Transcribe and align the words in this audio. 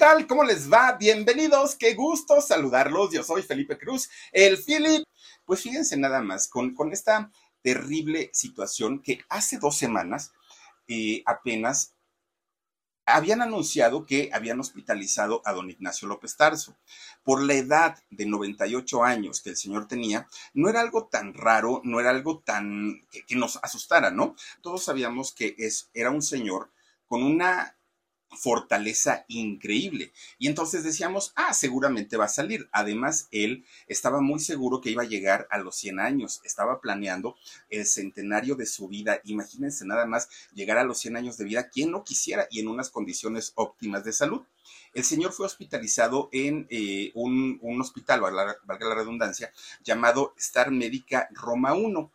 tal? 0.00 0.26
¿Cómo 0.26 0.44
les 0.44 0.72
va? 0.72 0.96
Bienvenidos, 0.98 1.76
qué 1.76 1.92
gusto 1.92 2.40
saludarlos. 2.40 3.12
Yo 3.12 3.22
soy 3.22 3.42
Felipe 3.42 3.76
Cruz, 3.76 4.08
el 4.32 4.56
Philip. 4.56 5.04
Pues 5.44 5.60
fíjense 5.60 5.94
nada 5.98 6.22
más, 6.22 6.48
con, 6.48 6.74
con 6.74 6.90
esta 6.94 7.30
terrible 7.60 8.30
situación 8.32 9.02
que 9.02 9.20
hace 9.28 9.58
dos 9.58 9.76
semanas 9.76 10.32
eh, 10.88 11.22
apenas 11.26 11.92
habían 13.04 13.42
anunciado 13.42 14.06
que 14.06 14.30
habían 14.32 14.58
hospitalizado 14.58 15.42
a 15.44 15.52
don 15.52 15.68
Ignacio 15.68 16.08
López 16.08 16.34
Tarso. 16.34 16.78
Por 17.22 17.42
la 17.42 17.52
edad 17.52 18.02
de 18.08 18.24
98 18.24 19.04
años 19.04 19.42
que 19.42 19.50
el 19.50 19.58
señor 19.58 19.86
tenía, 19.86 20.26
no 20.54 20.70
era 20.70 20.80
algo 20.80 21.08
tan 21.08 21.34
raro, 21.34 21.82
no 21.84 22.00
era 22.00 22.08
algo 22.08 22.38
tan 22.38 23.02
que, 23.10 23.26
que 23.26 23.36
nos 23.36 23.56
asustara, 23.62 24.10
¿no? 24.10 24.34
Todos 24.62 24.82
sabíamos 24.82 25.34
que 25.34 25.54
es, 25.58 25.90
era 25.92 26.10
un 26.10 26.22
señor 26.22 26.70
con 27.06 27.22
una 27.22 27.76
fortaleza 28.36 29.24
increíble. 29.28 30.12
Y 30.38 30.46
entonces 30.46 30.84
decíamos, 30.84 31.32
ah, 31.36 31.52
seguramente 31.52 32.16
va 32.16 32.26
a 32.26 32.28
salir. 32.28 32.68
Además, 32.72 33.28
él 33.30 33.64
estaba 33.86 34.20
muy 34.20 34.40
seguro 34.40 34.80
que 34.80 34.90
iba 34.90 35.02
a 35.02 35.06
llegar 35.06 35.46
a 35.50 35.58
los 35.58 35.76
100 35.76 36.00
años, 36.00 36.40
estaba 36.44 36.80
planeando 36.80 37.36
el 37.68 37.86
centenario 37.86 38.54
de 38.54 38.66
su 38.66 38.88
vida. 38.88 39.20
Imagínense 39.24 39.84
nada 39.84 40.06
más 40.06 40.28
llegar 40.54 40.78
a 40.78 40.84
los 40.84 40.98
100 40.98 41.16
años 41.16 41.36
de 41.36 41.44
vida, 41.44 41.68
quien 41.68 41.90
no 41.90 42.04
quisiera 42.04 42.46
y 42.50 42.60
en 42.60 42.68
unas 42.68 42.90
condiciones 42.90 43.52
óptimas 43.56 44.04
de 44.04 44.12
salud. 44.12 44.42
El 44.92 45.04
señor 45.04 45.32
fue 45.32 45.46
hospitalizado 45.46 46.28
en 46.32 46.66
eh, 46.70 47.12
un, 47.14 47.58
un, 47.62 47.80
hospital, 47.80 48.20
valga 48.20 48.56
la 48.66 48.94
redundancia, 48.94 49.52
llamado 49.82 50.34
Star 50.36 50.70
Médica 50.70 51.28
Roma 51.32 51.74
1. 51.74 52.10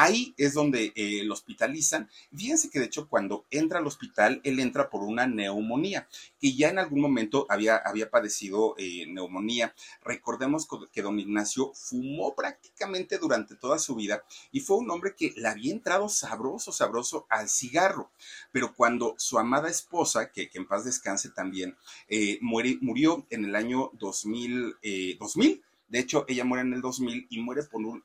Ahí 0.00 0.32
es 0.36 0.54
donde 0.54 0.92
eh, 0.94 1.24
lo 1.24 1.34
hospitalizan. 1.34 2.08
Fíjense 2.32 2.70
que 2.70 2.78
de 2.78 2.84
hecho 2.84 3.08
cuando 3.08 3.46
entra 3.50 3.80
al 3.80 3.86
hospital, 3.88 4.40
él 4.44 4.60
entra 4.60 4.90
por 4.90 5.02
una 5.02 5.26
neumonía, 5.26 6.06
que 6.40 6.54
ya 6.54 6.68
en 6.68 6.78
algún 6.78 7.00
momento 7.00 7.46
había, 7.48 7.78
había 7.78 8.08
padecido 8.08 8.76
eh, 8.78 9.06
neumonía. 9.08 9.74
Recordemos 10.04 10.68
que 10.92 11.02
don 11.02 11.18
Ignacio 11.18 11.72
fumó 11.74 12.36
prácticamente 12.36 13.18
durante 13.18 13.56
toda 13.56 13.80
su 13.80 13.96
vida 13.96 14.22
y 14.52 14.60
fue 14.60 14.76
un 14.76 14.88
hombre 14.88 15.16
que 15.16 15.34
le 15.36 15.48
había 15.48 15.72
entrado 15.72 16.08
sabroso, 16.08 16.70
sabroso 16.70 17.26
al 17.28 17.48
cigarro. 17.48 18.12
Pero 18.52 18.76
cuando 18.76 19.16
su 19.18 19.36
amada 19.36 19.68
esposa, 19.68 20.30
que, 20.30 20.48
en 20.54 20.68
paz 20.68 20.84
descanse 20.84 21.30
también, 21.30 21.76
eh, 22.06 22.38
murió 22.40 23.26
en 23.30 23.46
el 23.46 23.56
año 23.56 23.90
2000, 23.94 24.76
2000 25.18 25.64
de 25.88 25.98
hecho, 25.98 26.24
ella 26.28 26.44
muere 26.44 26.66
en 26.66 26.74
el 26.74 26.82
2000 26.82 27.26
y 27.30 27.40
muere 27.40 27.62
por 27.62 27.80
un 27.80 28.04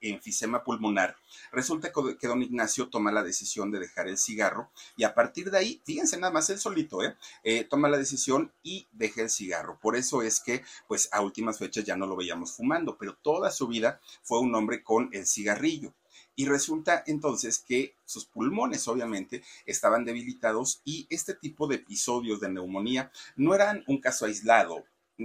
enfisema 0.00 0.64
pulmonar. 0.64 1.16
Resulta 1.52 1.92
que 1.92 2.26
don 2.26 2.42
Ignacio 2.42 2.88
toma 2.88 3.12
la 3.12 3.22
decisión 3.22 3.70
de 3.70 3.80
dejar 3.80 4.08
el 4.08 4.18
cigarro 4.18 4.70
y 4.96 5.04
a 5.04 5.14
partir 5.14 5.50
de 5.50 5.58
ahí, 5.58 5.82
fíjense 5.84 6.16
nada 6.18 6.32
más 6.32 6.50
él 6.50 6.58
solito, 6.58 7.02
¿eh? 7.02 7.16
¿eh? 7.44 7.64
toma 7.64 7.88
la 7.88 7.98
decisión 7.98 8.52
y 8.62 8.88
deja 8.92 9.22
el 9.22 9.30
cigarro. 9.30 9.78
Por 9.80 9.96
eso 9.96 10.22
es 10.22 10.40
que, 10.40 10.62
pues 10.88 11.08
a 11.12 11.20
últimas 11.20 11.58
fechas 11.58 11.84
ya 11.84 11.96
no 11.96 12.06
lo 12.06 12.16
veíamos 12.16 12.52
fumando, 12.52 12.96
pero 12.96 13.16
toda 13.16 13.50
su 13.50 13.66
vida 13.68 14.00
fue 14.22 14.40
un 14.40 14.54
hombre 14.54 14.82
con 14.82 15.10
el 15.12 15.26
cigarrillo. 15.26 15.94
Y 16.36 16.46
resulta 16.46 17.02
entonces 17.06 17.58
que 17.58 17.96
sus 18.04 18.24
pulmones 18.24 18.88
obviamente 18.88 19.42
estaban 19.66 20.04
debilitados 20.04 20.80
y 20.84 21.06
este 21.10 21.34
tipo 21.34 21.66
de 21.66 21.76
episodios 21.76 22.40
de 22.40 22.48
neumonía 22.48 23.12
no 23.36 23.54
eran 23.54 23.84
un 23.86 24.00
caso 24.00 24.24
aislado, 24.24 24.84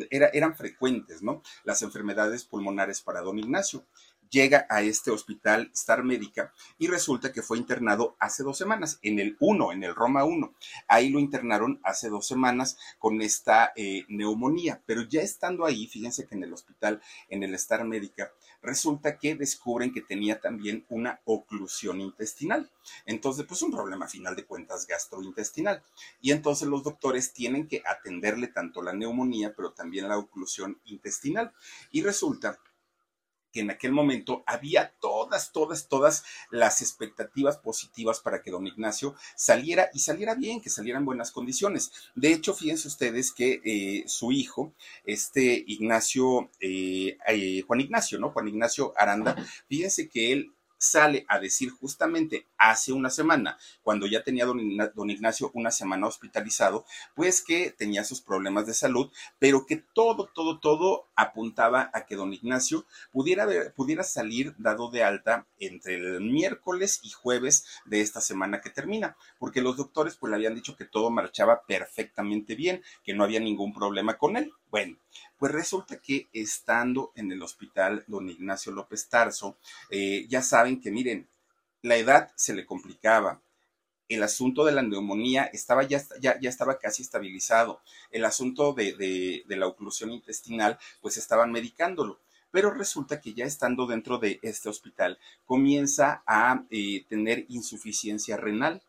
era, 0.09 0.27
eran 0.33 0.55
frecuentes, 0.55 1.22
¿no? 1.22 1.42
Las 1.64 1.81
enfermedades 1.81 2.44
pulmonares 2.44 3.02
para 3.02 3.22
don 3.22 3.39
Ignacio 3.39 3.86
llega 4.29 4.65
a 4.69 4.81
este 4.81 5.11
hospital 5.11 5.71
Star 5.73 6.03
Médica 6.03 6.53
y 6.77 6.87
resulta 6.87 7.31
que 7.31 7.41
fue 7.41 7.57
internado 7.57 8.15
hace 8.19 8.43
dos 8.43 8.57
semanas, 8.57 8.99
en 9.01 9.19
el 9.19 9.37
1, 9.39 9.71
en 9.71 9.83
el 9.83 9.95
Roma 9.95 10.23
1. 10.23 10.53
Ahí 10.87 11.09
lo 11.09 11.19
internaron 11.19 11.79
hace 11.83 12.09
dos 12.09 12.27
semanas 12.27 12.77
con 12.99 13.21
esta 13.21 13.71
eh, 13.75 14.05
neumonía, 14.07 14.81
pero 14.85 15.03
ya 15.03 15.21
estando 15.21 15.65
ahí, 15.65 15.87
fíjense 15.87 16.27
que 16.27 16.35
en 16.35 16.43
el 16.43 16.53
hospital, 16.53 17.01
en 17.29 17.43
el 17.43 17.53
Star 17.55 17.85
Médica, 17.85 18.31
resulta 18.61 19.17
que 19.17 19.35
descubren 19.35 19.93
que 19.93 20.01
tenía 20.01 20.39
también 20.39 20.85
una 20.89 21.21
oclusión 21.25 22.02
intestinal. 22.02 22.69
Entonces, 23.05 23.45
pues 23.45 23.61
un 23.61 23.71
problema 23.71 24.08
final 24.08 24.35
de 24.35 24.45
cuentas 24.45 24.87
gastrointestinal. 24.87 25.81
Y 26.21 26.31
entonces 26.31 26.67
los 26.67 26.83
doctores 26.83 27.33
tienen 27.33 27.67
que 27.67 27.81
atenderle 27.85 28.47
tanto 28.47 28.81
la 28.81 28.93
neumonía, 28.93 29.53
pero 29.55 29.71
también 29.71 30.08
la 30.08 30.17
oclusión 30.17 30.80
intestinal. 30.85 31.53
Y 31.91 32.02
resulta 32.02 32.59
que 33.55 33.61
en 33.61 33.71
aquel 33.71 33.93
momento 33.93 34.43
había 34.45 34.93
todas, 34.99 35.54
todas, 35.54 35.88
todas 35.88 36.26
las 36.52 36.82
expectativas 36.82 37.58
positivas 37.58 38.20
para 38.20 38.42
que 38.42 38.52
don 38.52 38.67
Ignacio 38.67 39.16
saliera 39.33 39.89
y 39.93 39.99
saliera 39.99 40.36
bien, 40.36 40.60
que 40.60 40.70
saliera 40.70 40.99
en 40.99 41.05
buenas 41.05 41.32
condiciones. 41.32 41.94
De 42.15 42.33
hecho, 42.33 42.54
fíjense 42.54 42.89
ustedes 42.89 43.32
que 43.32 43.61
eh, 43.64 44.04
su 44.08 44.33
hijo, 44.33 44.73
este 45.05 45.64
Ignacio, 45.67 46.52
eh, 46.60 47.17
eh, 47.30 47.61
Juan 47.65 47.80
Ignacio, 47.80 48.20
¿no? 48.20 48.32
Juan 48.32 48.49
Ignacio 48.49 48.94
Aranda, 48.98 49.38
fíjense 49.70 50.10
que 50.10 50.33
él 50.33 50.52
sale 50.77 51.25
a 51.27 51.39
decir 51.39 51.71
justamente 51.71 52.47
hace 52.58 52.93
una 52.93 53.09
semana, 53.09 53.58
cuando 53.83 54.08
ya 54.08 54.23
tenía 54.23 54.45
don, 54.45 55.09
Ignacio 55.09 55.52
una 55.53 55.71
semana 55.71 56.08
hospitalizado, 56.08 56.86
pues 57.15 57.41
que 57.41 57.71
tenía 57.71 58.03
sus 58.03 58.21
problemas 58.21 58.65
de 58.65 58.73
salud, 58.73 59.11
pero 59.39 59.65
que 59.65 59.77
todo, 59.93 60.30
todo, 60.33 60.59
todo 60.59 61.09
apuntaba 61.15 61.89
a 61.93 62.05
que 62.05 62.15
don 62.15 62.33
Ignacio 62.33 62.85
pudiera, 63.11 63.47
pudiera 63.75 64.03
salir 64.03 64.55
dado 64.58 64.89
de 64.89 65.03
alta 65.03 65.47
entre 65.59 65.95
el 65.95 66.21
miércoles 66.21 66.99
y 67.03 67.09
jueves 67.11 67.65
de 67.85 68.02
esta 68.02 68.21
semana 68.21 68.61
que 68.61 68.69
termina, 68.69 69.17
porque 69.39 69.61
los 69.61 69.77
doctores 69.77 70.15
pues 70.15 70.30
le 70.30 70.35
habían 70.35 70.55
dicho 70.55 70.75
que 70.75 70.85
todo 70.85 71.09
marchaba 71.09 71.64
perfectamente 71.65 72.55
bien, 72.55 72.83
que 73.03 73.14
no 73.14 73.23
había 73.23 73.39
ningún 73.39 73.73
problema 73.73 74.17
con 74.17 74.37
él. 74.37 74.52
Bueno, 74.75 74.97
pues 75.37 75.53
resulta 75.53 76.02
que 76.02 76.27
estando 76.33 77.13
en 77.15 77.31
el 77.31 77.41
hospital 77.41 78.03
don 78.08 78.30
Ignacio 78.30 78.73
López 78.73 79.08
Tarso, 79.08 79.55
eh, 79.89 80.25
ya 80.27 80.41
saben 80.41 80.81
que 80.81 80.91
miren, 80.91 81.30
la 81.81 81.95
edad 81.95 82.33
se 82.36 82.53
le 82.53 82.65
complicaba, 82.65 83.39
el 84.09 84.21
asunto 84.21 84.65
de 84.65 84.73
la 84.73 84.81
neumonía 84.81 85.45
estaba 85.45 85.83
ya, 85.83 86.03
ya, 86.19 86.37
ya 86.41 86.49
estaba 86.49 86.77
casi 86.77 87.03
estabilizado. 87.03 87.80
El 88.11 88.25
asunto 88.25 88.73
de, 88.73 89.45
la 89.47 89.65
oclusión 89.65 90.11
intestinal, 90.11 90.77
pues 90.99 91.15
estaban 91.15 91.53
medicándolo. 91.53 92.19
Pero 92.52 92.69
resulta 92.69 93.21
que 93.21 93.33
ya 93.33 93.45
estando 93.45 93.87
dentro 93.87 94.17
de 94.17 94.41
este 94.41 94.67
hospital, 94.67 95.19
comienza 95.45 96.21
a 96.27 96.65
eh, 96.69 97.05
tener 97.08 97.45
insuficiencia 97.47 98.35
renal 98.35 98.83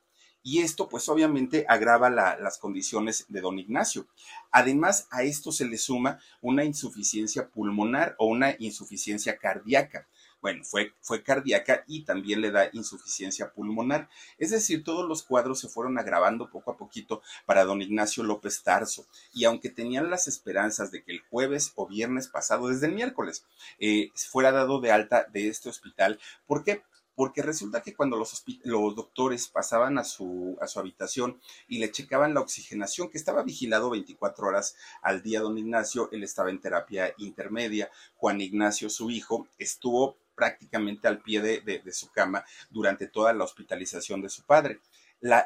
y 0.46 0.60
esto 0.60 0.88
pues 0.88 1.08
obviamente 1.08 1.66
agrava 1.68 2.08
las 2.08 2.58
condiciones 2.58 3.26
de 3.28 3.40
don 3.40 3.58
Ignacio. 3.58 4.06
Además, 4.52 5.08
a 5.10 5.24
esto 5.24 5.50
se 5.50 5.66
le 5.66 5.76
suma 5.76 6.20
una 6.40 6.62
insuficiencia 6.62 7.48
pulmonar 7.48 8.14
o 8.20 8.26
una 8.26 8.54
insuficiencia 8.60 9.38
cardíaca. 9.38 10.06
Bueno, 10.40 10.62
fue, 10.62 10.92
fue 11.00 11.24
cardíaca 11.24 11.82
y 11.88 12.04
también 12.04 12.42
le 12.42 12.52
da 12.52 12.70
insuficiencia 12.72 13.52
pulmonar. 13.52 14.08
Es 14.38 14.50
decir, 14.52 14.84
todos 14.84 15.08
los 15.08 15.24
cuadros 15.24 15.58
se 15.58 15.68
fueron 15.68 15.98
agravando 15.98 16.48
poco 16.48 16.70
a 16.70 16.76
poquito 16.76 17.22
para 17.44 17.64
don 17.64 17.82
Ignacio 17.82 18.22
López 18.22 18.62
Tarso. 18.62 19.04
Y 19.34 19.46
aunque 19.46 19.68
tenían 19.68 20.10
las 20.10 20.28
esperanzas 20.28 20.92
de 20.92 21.02
que 21.02 21.10
el 21.10 21.22
jueves 21.28 21.72
o 21.74 21.88
viernes 21.88 22.28
pasado, 22.28 22.68
desde 22.68 22.86
el 22.86 22.94
miércoles, 22.94 23.44
eh, 23.80 24.12
fuera 24.14 24.52
dado 24.52 24.80
de 24.80 24.92
alta 24.92 25.26
de 25.32 25.48
este 25.48 25.70
hospital, 25.70 26.20
¿por 26.46 26.62
qué? 26.62 26.84
Porque 27.16 27.43
resulta 27.43 27.82
que 27.82 27.94
cuando 27.94 28.19
los, 28.19 28.44
doctores 28.94 29.49
pasaban 29.49 29.99
a 29.99 30.04
su, 30.04 30.59
habitación 30.77 31.41
y 31.66 31.78
le 31.78 31.91
checaban 31.91 32.34
la 32.34 32.43
oxigenación, 32.43 33.09
que 33.10 33.16
estaba 33.16 33.43
vigilado 33.43 33.91
24 33.91 34.47
horas 34.47 34.77
al 35.00 35.22
día, 35.22 35.41
don 35.41 35.56
Ignacio, 35.56 36.10
él 36.12 36.22
estaba 36.22 36.50
en 36.50 36.60
terapia 36.60 37.15
intermedia, 37.16 37.91
Juan 38.16 38.41
Ignacio, 38.43 38.91
su 38.91 39.10
hijo, 39.10 39.49
estuvo 39.59 40.19
prácticamente 40.34 41.09
al 41.09 41.22
pie 41.22 41.41
de, 41.41 41.93
su 41.93 42.12
cama 42.12 42.44
durante 42.69 43.06
toda 43.06 43.32
la 43.32 43.44
hospitalización 43.44 44.21
de 44.21 44.28
su 44.28 44.44
padre. 44.44 44.81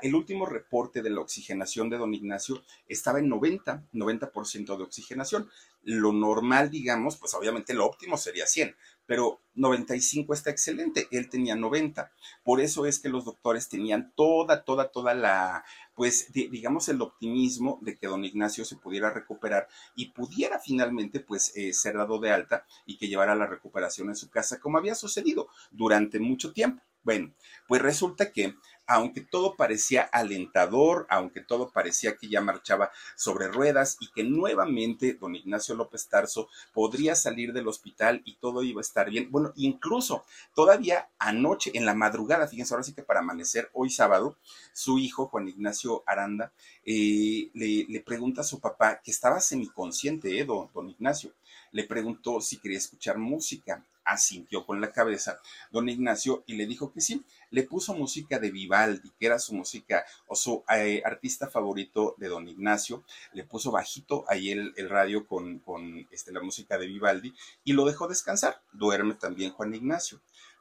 El 0.02 0.16
último 0.16 0.46
reporte 0.46 1.00
de 1.00 1.10
la 1.10 1.20
oxigenación 1.20 1.88
de 1.88 1.98
don 1.98 2.12
Ignacio 2.12 2.64
estaba 2.88 3.20
en 3.20 3.28
90, 3.28 3.84
90% 3.92 4.76
de 4.76 4.82
oxigenación. 4.82 5.48
Lo 5.84 6.12
normal, 6.12 6.70
digamos, 6.70 7.16
pues 7.16 7.32
obviamente 7.34 7.72
lo 7.72 7.86
óptimo 7.86 8.16
sería 8.16 8.46
100, 8.46 8.74
pero 9.10 9.40
95 9.56 10.32
está 10.34 10.50
excelente, 10.50 11.08
él 11.10 11.28
tenía 11.28 11.56
90. 11.56 12.12
Por 12.44 12.60
eso 12.60 12.86
es 12.86 13.00
que 13.00 13.08
los 13.08 13.24
doctores 13.24 13.68
tenían 13.68 14.12
toda, 14.14 14.62
toda, 14.62 14.92
toda 14.92 15.14
la, 15.14 15.64
pues 15.96 16.32
digamos 16.32 16.88
el 16.88 17.02
optimismo 17.02 17.80
de 17.82 17.98
que 17.98 18.06
don 18.06 18.24
Ignacio 18.24 18.64
se 18.64 18.76
pudiera 18.76 19.10
recuperar 19.10 19.66
y 19.96 20.12
pudiera 20.12 20.60
finalmente 20.60 21.18
pues 21.18 21.50
eh, 21.56 21.72
ser 21.72 21.96
dado 21.96 22.20
de 22.20 22.30
alta 22.30 22.64
y 22.86 22.98
que 22.98 23.08
llevara 23.08 23.34
la 23.34 23.48
recuperación 23.48 24.10
en 24.10 24.14
su 24.14 24.30
casa 24.30 24.60
como 24.60 24.78
había 24.78 24.94
sucedido 24.94 25.48
durante 25.72 26.20
mucho 26.20 26.52
tiempo. 26.52 26.80
Bueno, 27.02 27.34
pues 27.66 27.82
resulta 27.82 28.30
que 28.30 28.54
aunque 28.90 29.20
todo 29.20 29.54
parecía 29.54 30.02
alentador, 30.02 31.06
aunque 31.10 31.40
todo 31.40 31.70
parecía 31.70 32.16
que 32.16 32.28
ya 32.28 32.40
marchaba 32.40 32.90
sobre 33.14 33.46
ruedas 33.46 33.96
y 34.00 34.10
que 34.10 34.24
nuevamente 34.24 35.14
don 35.14 35.36
Ignacio 35.36 35.76
López 35.76 36.08
Tarso 36.08 36.48
podría 36.74 37.14
salir 37.14 37.52
del 37.52 37.68
hospital 37.68 38.20
y 38.24 38.34
todo 38.38 38.64
iba 38.64 38.80
a 38.80 38.82
estar 38.82 39.08
bien. 39.08 39.30
Bueno, 39.30 39.52
incluso 39.54 40.24
todavía 40.56 41.08
anoche, 41.20 41.70
en 41.74 41.86
la 41.86 41.94
madrugada, 41.94 42.48
fíjense, 42.48 42.74
ahora 42.74 42.82
sí 42.82 42.92
que 42.92 43.04
para 43.04 43.20
amanecer, 43.20 43.70
hoy 43.74 43.90
sábado, 43.90 44.36
su 44.72 44.98
hijo, 44.98 45.28
Juan 45.28 45.46
Ignacio 45.46 46.02
Aranda, 46.04 46.52
eh, 46.84 47.48
le, 47.54 48.00
pregunta 48.00 48.40
a 48.40 48.44
su 48.44 48.58
papá, 48.58 49.00
que 49.04 49.12
estaba 49.12 49.38
semiconsciente, 49.38 50.36
¿eh, 50.36 50.44
don, 50.44 50.68
don 50.74 50.90
Ignacio, 50.90 51.32
le 51.70 51.84
preguntó 51.84 52.40
si 52.40 52.58
quería 52.58 52.78
escuchar 52.78 53.18
música 53.18 53.84
asintió 54.04 54.66
con 54.66 54.80
la 54.80 54.92
cabeza 54.92 55.40
don 55.70 55.88
Ignacio 55.88 56.44
y 56.46 56.54
le 56.54 56.66
dijo 56.66 56.92
que 56.92 57.00
sí. 57.00 57.24
Le 57.50 57.64
puso 57.64 57.94
música 57.94 58.38
de 58.38 58.50
Vivaldi, 58.50 59.10
que 59.18 59.26
era 59.26 59.38
su 59.38 59.54
música 59.54 60.04
o 60.26 60.36
su 60.36 60.62
eh, 60.74 61.02
artista 61.04 61.48
favorito 61.48 62.14
de 62.18 62.28
don 62.28 62.48
Ignacio. 62.48 63.04
Le 63.32 63.44
puso 63.44 63.70
bajito 63.70 64.24
ahí 64.28 64.50
el, 64.50 64.74
radio 64.88 65.26
con, 65.26 65.58
con 65.60 66.06
este, 66.10 66.32
la 66.32 66.40
música 66.40 66.78
de 66.78 66.86
Vivaldi 66.86 67.34
y 67.64 67.72
lo 67.72 67.84
dejó 67.84 68.08
descansar. 68.08 68.62
Duerme 68.72 69.14
también 69.14 69.52
Juan 69.52 69.74
Ignacio 69.74 70.20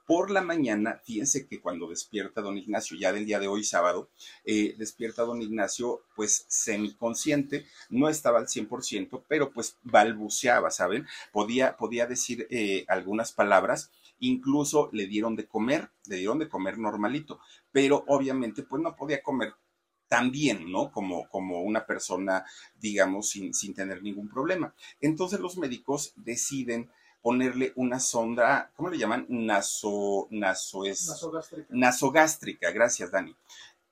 por 0.09 0.31
la 0.31 0.41
mañana, 0.41 1.00
fíjense 1.06 1.45
que 1.45 1.61
cuando 1.61 1.88
despierta 1.88 2.41
don 2.41 2.57
Ignacio, 2.57 2.97
ya 2.97 3.13
del 3.13 3.27
día 3.27 3.38
de 3.38 3.47
hoy 3.47 3.63
sábado, 3.63 4.09
eh, 4.44 4.73
despierta 4.75 5.21
don 5.21 5.39
Ignacio 5.39 6.01
pues 6.15 6.45
semiconsciente, 6.47 7.67
no 7.91 8.09
estaba 8.09 8.39
al 8.39 8.47
100%, 8.47 9.25
pero 9.27 9.51
pues 9.51 9.77
balbuceaba, 9.83 10.71
¿saben? 10.71 11.06
Podía, 11.31 11.77
podía 11.77 12.07
decir 12.07 12.47
eh, 12.50 12.85
algunas 12.88 13.33
palabras, 13.33 13.91
incluso 14.17 14.89
le 14.94 15.06
dieron 15.06 15.35
de 15.35 15.45
comer, 15.45 15.91
le 16.07 16.15
dieron 16.15 16.39
de 16.39 16.50
comer 16.50 16.79
normalito, 16.79 17.39
pero 17.71 18.03
obviamente 18.07 18.63
pues 18.63 18.81
no 18.81 18.95
podía 18.95 19.21
comer 19.21 19.53
tan 20.07 20.31
bien, 20.31 20.71
¿no? 20.71 20.91
Como, 20.91 21.29
como 21.29 21.61
una 21.61 21.85
persona, 21.85 22.45
digamos, 22.81 23.29
sin, 23.29 23.53
sin 23.53 23.75
tener 23.75 24.01
ningún 24.01 24.27
problema. 24.27 24.73
Entonces 25.01 25.39
los 25.39 25.56
médicos 25.57 26.13
deciden 26.15 26.89
ponerle 27.21 27.74
una 27.75 28.00
sonda, 28.00 28.71
¿cómo 28.75 28.89
le 28.89 28.98
llaman? 28.98 29.25
Naso, 29.30 30.27
naso 30.31 30.86
es, 30.86 31.07
nasogástrica. 31.07 31.68
Nasogástrica, 31.69 32.71
gracias 32.71 33.12
Dani. 33.12 33.36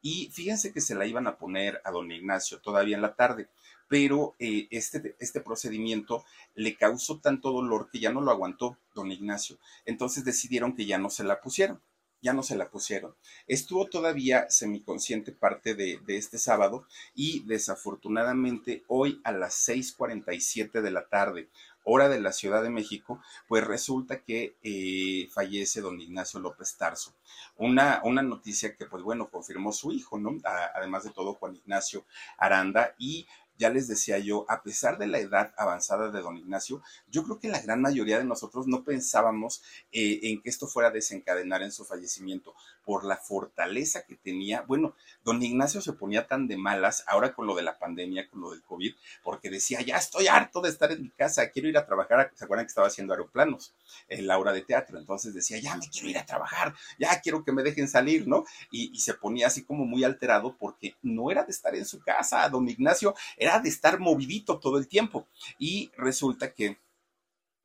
Y 0.01 0.29
fíjense 0.31 0.71
que 0.71 0.81
se 0.81 0.95
la 0.95 1.05
iban 1.05 1.27
a 1.27 1.37
poner 1.37 1.81
a 1.83 1.91
don 1.91 2.11
Ignacio 2.11 2.59
todavía 2.59 2.95
en 2.95 3.01
la 3.01 3.15
tarde, 3.15 3.49
pero 3.87 4.35
eh, 4.39 4.67
este, 4.71 5.15
este 5.19 5.41
procedimiento 5.41 6.23
le 6.55 6.75
causó 6.75 7.19
tanto 7.19 7.51
dolor 7.51 7.89
que 7.91 7.99
ya 7.99 8.11
no 8.11 8.21
lo 8.21 8.31
aguantó 8.31 8.77
don 8.93 9.11
Ignacio. 9.11 9.57
Entonces 9.85 10.23
decidieron 10.23 10.75
que 10.75 10.85
ya 10.85 10.97
no 10.97 11.09
se 11.09 11.23
la 11.23 11.41
pusieron 11.41 11.81
ya 12.21 12.33
no 12.33 12.43
se 12.43 12.55
la 12.55 12.69
pusieron. 12.69 13.15
Estuvo 13.47 13.85
todavía 13.85 14.49
semiconsciente 14.49 15.31
parte 15.31 15.75
de, 15.75 15.99
de, 16.05 16.17
este 16.17 16.37
sábado 16.37 16.87
y 17.13 17.43
desafortunadamente 17.45 18.83
hoy 18.87 19.21
a 19.23 19.31
las 19.31 19.53
6.47 19.67 20.81
de 20.81 20.91
la 20.91 21.07
tarde, 21.07 21.47
hora 21.89 22.09
de 22.09 22.19
la 22.19 22.33
Ciudad 22.33 22.61
de 22.61 22.69
México, 22.69 23.21
pues 23.47 23.63
resulta 23.65 24.21
que 24.21 24.57
eh, 24.61 25.29
fallece 25.31 25.79
don 25.79 25.99
Ignacio 25.99 26.39
López 26.39 26.75
Tarso. 26.75 27.13
Una, 27.55 28.01
una 28.03 28.21
noticia 28.21 28.75
que, 28.75 28.85
pues 28.85 29.03
bueno, 29.03 29.29
confirmó 29.29 29.71
su 29.71 29.91
hijo, 29.93 30.19
¿no? 30.19 30.37
además 30.75 31.05
de 31.05 31.11
todo, 31.11 31.35
Juan 31.35 31.55
Ignacio 31.55 32.05
Aranda, 32.37 32.93
y 32.97 33.25
ya 33.57 33.69
les 33.69 33.87
decía 33.87 34.17
yo, 34.19 34.45
a 34.49 34.61
pesar 34.63 34.97
de 34.97 35.07
la 35.07 35.19
edad 35.19 35.53
avanzada 35.57 36.11
de 36.11 36.21
don 36.21 36.37
Ignacio, 36.37 36.81
yo 37.09 37.23
creo 37.23 37.39
que 37.39 37.49
la 37.49 37.61
gran 37.61 37.81
mayoría 37.81 38.17
de 38.17 38.23
nosotros 38.23 38.67
no 38.67 38.83
pensábamos 38.83 39.61
eh, 39.91 40.19
en 40.23 40.41
que 40.41 40.49
esto 40.49 40.67
fuera 40.67 40.89
a 40.89 40.91
desencadenar 40.91 41.61
en 41.61 41.71
su 41.71 41.85
fallecimiento 41.85 42.53
por 42.85 43.03
la 43.03 43.17
fortaleza 43.17 44.05
que 44.05 44.15
tenía. 44.15 44.61
Bueno, 44.61 44.95
don 45.23 45.41
Ignacio 45.41 45.81
se 45.81 45.93
ponía 45.93 46.27
tan 46.27 46.47
de 46.47 46.57
malas 46.57 47.03
ahora 47.07 47.33
con 47.33 47.47
lo 47.47 47.55
de 47.55 47.63
la 47.63 47.77
pandemia, 47.77 48.29
con 48.29 48.41
lo 48.41 48.51
del 48.51 48.63
COVID, 48.63 48.93
porque 49.23 49.49
decía, 49.49 49.81
ya 49.81 49.97
estoy 49.97 50.27
harto 50.27 50.61
de 50.61 50.69
estar 50.69 50.91
en 50.91 51.01
mi 51.01 51.09
casa, 51.09 51.49
quiero 51.49 51.67
ir 51.67 51.77
a 51.77 51.85
trabajar. 51.85 52.31
¿Se 52.35 52.45
acuerdan 52.45 52.65
que 52.65 52.69
estaba 52.69 52.87
haciendo 52.87 53.13
aeroplanos 53.13 53.73
en 54.07 54.27
la 54.27 54.37
hora 54.37 54.53
de 54.53 54.61
teatro? 54.61 54.97
Entonces 54.97 55.33
decía, 55.33 55.59
ya 55.59 55.75
me 55.75 55.89
quiero 55.89 56.09
ir 56.09 56.17
a 56.17 56.25
trabajar, 56.25 56.75
ya 56.97 57.19
quiero 57.21 57.43
que 57.43 57.51
me 57.51 57.63
dejen 57.63 57.87
salir, 57.87 58.27
¿no? 58.27 58.45
Y, 58.71 58.91
y 58.93 58.99
se 58.99 59.15
ponía 59.15 59.47
así 59.47 59.63
como 59.63 59.85
muy 59.85 60.03
alterado 60.03 60.55
porque 60.57 60.95
no 61.01 61.31
era 61.31 61.43
de 61.43 61.51
estar 61.51 61.75
en 61.75 61.85
su 61.85 61.99
casa, 61.99 62.47
don 62.49 62.69
Ignacio 62.69 63.15
era 63.35 63.46
de 63.61 63.69
estar 63.69 63.99
movidito 63.99 64.59
todo 64.59 64.77
el 64.77 64.87
tiempo. 64.87 65.27
Y 65.57 65.91
resulta 65.97 66.53
que 66.53 66.77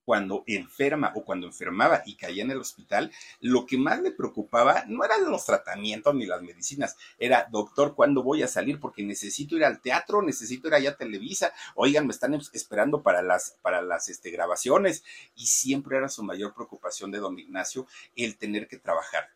cuando 0.04 0.42
enferma 0.46 1.12
o 1.14 1.24
cuando 1.24 1.46
enfermaba 1.46 2.02
y 2.04 2.16
caía 2.16 2.42
en 2.42 2.50
el 2.50 2.58
hospital, 2.58 3.12
lo 3.40 3.66
que 3.66 3.78
más 3.78 4.00
le 4.00 4.10
preocupaba 4.10 4.84
no 4.88 5.04
eran 5.04 5.30
los 5.30 5.46
tratamientos 5.46 6.14
ni 6.14 6.26
las 6.26 6.42
medicinas, 6.42 6.96
era, 7.18 7.46
doctor, 7.50 7.94
¿cuándo 7.94 8.22
voy 8.22 8.42
a 8.42 8.48
salir? 8.48 8.80
Porque 8.80 9.02
necesito 9.02 9.56
ir 9.56 9.64
al 9.64 9.80
teatro, 9.80 10.22
necesito 10.22 10.68
ir 10.68 10.74
allá 10.74 10.90
a 10.90 10.96
Televisa, 10.96 11.52
oigan, 11.74 12.06
me 12.06 12.12
están 12.12 12.34
esperando 12.52 13.02
para 13.02 13.22
las, 13.22 13.58
para 13.62 13.82
las 13.82 14.08
este, 14.08 14.30
grabaciones. 14.30 15.04
Y 15.36 15.46
siempre 15.46 15.96
era 15.98 16.08
su 16.08 16.22
mayor 16.22 16.54
preocupación 16.54 17.10
de 17.10 17.18
don 17.18 17.38
Ignacio 17.38 17.86
el 18.16 18.36
tener 18.36 18.66
que 18.66 18.78
trabajar. 18.78 19.30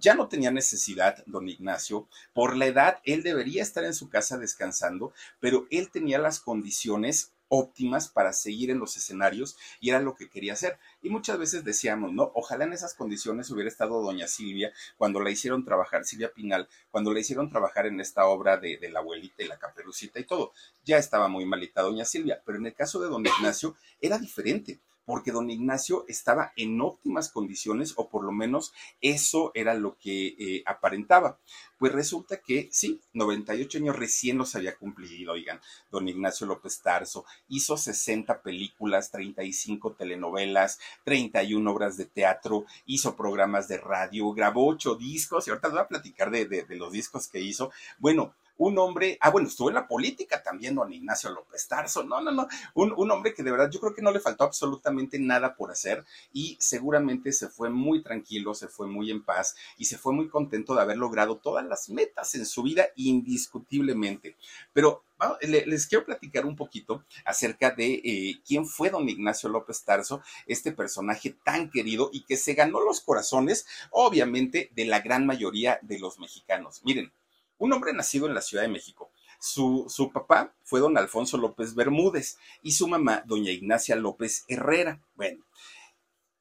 Ya 0.00 0.14
no 0.14 0.28
tenía 0.28 0.50
necesidad, 0.50 1.24
don 1.26 1.48
Ignacio, 1.48 2.08
por 2.32 2.56
la 2.56 2.66
edad, 2.66 2.98
él 3.04 3.22
debería 3.22 3.62
estar 3.62 3.84
en 3.84 3.94
su 3.94 4.08
casa 4.08 4.38
descansando, 4.38 5.12
pero 5.40 5.66
él 5.70 5.90
tenía 5.90 6.18
las 6.18 6.40
condiciones 6.40 7.32
óptimas 7.48 8.08
para 8.08 8.32
seguir 8.32 8.70
en 8.70 8.78
los 8.78 8.96
escenarios 8.96 9.56
y 9.80 9.90
era 9.90 10.00
lo 10.00 10.14
que 10.14 10.28
quería 10.28 10.52
hacer. 10.52 10.78
Y 11.02 11.08
muchas 11.08 11.38
veces 11.38 11.64
decíamos, 11.64 12.12
¿no? 12.12 12.30
Ojalá 12.34 12.64
en 12.64 12.72
esas 12.72 12.94
condiciones 12.94 13.50
hubiera 13.50 13.68
estado 13.68 14.02
doña 14.02 14.28
Silvia 14.28 14.72
cuando 14.96 15.20
la 15.20 15.30
hicieron 15.30 15.64
trabajar, 15.64 16.04
Silvia 16.04 16.32
Pinal, 16.32 16.68
cuando 16.90 17.12
la 17.12 17.20
hicieron 17.20 17.48
trabajar 17.48 17.86
en 17.86 18.00
esta 18.00 18.26
obra 18.26 18.58
de, 18.58 18.76
de 18.76 18.90
la 18.90 19.00
abuelita 19.00 19.42
y 19.42 19.48
la 19.48 19.58
caperucita 19.58 20.20
y 20.20 20.24
todo. 20.24 20.52
Ya 20.84 20.98
estaba 20.98 21.28
muy 21.28 21.44
malita 21.44 21.82
doña 21.82 22.04
Silvia, 22.04 22.40
pero 22.44 22.58
en 22.58 22.66
el 22.66 22.74
caso 22.74 23.00
de 23.00 23.08
don 23.08 23.24
Ignacio 23.26 23.76
era 24.00 24.18
diferente 24.18 24.78
porque 25.08 25.32
don 25.32 25.48
Ignacio 25.48 26.04
estaba 26.06 26.52
en 26.54 26.78
óptimas 26.82 27.30
condiciones, 27.30 27.94
o 27.96 28.10
por 28.10 28.24
lo 28.24 28.30
menos 28.30 28.74
eso 29.00 29.52
era 29.54 29.72
lo 29.72 29.96
que 29.96 30.36
eh, 30.38 30.62
aparentaba. 30.66 31.38
Pues 31.78 31.92
resulta 31.92 32.42
que 32.42 32.68
sí, 32.72 33.00
98 33.14 33.78
años 33.78 33.96
recién 33.96 34.36
los 34.36 34.54
había 34.54 34.76
cumplido, 34.76 35.32
oigan, 35.32 35.62
don 35.90 36.06
Ignacio 36.08 36.46
López 36.46 36.82
Tarso, 36.82 37.24
hizo 37.48 37.78
60 37.78 38.42
películas, 38.42 39.10
35 39.10 39.94
telenovelas, 39.94 40.78
31 41.04 41.70
obras 41.70 41.96
de 41.96 42.04
teatro, 42.04 42.66
hizo 42.84 43.16
programas 43.16 43.66
de 43.66 43.78
radio, 43.78 44.30
grabó 44.34 44.68
ocho 44.68 44.94
discos, 44.94 45.46
y 45.46 45.50
ahorita 45.50 45.68
les 45.68 45.72
voy 45.72 45.84
a 45.84 45.88
platicar 45.88 46.30
de 46.30 46.66
los 46.76 46.92
discos 46.92 47.28
que 47.28 47.40
hizo. 47.40 47.72
Bueno, 47.96 48.34
un 48.58 48.78
hombre, 48.78 49.18
ah, 49.20 49.30
bueno, 49.30 49.48
estuvo 49.48 49.68
en 49.68 49.76
la 49.76 49.88
política 49.88 50.42
también, 50.42 50.74
don 50.74 50.92
Ignacio 50.92 51.30
López 51.30 51.66
Tarso, 51.66 52.04
no, 52.04 52.20
no, 52.20 52.30
no, 52.30 52.46
un, 52.74 52.92
un, 52.96 53.10
hombre 53.10 53.32
que 53.32 53.42
de 53.42 53.50
verdad 53.50 53.70
yo 53.70 53.80
creo 53.80 53.94
que 53.94 54.02
no 54.02 54.10
le 54.10 54.20
faltó 54.20 54.44
absolutamente 54.44 55.18
nada 55.18 55.54
por 55.56 55.70
hacer 55.70 56.04
y 56.32 56.56
seguramente 56.60 57.32
se 57.32 57.48
fue 57.48 57.70
muy 57.70 58.02
tranquilo, 58.02 58.54
se 58.54 58.68
fue 58.68 58.86
muy 58.86 59.10
en 59.10 59.24
paz 59.24 59.56
y 59.76 59.86
se 59.86 59.98
fue 59.98 60.12
muy 60.12 60.28
contento 60.28 60.74
de 60.74 60.82
haber 60.82 60.98
logrado 60.98 61.36
todas 61.36 61.64
las 61.64 61.88
metas 61.88 62.34
en 62.34 62.46
su 62.46 62.62
vida 62.62 62.88
indiscutiblemente. 62.96 64.36
Pero 64.72 65.04
les 65.40 65.86
quiero 65.86 66.04
platicar 66.04 66.46
un 66.46 66.56
poquito 66.56 67.04
acerca 67.24 67.70
de 67.70 68.00
eh, 68.04 68.40
quién 68.46 68.66
fue 68.66 68.90
don 68.90 69.08
Ignacio 69.08 69.48
López 69.48 69.82
Tarso, 69.84 70.22
este 70.46 70.72
personaje 70.72 71.36
tan 71.44 71.70
querido 71.70 72.10
y 72.12 72.24
que 72.24 72.36
se 72.36 72.54
ganó 72.54 72.80
los 72.80 73.00
corazones, 73.00 73.66
obviamente, 73.90 74.70
de 74.74 74.84
la 74.84 75.00
gran 75.00 75.26
mayoría 75.26 75.78
de 75.82 75.98
los 75.98 76.18
mexicanos. 76.18 76.82
Miren, 76.84 77.12
un 77.58 77.72
hombre 77.72 77.92
nacido 77.92 78.26
en 78.26 78.34
la 78.34 78.40
Ciudad 78.40 78.62
de 78.62 78.68
México. 78.68 79.10
Su, 79.40 79.86
su, 79.88 80.10
papá 80.10 80.54
fue 80.64 80.80
don 80.80 80.98
Alfonso 80.98 81.36
López 81.36 81.74
Bermúdez 81.74 82.38
y 82.62 82.72
su 82.72 82.88
mamá, 82.88 83.22
doña 83.26 83.52
Ignacia 83.52 83.94
López 83.94 84.44
Herrera. 84.48 85.00
Bueno, 85.14 85.44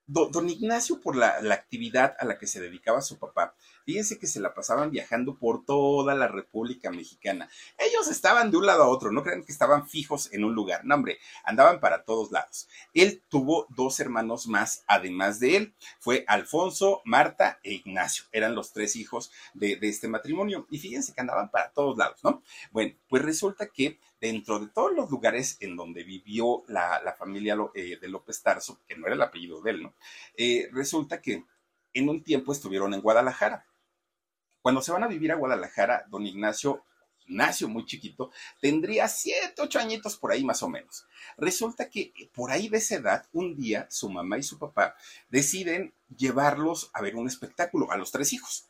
don 0.07 0.49
Ignacio, 0.49 0.99
por 0.99 1.15
la, 1.15 1.41
la, 1.41 1.53
actividad 1.53 2.15
a 2.19 2.25
la 2.25 2.39
que 2.39 2.47
se 2.47 2.61
dedicaba 2.61 3.01
su 3.01 3.19
papá, 3.19 3.55
Fíjense 3.87 4.19
que 4.19 4.27
se 4.27 4.41
la 4.41 4.53
pasaban 4.53 4.91
viajando 4.91 5.37
por 5.37 5.63
toda 5.63 6.13
la 6.13 6.27
República 6.27 6.91
Mexicana. 6.91 7.49
Ellos 7.77 8.09
estaban 8.09 8.51
de 8.51 8.57
un 8.57 8.65
lado 8.65 8.83
a 8.83 8.89
otro, 8.89 9.13
no 9.13 9.23
crean 9.23 9.45
que 9.45 9.53
estaban 9.53 9.87
fijos 9.87 10.27
en 10.33 10.43
un 10.43 10.53
lugar, 10.53 10.83
no 10.83 10.93
hombre, 10.93 11.19
andaban 11.45 11.79
para 11.79 12.03
todos 12.03 12.29
lados. 12.33 12.67
Él 12.93 13.23
tuvo 13.29 13.65
dos 13.69 14.01
hermanos 14.01 14.45
más, 14.45 14.83
además 14.87 15.39
de 15.39 15.55
él, 15.55 15.73
fue 15.99 16.25
Alfonso, 16.27 17.01
Marta 17.05 17.61
e 17.63 17.75
Ignacio, 17.75 18.25
eran 18.33 18.55
los 18.55 18.73
tres 18.73 18.97
hijos 18.97 19.31
de, 19.53 19.79
este 19.81 20.09
matrimonio. 20.09 20.67
Y 20.69 20.79
fíjense 20.79 21.13
que 21.13 21.21
andaban 21.21 21.49
para 21.49 21.71
todos 21.71 21.97
lados, 21.97 22.21
¿no? 22.25 22.43
Bueno, 22.71 22.93
pues 23.07 23.23
resulta 23.23 23.67
que 23.67 24.01
dentro 24.19 24.59
de 24.59 24.67
todos 24.67 24.91
los 24.91 25.09
lugares 25.09 25.55
en 25.61 25.77
donde 25.77 26.03
vivió 26.03 26.65
la, 26.67 27.15
familia 27.17 27.55
eh, 27.73 27.97
de 28.01 28.09
López 28.09 28.43
Tarso, 28.43 28.81
que 28.85 28.97
no 28.97 29.05
era 29.05 29.15
el 29.15 29.21
apellido 29.21 29.61
de 29.61 29.71
él, 29.71 29.83
¿no? 29.83 29.93
Eh, 30.35 30.67
resulta 30.73 31.21
que 31.21 31.45
en 31.93 32.09
un 32.09 32.21
tiempo 32.21 32.51
estuvieron 32.51 32.93
en 32.93 32.99
Guadalajara. 32.99 33.65
Cuando 34.67 34.81
se 34.81 34.91
van 34.91 35.05
a 35.05 35.07
vivir 35.07 35.31
a 35.31 35.35
Guadalajara, 35.35 36.05
don 36.09 36.27
Ignacio, 36.27 36.83
Ignacio 37.25 37.69
muy 37.69 37.85
chiquito, 37.85 38.31
tendría 38.59 39.07
siete, 39.07 39.61
ocho 39.61 39.79
añitos 39.79 40.17
por 40.17 40.33
ahí 40.33 40.43
más 40.43 40.61
o 40.61 40.67
menos. 40.67 41.05
Resulta 41.37 41.89
que 41.89 42.11
por 42.33 42.51
ahí 42.51 42.67
de 42.67 42.79
esa 42.79 42.95
edad, 42.95 43.25
un 43.31 43.55
día 43.55 43.87
su 43.89 44.09
mamá 44.09 44.37
y 44.37 44.43
su 44.43 44.59
papá 44.59 44.97
deciden 45.29 45.93
llevarlos 46.13 46.91
a 46.91 47.01
ver 47.01 47.15
un 47.15 47.27
espectáculo, 47.27 47.89
a 47.93 47.95
los 47.95 48.11
tres 48.11 48.33
hijos. 48.33 48.67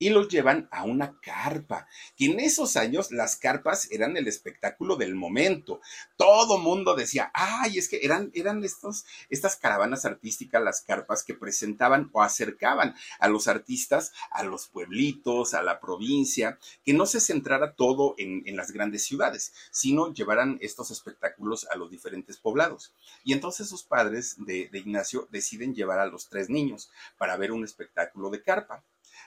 Y 0.00 0.08
los 0.08 0.28
llevan 0.28 0.66
a 0.72 0.82
una 0.82 1.20
carpa, 1.20 1.86
que 2.16 2.24
en 2.24 2.40
esos 2.40 2.76
años 2.76 3.12
las 3.12 3.36
carpas 3.36 3.88
eran 3.92 4.16
el 4.16 4.26
espectáculo 4.26 4.96
del 4.96 5.14
momento. 5.14 5.80
Todo 6.16 6.58
mundo 6.58 6.96
decía, 6.96 7.30
ay, 7.34 7.78
es 7.78 7.88
que 7.88 8.00
eran, 8.02 8.32
eran 8.34 8.64
estos, 8.64 9.04
estas 9.28 9.56
caravanas 9.56 10.06
artísticas, 10.06 10.62
las 10.62 10.80
carpas 10.80 11.22
que 11.22 11.34
presentaban 11.34 12.08
o 12.12 12.22
acercaban 12.22 12.96
a 13.18 13.28
los 13.28 13.46
artistas 13.46 14.12
a 14.30 14.42
los 14.42 14.68
pueblitos, 14.68 15.52
a 15.52 15.62
la 15.62 15.80
provincia, 15.80 16.58
que 16.84 16.94
no 16.94 17.04
se 17.04 17.20
centrara 17.20 17.74
todo 17.74 18.14
en, 18.16 18.40
las 18.56 18.72
grandes 18.72 19.04
ciudades, 19.04 19.52
sino 19.70 20.12
llevaran 20.12 20.58
estos 20.60 20.90
espectáculos 20.90 21.66
a 21.70 21.76
los 21.76 21.90
diferentes 21.90 22.38
poblados. 22.38 22.94
Y 23.22 23.34
entonces 23.34 23.68
sus 23.68 23.84
padres 23.84 24.36
de, 24.38 24.68
de 24.70 24.78
Ignacio 24.78 25.28
deciden 25.30 25.74
llevar 25.74 25.98
a 25.98 26.06
los 26.06 26.28
tres 26.28 26.48
niños 26.48 26.90
para 27.18 27.36
ver 27.36 27.52
un 27.52 27.64
espectáculo 27.64 28.30
de 28.30 28.42
carpa. 28.42 28.82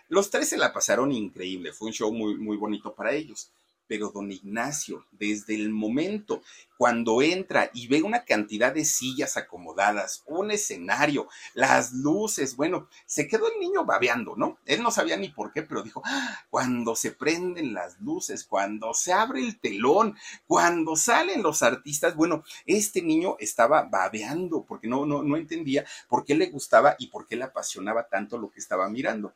Los 0.10 0.30
tres 0.30 0.50
se 0.50 0.58
la 0.58 0.74
pasaron 0.74 1.12
increíble, 1.12 1.74
fue 1.74 1.88
un 1.88 1.94
show 1.94 2.12
muy, 2.12 2.36
muy 2.36 2.58
bonito 2.58 2.94
para 2.94 3.14
ellos. 3.14 3.52
Pero 3.86 4.12
don 4.12 4.32
Ignacio, 4.32 5.06
desde 5.12 5.56
el 5.56 5.70
momento 5.70 6.42
cuando 6.78 7.22
entra 7.22 7.70
y 7.74 7.88
ve 7.88 8.02
una 8.02 8.26
cantidad 8.26 8.74
de 8.74 8.86
sillas 8.86 9.38
acomodadas, 9.38 10.24
un 10.26 10.52
escenario, 10.52 11.28
las 11.54 11.94
luces, 11.94 12.56
bueno, 12.56 12.88
se 13.06 13.28
quedó 13.28 13.52
el 13.52 13.60
niño 13.60 13.86
babeando, 13.86 14.36
¿no? 14.36 14.58
Él 14.66 14.84
no 14.84 14.92
sabía 14.92 15.18
ni 15.18 15.30
por 15.30 15.52
qué, 15.52 15.64
pero 15.64 15.84
dijo, 15.84 16.02
ah, 16.06 16.46
cuando 16.50 16.96
se 16.96 17.12
prenden 17.12 17.74
las 17.74 18.00
luces, 18.00 18.44
cuando 18.44 18.94
se 18.94 19.14
abre 19.14 19.42
el 19.42 19.60
telón, 19.60 20.18
cuando 20.48 20.96
salen 20.96 21.44
los 21.44 21.62
artistas, 21.62 22.16
bueno, 22.16 22.44
este 22.66 23.02
niño 23.02 23.38
estaba 23.40 23.84
babeando 23.84 24.64
porque 24.64 24.88
no, 24.88 25.06
no, 25.06 25.24
no 25.24 25.38
entendía 25.38 25.86
por 26.08 26.26
qué 26.26 26.36
le 26.36 26.48
gustaba 26.48 26.96
y 27.00 27.08
por 27.08 27.28
qué 27.28 27.36
le 27.36 27.46
apasionaba 27.46 28.08
tanto 28.08 28.38
lo 28.38 28.50
que 28.50 28.60
estaba 28.60 28.90
mirando. 28.90 29.34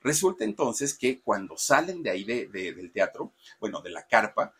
Resulta 0.00 0.44
entonces 0.44 0.96
que 0.96 1.20
cuando 1.20 1.56
salen 1.56 2.02
de 2.02 2.10
ahí 2.10 2.24
del 2.24 2.92
teatro, 2.92 3.32
bueno, 3.60 3.80
de 3.80 3.90
la 3.90 4.06
carpa, 4.06 4.54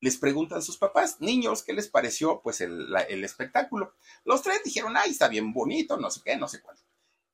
les 0.00 0.18
preguntan 0.18 0.58
a 0.58 0.62
sus 0.62 0.76
papás, 0.76 1.20
niños, 1.20 1.62
¿qué 1.62 1.72
les 1.72 1.88
pareció 1.88 2.42
pues 2.42 2.60
el, 2.60 3.24
espectáculo? 3.24 3.94
Los 4.24 4.42
tres 4.42 4.62
dijeron, 4.64 4.96
ay, 4.96 5.12
está 5.12 5.28
bien 5.28 5.52
bonito, 5.52 5.96
no 5.96 6.10
sé 6.10 6.20
qué, 6.24 6.36
no 6.36 6.48
sé 6.48 6.60
cuánto. 6.60 6.82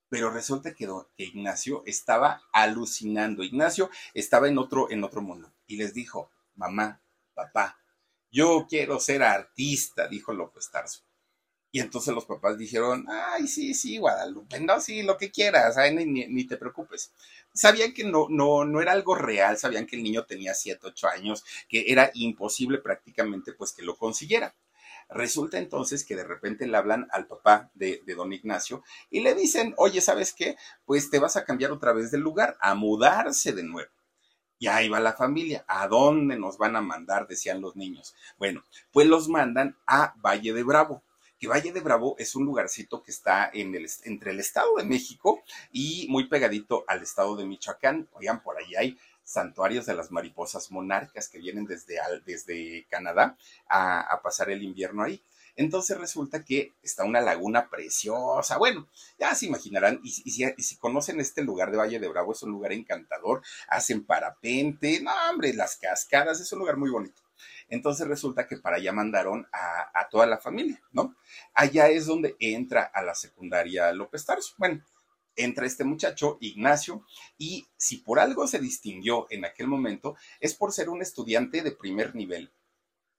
Pero 0.08 0.30
resulta 0.30 0.74
que, 0.74 0.88
que 1.16 1.24
Ignacio 1.24 1.82
estaba 1.86 2.42
alucinando. 2.52 3.42
Ignacio 3.42 3.90
estaba 4.14 4.48
en 4.48 4.58
otro, 4.58 4.90
en 4.90 5.02
otro 5.02 5.22
mundo 5.22 5.52
y 5.66 5.76
les 5.76 5.94
dijo, 5.94 6.30
mamá, 6.54 7.00
papá, 7.34 7.78
yo 8.30 8.66
quiero 8.68 9.00
ser 9.00 9.22
artista, 9.22 10.06
dijo 10.06 10.32
López 10.32 10.70
Tarso. 10.70 11.09
Y 11.72 11.80
entonces 11.80 12.12
los 12.12 12.24
papás 12.24 12.58
dijeron, 12.58 13.06
ay, 13.08 13.46
sí, 13.46 13.74
sí, 13.74 13.98
Guadalupe, 13.98 14.58
no, 14.60 14.80
sí, 14.80 15.02
lo 15.02 15.16
que 15.16 15.30
quieras, 15.30 15.76
ni, 15.94 16.44
te 16.44 16.56
preocupes. 16.56 17.12
Sabían 17.52 17.94
que 17.94 18.02
no, 18.04 18.26
no, 18.28 18.64
no 18.64 18.82
era 18.82 18.92
algo 18.92 19.14
real, 19.14 19.56
sabían 19.56 19.86
que 19.86 19.94
el 19.96 20.02
niño 20.02 20.24
tenía 20.24 20.52
7, 20.52 20.80
8 20.82 21.08
años, 21.08 21.44
que 21.68 21.84
era 21.92 22.10
imposible 22.14 22.78
prácticamente 22.78 23.52
pues 23.52 23.72
que 23.72 23.82
lo 23.82 23.96
consiguiera. 23.96 24.54
Resulta 25.10 25.58
entonces 25.58 26.04
que 26.04 26.16
de 26.16 26.24
repente 26.24 26.66
le 26.66 26.76
hablan 26.76 27.08
al 27.12 27.26
papá 27.26 27.70
de, 27.74 28.02
de, 28.04 28.14
don 28.14 28.32
Ignacio 28.32 28.82
y 29.08 29.20
le 29.20 29.34
dicen, 29.34 29.74
oye, 29.76 30.00
¿sabes 30.00 30.32
qué? 30.32 30.56
Pues 30.84 31.10
te 31.10 31.18
vas 31.18 31.36
a 31.36 31.44
cambiar 31.44 31.72
otra 31.72 31.92
vez 31.92 32.10
del 32.10 32.20
lugar, 32.20 32.56
a 32.60 32.74
mudarse 32.74 33.52
de 33.52 33.62
nuevo. 33.62 33.90
Y 34.58 34.66
ahí 34.66 34.88
va 34.88 35.00
la 35.00 35.14
familia. 35.14 35.64
¿A 35.66 35.88
dónde 35.88 36.36
nos 36.36 36.58
van 36.58 36.76
a 36.76 36.80
mandar? 36.80 37.26
Decían 37.26 37.60
los 37.60 37.76
niños. 37.76 38.14
Bueno, 38.38 38.64
pues 38.92 39.06
los 39.06 39.28
mandan 39.28 39.76
a 39.86 40.14
Valle 40.18 40.52
de 40.52 40.62
Bravo 40.62 41.02
que 41.40 41.48
Valle 41.48 41.72
de 41.72 41.80
Bravo 41.80 42.14
es 42.18 42.36
un 42.36 42.44
lugarcito 42.44 43.02
que 43.02 43.10
está 43.10 43.50
en 43.52 43.74
el, 43.74 43.88
entre 44.04 44.32
el 44.32 44.40
Estado 44.40 44.76
de 44.76 44.84
México 44.84 45.42
y 45.72 46.06
muy 46.10 46.28
pegadito 46.28 46.84
al 46.86 47.02
Estado 47.02 47.34
de 47.34 47.46
Michoacán. 47.46 48.08
Oigan, 48.12 48.42
por 48.42 48.58
ahí 48.58 48.76
hay 48.76 48.98
santuarios 49.24 49.86
de 49.86 49.94
las 49.94 50.10
mariposas 50.10 50.70
monarcas 50.70 51.28
que 51.28 51.38
vienen 51.38 51.64
desde, 51.64 51.96
desde 52.26 52.86
Canadá 52.90 53.38
a, 53.68 54.20
pasar 54.22 54.50
el 54.50 54.62
invierno 54.62 55.02
ahí. 55.02 55.22
Entonces 55.56 55.98
resulta 55.98 56.44
que 56.44 56.74
está 56.82 57.04
una 57.04 57.22
laguna 57.22 57.70
preciosa. 57.70 58.58
Bueno, 58.58 58.86
ya 59.18 59.34
se 59.34 59.46
imaginarán, 59.46 60.00
y, 60.04 60.10
si, 60.10 60.44
y, 60.44 60.62
si, 60.62 60.76
conocen 60.76 61.20
este 61.20 61.42
lugar 61.42 61.70
de 61.70 61.78
Valle 61.78 61.98
de 61.98 62.08
Bravo, 62.08 62.32
es 62.32 62.42
un 62.42 62.50
lugar 62.50 62.72
encantador. 62.72 63.42
Hacen 63.68 64.04
parapente, 64.04 65.00
no, 65.00 65.10
hombre, 65.30 65.54
las 65.54 65.76
cascadas, 65.76 66.40
es 66.40 66.52
un 66.52 66.60
lugar 66.60 66.76
muy 66.76 66.90
bonito. 66.90 67.22
Entonces 67.70 68.06
resulta 68.06 68.46
que 68.46 68.58
para 68.58 68.76
allá 68.76 68.92
mandaron 68.92 69.46
a, 69.52 70.08
toda 70.10 70.26
la 70.26 70.38
familia, 70.38 70.82
¿no? 70.90 71.14
Allá 71.54 71.88
es 71.88 72.06
donde 72.06 72.36
entra 72.40 72.82
a 72.82 73.02
la 73.02 73.14
secundaria 73.14 73.92
López 73.92 74.26
Tarso. 74.26 74.54
Bueno, 74.58 74.82
entra 75.36 75.66
este 75.66 75.84
muchacho, 75.84 76.36
Ignacio, 76.40 77.06
y 77.38 77.68
si 77.76 77.98
por 77.98 78.18
algo 78.18 78.48
se 78.48 78.58
distinguió 78.58 79.28
en 79.30 79.44
aquel 79.44 79.68
momento, 79.68 80.16
es 80.40 80.54
por 80.54 80.72
ser 80.72 80.88
un 80.88 81.00
estudiante 81.00 81.62
de 81.62 81.70
primer 81.70 82.14
nivel 82.16 82.52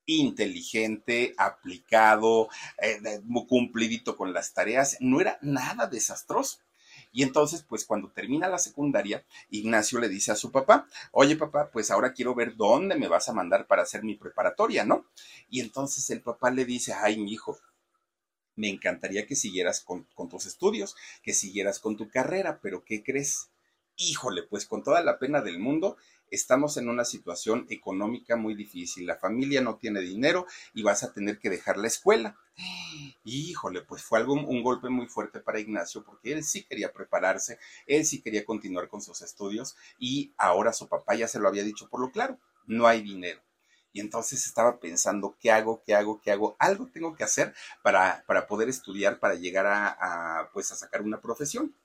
inteligente, 0.05 1.33
aplicado, 1.37 2.49
eh, 2.81 3.21
cumplidito 3.47 4.17
con 4.17 4.33
las 4.33 4.53
tareas, 4.53 4.97
no 4.99 5.21
era 5.21 5.39
nada 5.41 5.87
desastroso. 5.87 6.59
Y 7.11 7.23
entonces, 7.23 7.63
pues 7.67 7.85
cuando 7.85 8.09
termina 8.09 8.47
la 8.47 8.57
secundaria, 8.57 9.25
Ignacio 9.49 9.99
le 9.99 10.07
dice 10.07 10.31
a 10.31 10.35
su 10.35 10.51
papá, 10.51 10.87
oye 11.11 11.35
papá, 11.35 11.69
pues 11.71 11.91
ahora 11.91 12.13
quiero 12.13 12.33
ver 12.35 12.55
dónde 12.55 12.95
me 12.95 13.07
vas 13.07 13.27
a 13.27 13.33
mandar 13.33 13.67
para 13.67 13.83
hacer 13.83 14.03
mi 14.03 14.15
preparatoria, 14.15 14.85
¿no? 14.85 15.05
Y 15.49 15.59
entonces 15.59 16.09
el 16.09 16.21
papá 16.21 16.51
le 16.51 16.65
dice, 16.65 16.93
ay, 16.93 17.17
mi 17.17 17.33
hijo, 17.33 17.59
me 18.55 18.69
encantaría 18.69 19.25
que 19.25 19.35
siguieras 19.35 19.81
con, 19.81 20.07
con 20.13 20.29
tus 20.29 20.45
estudios, 20.45 20.95
que 21.23 21.33
siguieras 21.33 21.79
con 21.79 21.97
tu 21.97 22.09
carrera, 22.09 22.59
pero 22.61 22.83
¿qué 22.83 23.03
crees? 23.03 23.49
Híjole, 23.97 24.43
pues 24.43 24.65
con 24.65 24.83
toda 24.83 25.01
la 25.03 25.19
pena 25.19 25.41
del 25.41 25.59
mundo, 25.59 25.97
estamos 26.31 26.77
en 26.77 26.89
una 26.89 27.05
situación 27.05 27.67
económica 27.69 28.35
muy 28.35 28.55
difícil, 28.55 29.05
la 29.05 29.17
familia 29.17 29.61
no 29.61 29.75
tiene 29.75 30.01
dinero 30.01 30.47
y 30.73 30.81
vas 30.81 31.03
a 31.03 31.13
tener 31.13 31.37
que 31.37 31.49
dejar 31.49 31.77
la 31.77 31.87
escuela. 31.87 32.37
Híjole, 33.23 33.81
pues 33.81 34.03
fue 34.03 34.19
algo, 34.19 34.33
un 34.33 34.63
golpe 34.63 34.89
muy 34.89 35.07
fuerte 35.07 35.39
para 35.39 35.59
Ignacio 35.59 36.03
porque 36.03 36.33
él 36.33 36.43
sí 36.43 36.63
quería 36.63 36.91
prepararse, 36.91 37.59
él 37.85 38.05
sí 38.05 38.21
quería 38.21 38.45
continuar 38.45 38.87
con 38.87 39.01
sus 39.01 39.21
estudios 39.21 39.75
y 39.99 40.33
ahora 40.37 40.73
su 40.73 40.87
papá 40.87 41.15
ya 41.15 41.27
se 41.27 41.39
lo 41.39 41.47
había 41.47 41.63
dicho 41.63 41.89
por 41.89 41.99
lo 41.99 42.11
claro, 42.11 42.39
no 42.65 42.87
hay 42.87 43.01
dinero. 43.01 43.41
Y 43.93 43.99
entonces 43.99 44.45
estaba 44.45 44.79
pensando, 44.79 45.35
¿qué 45.39 45.51
hago? 45.51 45.83
¿Qué 45.85 45.93
hago? 45.93 46.21
¿Qué 46.21 46.31
hago? 46.31 46.55
Algo 46.59 46.87
tengo 46.93 47.13
que 47.13 47.25
hacer 47.25 47.53
para, 47.83 48.23
para 48.25 48.47
poder 48.47 48.69
estudiar, 48.69 49.19
para 49.19 49.35
llegar 49.35 49.65
a, 49.65 50.39
a, 50.39 50.49
pues, 50.53 50.71
a 50.71 50.75
sacar 50.77 51.01
una 51.01 51.19
profesión. 51.19 51.75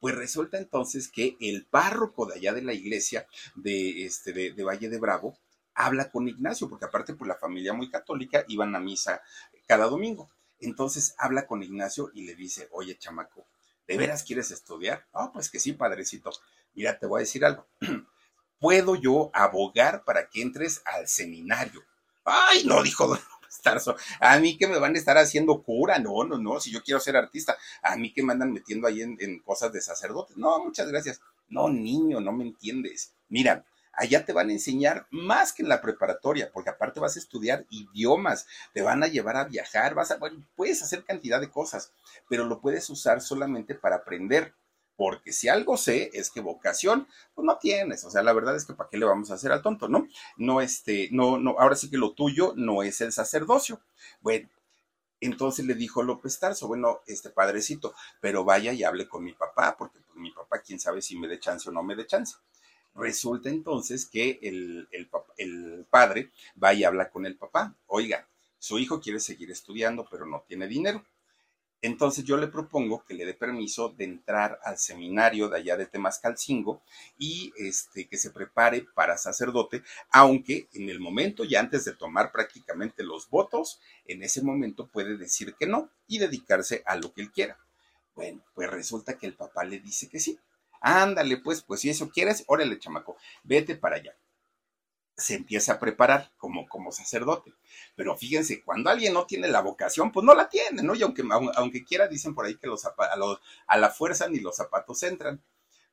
Pues 0.00 0.14
resulta 0.14 0.58
entonces 0.58 1.08
que 1.08 1.36
el 1.40 1.66
párroco 1.66 2.26
de 2.26 2.36
allá 2.36 2.52
de 2.54 2.62
la 2.62 2.72
iglesia 2.72 3.26
de, 3.54 4.06
este, 4.06 4.32
de, 4.32 4.62
Valle 4.64 4.88
de 4.88 4.98
Bravo 4.98 5.38
habla 5.74 6.10
con 6.10 6.26
Ignacio, 6.26 6.68
porque 6.68 6.86
aparte 6.86 7.12
por 7.12 7.20
pues, 7.20 7.28
la 7.28 7.36
familia 7.36 7.74
muy 7.74 7.90
católica 7.90 8.44
iban 8.48 8.74
a 8.74 8.80
misa 8.80 9.22
cada 9.66 9.86
domingo. 9.86 10.30
Entonces 10.58 11.14
habla 11.18 11.46
con 11.46 11.62
Ignacio 11.62 12.10
y 12.14 12.22
le 12.22 12.34
dice, 12.34 12.68
oye 12.72 12.98
chamaco, 12.98 13.46
¿de 13.86 13.96
veras 13.96 14.24
quieres 14.24 14.50
estudiar? 14.50 15.06
Ah, 15.12 15.30
pues 15.32 15.50
que 15.50 15.60
sí, 15.60 15.72
padrecito. 15.72 16.30
Mira, 16.74 16.98
te 16.98 17.06
voy 17.06 17.20
a 17.20 17.24
decir 17.24 17.44
algo. 17.44 17.66
¿Puedo 18.58 18.94
yo 18.94 19.30
abogar 19.32 20.04
para 20.04 20.28
que 20.28 20.42
entres 20.42 20.82
al 20.84 21.08
seminario? 21.08 21.82
Ay, 22.24 22.64
no, 22.64 22.82
dijo 22.82 23.18
a 24.20 24.38
mí 24.38 24.56
que 24.56 24.66
me 24.66 24.78
van 24.78 24.94
a 24.94 24.98
estar 24.98 25.18
haciendo 25.18 25.62
cura, 25.62 25.98
no, 25.98 26.24
no, 26.24 26.38
no, 26.38 26.60
si 26.60 26.70
yo 26.70 26.82
quiero 26.82 27.00
ser 27.00 27.16
artista, 27.16 27.56
a 27.82 27.96
mí 27.96 28.12
que 28.12 28.22
me 28.22 28.32
andan 28.32 28.52
metiendo 28.52 28.86
ahí 28.86 29.02
en, 29.02 29.40
cosas 29.40 29.72
de 29.72 29.80
sacerdote. 29.80 30.34
No, 30.36 30.64
muchas 30.64 30.88
gracias. 30.88 31.20
No, 31.48 31.68
niño, 31.68 32.20
no 32.20 32.32
me 32.32 32.44
entiendes. 32.44 33.14
Mira, 33.28 33.64
allá 33.92 34.24
te 34.24 34.32
van 34.32 34.50
a 34.50 34.52
enseñar 34.52 35.06
más 35.10 35.52
que 35.52 35.62
en 35.62 35.68
la 35.68 35.80
preparatoria, 35.80 36.50
porque 36.52 36.70
aparte 36.70 37.00
vas 37.00 37.16
a 37.16 37.18
estudiar 37.18 37.66
idiomas, 37.70 38.46
te 38.72 38.82
van 38.82 39.02
a 39.02 39.08
llevar 39.08 39.36
a 39.36 39.44
viajar, 39.44 39.94
vas 39.94 40.10
a, 40.10 40.16
bueno, 40.16 40.44
puedes 40.56 40.82
hacer 40.82 41.04
cantidad 41.04 41.40
de 41.40 41.50
cosas, 41.50 41.92
pero 42.28 42.44
lo 42.44 42.60
puedes 42.60 42.88
usar 42.90 43.20
solamente 43.20 43.74
para 43.74 43.96
aprender 43.96 44.54
porque 45.00 45.32
si 45.32 45.48
algo 45.48 45.78
sé 45.78 46.10
es 46.12 46.30
que 46.30 46.42
vocación, 46.42 47.08
pues 47.34 47.46
no 47.46 47.56
tienes, 47.56 48.04
o 48.04 48.10
sea, 48.10 48.22
la 48.22 48.34
verdad 48.34 48.54
es 48.54 48.66
que 48.66 48.74
para 48.74 48.90
qué 48.90 48.98
le 48.98 49.06
vamos 49.06 49.30
a 49.30 49.34
hacer 49.34 49.50
al 49.50 49.62
tonto, 49.62 49.88
¿no? 49.88 50.06
No, 50.36 50.60
este, 50.60 51.08
no, 51.10 51.38
no, 51.38 51.56
ahora 51.58 51.74
sí 51.74 51.88
que 51.88 51.96
lo 51.96 52.12
tuyo 52.12 52.52
no 52.54 52.82
es 52.82 53.00
el 53.00 53.10
sacerdocio. 53.10 53.80
Bueno, 54.20 54.50
entonces 55.18 55.64
le 55.64 55.72
dijo 55.72 56.02
López 56.02 56.38
Tarso, 56.38 56.68
bueno, 56.68 57.00
este 57.06 57.30
padrecito, 57.30 57.94
pero 58.20 58.44
vaya 58.44 58.74
y 58.74 58.84
hable 58.84 59.08
con 59.08 59.24
mi 59.24 59.32
papá, 59.32 59.74
porque 59.78 60.00
pues 60.00 60.18
mi 60.18 60.32
papá, 60.32 60.60
quién 60.60 60.78
sabe 60.78 61.00
si 61.00 61.18
me 61.18 61.28
dé 61.28 61.40
chance 61.40 61.70
o 61.70 61.72
no 61.72 61.82
me 61.82 61.96
dé 61.96 62.06
chance. 62.06 62.34
Resulta 62.94 63.48
entonces 63.48 64.04
que 64.04 64.38
el, 64.42 64.86
el, 64.90 65.08
el 65.38 65.86
padre 65.88 66.30
va 66.62 66.74
y 66.74 66.84
habla 66.84 67.08
con 67.08 67.24
el 67.24 67.38
papá, 67.38 67.74
oiga, 67.86 68.28
su 68.58 68.78
hijo 68.78 69.00
quiere 69.00 69.18
seguir 69.18 69.50
estudiando, 69.50 70.06
pero 70.10 70.26
no 70.26 70.44
tiene 70.46 70.68
dinero 70.68 71.02
entonces 71.82 72.24
yo 72.24 72.36
le 72.36 72.48
propongo 72.48 73.04
que 73.04 73.14
le 73.14 73.24
dé 73.24 73.34
permiso 73.34 73.88
de 73.90 74.04
entrar 74.04 74.60
al 74.64 74.78
seminario 74.78 75.48
de 75.48 75.58
allá 75.58 75.76
de 75.76 75.86
Temascalcingo 75.86 76.82
y 77.18 77.52
este, 77.56 78.06
que 78.06 78.18
se 78.18 78.30
prepare 78.30 78.86
para 78.94 79.16
sacerdote, 79.16 79.82
aunque 80.10 80.68
en 80.74 80.90
el 80.90 81.00
momento 81.00 81.44
y 81.44 81.56
antes 81.56 81.84
de 81.84 81.94
tomar 81.94 82.32
prácticamente 82.32 83.02
los 83.02 83.28
votos, 83.30 83.80
en 84.06 84.22
ese 84.22 84.42
momento 84.42 84.88
puede 84.88 85.16
decir 85.16 85.54
que 85.54 85.66
no 85.66 85.90
y 86.06 86.18
dedicarse 86.18 86.82
a 86.86 86.96
lo 86.96 87.12
que 87.12 87.22
él 87.22 87.30
quiera. 87.30 87.58
Bueno, 88.14 88.42
pues 88.54 88.70
resulta 88.70 89.16
que 89.16 89.26
el 89.26 89.34
papá 89.34 89.64
le 89.64 89.78
dice 89.78 90.08
que 90.08 90.20
sí. 90.20 90.38
Ándale, 90.82 91.38
pues, 91.38 91.62
pues 91.62 91.80
si 91.80 91.90
eso 91.90 92.10
quieres, 92.10 92.44
órale, 92.46 92.78
chamaco, 92.78 93.16
vete 93.44 93.76
para 93.76 93.96
allá 93.96 94.14
se 95.20 95.34
empieza 95.34 95.74
a 95.74 95.78
preparar 95.78 96.32
como, 96.36 96.68
como 96.68 96.92
sacerdote. 96.92 97.52
Pero 97.94 98.16
fíjense, 98.16 98.62
cuando 98.62 98.90
alguien 98.90 99.12
no 99.12 99.26
tiene 99.26 99.48
la 99.48 99.60
vocación, 99.60 100.10
pues 100.12 100.24
no 100.24 100.34
la 100.34 100.48
tiene, 100.48 100.82
¿no? 100.82 100.94
Y 100.94 101.02
aunque, 101.02 101.22
aunque 101.54 101.84
quiera, 101.84 102.08
dicen 102.08 102.34
por 102.34 102.46
ahí 102.46 102.56
que 102.56 102.66
los, 102.66 102.84
a, 102.84 102.94
a 103.66 103.78
la 103.78 103.90
fuerza 103.90 104.28
ni 104.28 104.40
los 104.40 104.56
zapatos 104.56 105.02
entran. 105.02 105.42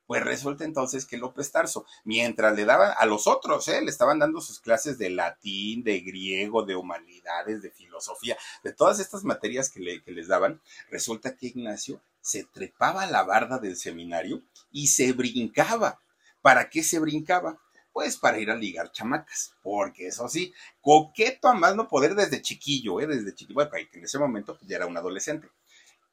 Pues 0.08 0.24
resulta 0.24 0.64
entonces 0.64 1.04
que 1.04 1.18
López 1.18 1.52
Tarso, 1.52 1.84
mientras 2.02 2.56
le 2.56 2.64
daban 2.64 2.94
a 2.96 3.04
los 3.04 3.26
otros, 3.26 3.68
¿eh? 3.68 3.82
le 3.82 3.90
estaban 3.90 4.18
dando 4.18 4.40
sus 4.40 4.58
clases 4.58 4.96
de 4.96 5.10
latín, 5.10 5.84
de 5.84 6.00
griego, 6.00 6.64
de 6.64 6.76
humanidades, 6.76 7.60
de 7.60 7.70
filosofía, 7.70 8.38
de 8.64 8.72
todas 8.72 9.00
estas 9.00 9.24
materias 9.24 9.70
que, 9.70 10.02
que 10.02 10.10
les 10.12 10.28
daban, 10.28 10.62
resulta 10.88 11.36
que 11.36 11.48
Ignacio 11.48 12.00
se 12.22 12.44
trepaba 12.44 13.02
a 13.02 13.10
la 13.10 13.22
barda 13.22 13.58
del 13.58 13.76
seminario 13.76 14.42
y 14.72 14.86
se 14.86 15.12
brincaba. 15.12 16.00
¿Para 16.40 16.70
qué 16.70 16.82
se 16.82 17.00
brincaba? 17.00 17.60
Pues 17.98 18.16
para 18.16 18.38
ir 18.38 18.48
a 18.48 18.54
ligar 18.54 18.92
chamacas, 18.92 19.56
porque 19.60 20.06
eso 20.06 20.28
sí, 20.28 20.54
coqueto 20.80 21.48
a 21.48 21.54
más 21.54 21.74
no 21.74 21.88
poder 21.88 22.14
desde 22.14 22.40
chiquillo, 22.40 23.00
¿eh? 23.00 23.08
desde 23.08 23.34
chiquillo, 23.34 23.56
bueno, 23.56 23.72
en 23.92 24.04
ese 24.04 24.20
momento 24.20 24.56
pues, 24.56 24.70
ya 24.70 24.76
era 24.76 24.86
un 24.86 24.96
adolescente. 24.96 25.48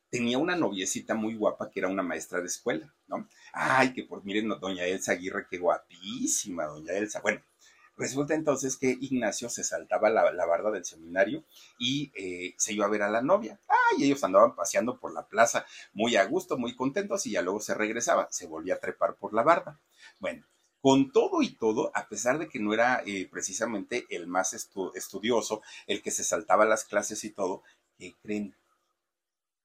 Tenía 0.10 0.40
una 0.40 0.56
noviecita 0.56 1.14
muy 1.14 1.36
guapa 1.36 1.70
que 1.70 1.82
era 1.82 1.88
una 1.88 2.02
maestra 2.02 2.40
de 2.40 2.48
escuela, 2.48 2.92
¿no? 3.06 3.30
Ay, 3.54 3.94
que 3.94 4.02
por 4.02 4.26
miren, 4.26 4.50
doña 4.60 4.84
Elsa 4.86 5.12
Aguirre, 5.12 5.46
qué 5.48 5.60
guapísima, 5.60 6.66
doña 6.66 6.94
Elsa. 6.94 7.22
Bueno, 7.22 7.44
Resulta 7.98 8.34
entonces 8.34 8.76
que 8.76 8.98
Ignacio 9.00 9.48
se 9.48 9.64
saltaba 9.64 10.10
la, 10.10 10.46
barda 10.46 10.70
del 10.70 10.84
seminario 10.84 11.46
y 11.80 12.12
eh, 12.16 12.54
se 12.58 12.74
iba 12.74 12.86
a 12.86 12.90
ver 12.90 13.04
a 13.04 13.10
la 13.10 13.22
novia. 13.22 13.62
Ay, 13.70 14.04
ellos 14.04 14.22
andaban 14.24 14.54
paseando 14.54 15.00
por 15.00 15.14
la 15.14 15.28
plaza 15.28 15.66
muy 15.94 16.18
a 16.18 16.26
gusto, 16.26 16.58
muy 16.58 16.76
contentos 16.76 17.26
y 17.26 17.32
ya 17.32 17.42
luego 17.42 17.62
se 17.62 17.74
regresaba, 17.74 18.28
se 18.32 18.48
volvía 18.48 18.74
a 18.74 18.80
trepar 18.80 19.16
por 19.16 19.34
la 19.34 19.44
barda. 19.44 19.80
Bueno, 20.20 20.46
con 20.86 21.12
todo 21.12 21.42
y 21.42 21.50
todo, 21.50 21.90
a 21.96 22.08
pesar 22.08 22.38
de 22.38 22.48
que 22.48 22.60
no 22.60 22.72
era 22.72 23.02
eh, 23.08 23.28
precisamente 23.32 24.06
el 24.12 24.28
más 24.28 24.54
estudioso, 24.54 25.64
el 25.88 26.04
que 26.04 26.12
se 26.12 26.24
saltaba 26.24 26.64
las 26.64 26.86
clases 26.86 27.24
y 27.24 27.32
todo, 27.32 27.64
¿qué 27.98 28.14
creen? 28.22 28.56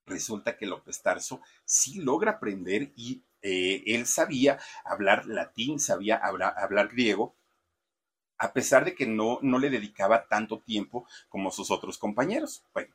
Resulta 0.07 0.57
que 0.57 0.65
López 0.65 1.03
Tarso 1.03 1.43
sí 1.67 2.01
logra 2.01 2.31
aprender 2.31 2.95
y 2.97 3.23
eh, 3.43 3.83
él 3.85 4.07
sabía 4.07 4.61
hablar 4.83 5.27
latín, 5.27 5.79
sabía 5.79 6.17
hablar, 6.17 6.89
griego, 6.89 7.37
a 8.39 8.55
pesar 8.55 8.87
de 8.87 8.95
que 8.95 9.05
no, 9.05 9.41
no 9.43 9.59
le 9.59 9.69
dedicaba 9.69 10.27
tanto 10.27 10.61
tiempo 10.61 11.07
como 11.29 11.51
sus 11.51 11.71
otros 11.71 11.99
compañeros. 11.99 12.65
Bueno, 12.73 12.95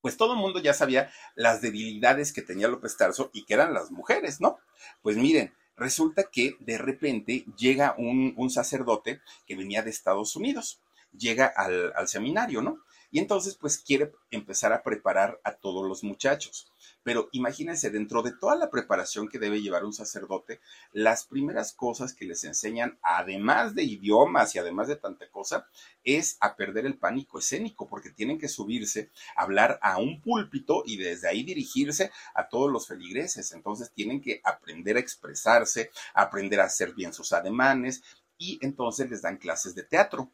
pues 0.00 0.16
todo 0.16 0.32
el 0.32 0.40
mundo 0.40 0.58
ya 0.58 0.74
sabía 0.74 1.12
las 1.36 1.60
debilidades 1.60 2.32
que 2.32 2.42
tenía 2.42 2.66
López 2.66 2.96
Tarso 2.96 3.30
y 3.32 3.44
que 3.44 3.54
eran 3.54 3.72
las 3.72 3.92
mujeres, 3.92 4.40
¿no? 4.40 4.58
Pues 5.00 5.16
miren, 5.16 5.54
Resulta 5.80 6.24
que 6.24 6.56
de 6.60 6.76
repente 6.76 7.46
llega 7.56 7.94
un, 7.96 8.50
sacerdote 8.50 9.22
que 9.46 9.56
venía 9.56 9.82
de 9.82 9.88
Estados 9.88 10.36
Unidos, 10.36 10.78
llega 11.16 11.46
al, 11.46 11.94
al 11.96 12.06
seminario, 12.06 12.60
¿no? 12.60 12.80
Y 13.10 13.18
entonces, 13.18 13.56
pues 13.56 13.78
quiere 13.78 14.12
empezar 14.30 14.72
a 14.72 14.82
preparar 14.82 15.40
a 15.42 15.52
todos 15.52 15.86
los 15.86 16.04
muchachos. 16.04 16.70
Pero 17.02 17.28
imagínense, 17.32 17.90
dentro 17.90 18.22
de 18.22 18.32
toda 18.32 18.56
la 18.56 18.70
preparación 18.70 19.28
que 19.28 19.38
debe 19.38 19.60
llevar 19.60 19.84
un 19.84 19.92
sacerdote, 19.92 20.60
las 20.92 21.24
primeras 21.24 21.72
cosas 21.72 22.12
que 22.12 22.24
les 22.24 22.44
enseñan, 22.44 22.98
además 23.02 23.74
de 23.74 23.82
idiomas 23.84 24.54
y 24.54 24.58
además 24.58 24.88
de 24.88 24.96
tanta 24.96 25.28
cosa, 25.30 25.66
es 26.04 26.36
a 26.40 26.56
perder 26.56 26.86
el 26.86 26.98
pánico 26.98 27.38
escénico, 27.38 27.88
porque 27.88 28.10
tienen 28.10 28.38
que 28.38 28.48
subirse, 28.48 29.10
hablar 29.34 29.78
a 29.82 29.98
un 29.98 30.20
púlpito 30.20 30.82
y 30.86 30.96
desde 30.96 31.28
ahí 31.28 31.42
dirigirse 31.42 32.10
a 32.34 32.48
todos 32.48 32.70
los 32.70 32.86
feligreses. 32.86 33.52
Entonces 33.52 33.90
tienen 33.92 34.20
que 34.20 34.40
aprender 34.44 34.96
a 34.96 35.00
expresarse, 35.00 35.90
aprender 36.14 36.60
a 36.60 36.64
hacer 36.64 36.94
bien 36.94 37.12
sus 37.12 37.32
ademanes 37.32 38.02
y 38.38 38.58
entonces 38.62 39.10
les 39.10 39.22
dan 39.22 39.36
clases 39.36 39.74
de 39.74 39.82
teatro. 39.82 40.30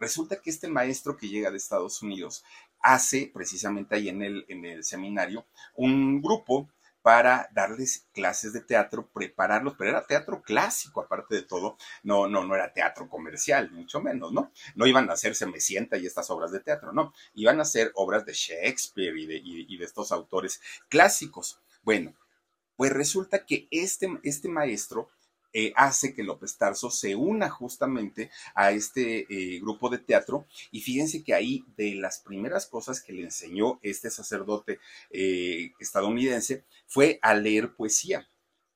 Resulta 0.00 0.40
que 0.40 0.50
este 0.50 0.66
maestro 0.66 1.16
que 1.16 1.28
llega 1.28 1.50
de 1.50 1.58
Estados 1.58 2.02
Unidos 2.02 2.42
hace 2.80 3.30
precisamente 3.32 3.94
ahí 3.94 4.08
en 4.08 4.22
el, 4.22 4.46
en 4.48 4.64
el 4.64 4.82
seminario 4.82 5.46
un 5.76 6.22
grupo 6.22 6.68
para 7.02 7.48
darles 7.54 8.06
clases 8.12 8.52
de 8.52 8.60
teatro, 8.60 9.08
prepararlos, 9.12 9.74
pero 9.78 9.90
era 9.90 10.06
teatro 10.06 10.42
clásico, 10.42 11.00
aparte 11.00 11.34
de 11.34 11.42
todo, 11.42 11.76
no, 12.02 12.28
no, 12.28 12.44
no 12.44 12.54
era 12.54 12.72
teatro 12.72 13.08
comercial, 13.08 13.70
mucho 13.70 14.00
menos, 14.00 14.32
¿no? 14.32 14.52
No 14.74 14.86
iban 14.86 15.08
a 15.08 15.14
hacer 15.14 15.34
Semecienta 15.34 15.96
y 15.96 16.06
estas 16.06 16.30
obras 16.30 16.52
de 16.52 16.60
teatro, 16.60 16.92
no, 16.92 17.14
iban 17.34 17.58
a 17.58 17.62
hacer 17.62 17.90
obras 17.94 18.26
de 18.26 18.34
Shakespeare 18.34 19.16
y 19.16 19.26
de, 19.26 19.40
y 19.42 19.76
de 19.78 19.84
estos 19.84 20.12
autores 20.12 20.60
clásicos. 20.88 21.58
Bueno, 21.82 22.14
pues 22.76 22.92
resulta 22.92 23.44
que 23.44 23.68
este, 23.70 24.08
este 24.22 24.48
maestro 24.48 25.10
eh, 25.52 25.72
hace 25.76 26.14
que 26.14 26.22
López 26.22 26.56
Tarso 26.56 26.90
se 26.90 27.16
una 27.16 27.50
justamente 27.50 28.30
a 28.54 28.70
este 28.70 29.26
eh, 29.28 29.60
grupo 29.60 29.88
de 29.88 29.98
teatro 29.98 30.46
y 30.70 30.80
fíjense 30.80 31.24
que 31.24 31.34
ahí 31.34 31.64
de 31.76 31.94
las 31.94 32.20
primeras 32.20 32.66
cosas 32.66 33.00
que 33.00 33.12
le 33.12 33.22
enseñó 33.22 33.78
este 33.82 34.10
sacerdote 34.10 34.78
eh, 35.10 35.72
estadounidense 35.80 36.64
fue 36.86 37.18
a 37.22 37.34
leer 37.34 37.74
poesía. 37.74 38.28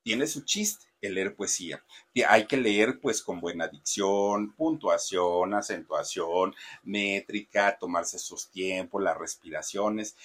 Tiene 0.02 0.26
su 0.26 0.42
chiste 0.42 0.87
el 1.00 1.14
leer 1.14 1.37
poesía. 1.37 1.84
Hay 2.28 2.46
que 2.46 2.56
leer 2.56 3.00
pues 3.00 3.22
con 3.22 3.40
buena 3.40 3.68
dicción, 3.68 4.52
puntuación, 4.52 5.54
acentuación, 5.54 6.54
métrica, 6.82 7.78
tomarse 7.78 8.18
sus 8.18 8.48
tiempos, 8.48 9.02
las 9.02 9.16
respiraciones, 9.16 10.16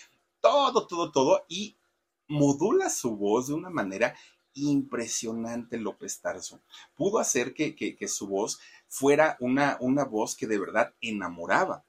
todo, 0.41 0.87
todo, 0.87 1.11
todo 1.11 1.45
y 1.47 1.75
modula 2.27 2.89
su 2.89 3.15
voz 3.15 3.47
de 3.47 3.55
una 3.55 3.69
manera 3.69 4.15
impresionante 4.53 5.77
López 5.77 6.19
Tarso. 6.19 6.59
Pudo 6.95 7.19
hacer 7.19 7.53
que, 7.53 7.75
que, 7.75 8.07
su 8.07 8.27
voz 8.27 8.59
fuera 8.87 9.37
una, 9.39 9.77
una 9.79 10.05
voz 10.05 10.35
que 10.35 10.47
de 10.47 10.59
verdad 10.59 10.93
enamoraba. 11.01 11.83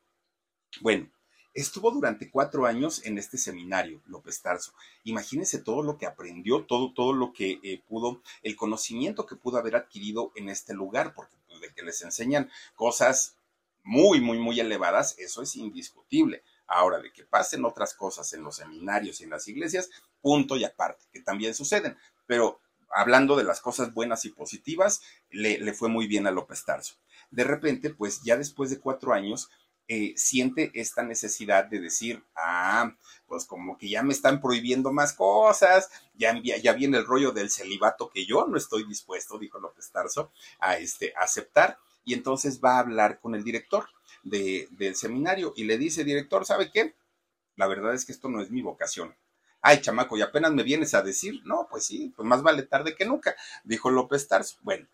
Bueno, 0.80 1.10
Estuvo 1.52 1.90
durante 1.90 2.30
cuatro 2.30 2.64
años 2.64 3.04
en 3.04 3.18
este 3.18 3.36
seminario, 3.36 4.00
López 4.06 4.40
Tarso. 4.40 4.72
Imagínense 5.02 5.58
todo 5.58 5.82
lo 5.82 5.98
que 5.98 6.06
aprendió, 6.06 6.64
todo, 6.64 6.92
todo 6.94 7.12
lo 7.12 7.32
que 7.32 7.58
eh, 7.64 7.82
pudo, 7.88 8.22
el 8.42 8.54
conocimiento 8.54 9.26
que 9.26 9.34
pudo 9.34 9.58
haber 9.58 9.74
adquirido 9.74 10.30
en 10.36 10.48
este 10.48 10.74
lugar, 10.74 11.12
porque 11.12 11.36
pues, 11.48 11.60
de 11.60 11.74
que 11.74 11.82
les 11.82 12.00
enseñan 12.02 12.48
cosas 12.76 13.36
muy, 13.82 14.20
muy, 14.20 14.38
muy 14.38 14.60
elevadas, 14.60 15.16
eso 15.18 15.42
es 15.42 15.56
indiscutible. 15.56 16.44
Ahora, 16.68 17.00
de 17.00 17.12
que 17.12 17.24
pasen 17.24 17.64
otras 17.64 17.94
cosas 17.94 18.32
en 18.32 18.44
los 18.44 18.56
seminarios 18.56 19.20
y 19.20 19.24
en 19.24 19.30
las 19.30 19.48
iglesias, 19.48 19.90
punto 20.22 20.56
y 20.56 20.62
aparte, 20.62 21.04
que 21.10 21.20
también 21.20 21.52
suceden 21.52 21.96
pero 22.30 22.60
hablando 22.92 23.34
de 23.34 23.42
las 23.42 23.60
cosas 23.60 23.92
buenas 23.92 24.24
y 24.24 24.28
positivas, 24.28 25.02
le, 25.30 25.72
fue 25.72 25.88
muy 25.88 26.06
bien 26.06 26.28
a 26.28 26.30
López 26.30 26.64
Tarso. 26.64 26.94
De 27.32 27.42
repente, 27.42 27.90
pues 27.90 28.22
ya 28.22 28.36
después 28.36 28.70
de 28.70 28.78
cuatro 28.78 29.12
años, 29.12 29.50
eh, 29.88 30.14
siente 30.16 30.70
esta 30.74 31.02
necesidad 31.02 31.64
de 31.64 31.80
decir, 31.80 32.22
ah, 32.36 32.94
pues 33.26 33.46
como 33.46 33.76
que 33.76 33.88
ya 33.88 34.04
me 34.04 34.12
están 34.12 34.40
prohibiendo 34.40 34.92
más 34.92 35.12
cosas, 35.12 35.90
ya, 36.14 36.40
ya 36.40 36.72
viene 36.72 36.98
el 36.98 37.04
rollo 37.04 37.32
del 37.32 37.50
celibato 37.50 38.10
que 38.10 38.24
yo 38.24 38.46
no 38.46 38.56
estoy 38.56 38.86
dispuesto, 38.86 39.36
dijo 39.36 39.58
López 39.58 39.90
Tarso, 39.90 40.30
a, 40.60 40.76
este, 40.76 41.12
aceptar. 41.16 41.78
Y 42.04 42.14
entonces 42.14 42.60
va 42.64 42.76
a 42.76 42.78
hablar 42.78 43.18
con 43.18 43.34
el 43.34 43.42
director 43.42 43.88
del 44.22 44.94
seminario 44.94 45.52
y 45.56 45.64
le 45.64 45.78
dice, 45.78 46.04
director, 46.04 46.46
¿sabe 46.46 46.70
qué? 46.70 46.94
La 47.56 47.66
verdad 47.66 47.92
es 47.92 48.04
que 48.04 48.12
esto 48.12 48.28
no 48.28 48.40
es 48.40 48.52
mi 48.52 48.62
vocación 48.62 49.16
Ay, 49.62 49.82
chamaco, 49.82 50.16
y 50.16 50.22
apenas 50.22 50.52
me 50.52 50.62
vienes 50.62 50.94
a 50.94 51.02
decir, 51.02 51.42
no, 51.44 51.66
pues 51.70 51.84
sí, 51.84 52.12
pues 52.16 52.26
más 52.26 52.42
vale 52.42 52.62
tarde 52.62 52.94
que 52.96 53.04
nunca, 53.04 53.36
dijo 53.62 53.90
López 53.90 54.26
Tarso. 54.26 54.56
Bueno, 54.62 54.86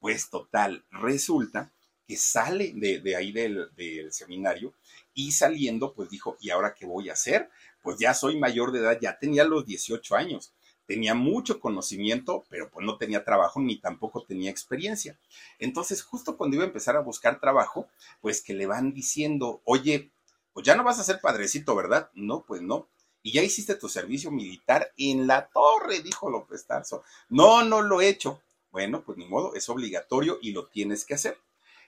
pues 0.00 0.30
total, 0.30 0.82
resulta 0.90 1.70
que 2.06 2.16
sale 2.16 2.72
de, 2.74 3.16
ahí 3.16 3.32
del, 3.32 3.68
del, 3.76 4.12
seminario 4.12 4.72
y 5.12 5.32
saliendo, 5.32 5.92
pues 5.92 6.08
dijo, 6.08 6.38
¿y 6.40 6.50
ahora 6.50 6.74
qué 6.74 6.86
voy 6.86 7.10
a 7.10 7.14
hacer? 7.14 7.50
Pues 7.82 7.98
ya 7.98 8.14
soy 8.14 8.38
mayor 8.38 8.72
de 8.72 8.80
edad, 8.80 8.98
ya 9.00 9.18
tenía 9.18 9.44
los 9.44 9.66
18 9.66 10.16
años, 10.16 10.54
tenía 10.86 11.14
mucho 11.14 11.60
conocimiento, 11.60 12.44
pero 12.48 12.70
pues 12.70 12.84
no 12.86 12.96
tenía 12.96 13.24
trabajo 13.24 13.60
ni 13.60 13.76
tampoco 13.78 14.24
tenía 14.24 14.50
experiencia. 14.50 15.18
Entonces, 15.58 16.02
justo 16.02 16.38
cuando 16.38 16.56
iba 16.56 16.64
a 16.64 16.68
empezar 16.68 16.96
a 16.96 17.00
buscar 17.00 17.40
trabajo, 17.40 17.88
pues 18.22 18.40
que 18.42 18.54
le 18.54 18.66
van 18.66 18.94
diciendo, 18.94 19.60
oye, 19.64 20.10
pues 20.54 20.64
ya 20.64 20.76
no 20.76 20.84
vas 20.84 20.98
a 20.98 21.04
ser 21.04 21.20
padrecito, 21.20 21.74
¿verdad? 21.74 22.10
No, 22.14 22.44
pues 22.46 22.62
no 22.62 22.88
y 23.24 23.32
ya 23.32 23.42
hiciste 23.42 23.74
tu 23.74 23.88
servicio 23.88 24.30
militar 24.30 24.92
en 24.98 25.26
la 25.26 25.48
torre, 25.48 26.00
dijo 26.00 26.30
López 26.30 26.66
Tarso. 26.66 27.02
No, 27.30 27.64
no 27.64 27.80
lo 27.80 28.02
he 28.02 28.08
hecho. 28.08 28.42
Bueno, 28.70 29.02
pues 29.02 29.16
ni 29.16 29.26
modo, 29.26 29.54
es 29.54 29.66
obligatorio 29.70 30.38
y 30.42 30.52
lo 30.52 30.66
tienes 30.66 31.06
que 31.06 31.14
hacer. 31.14 31.38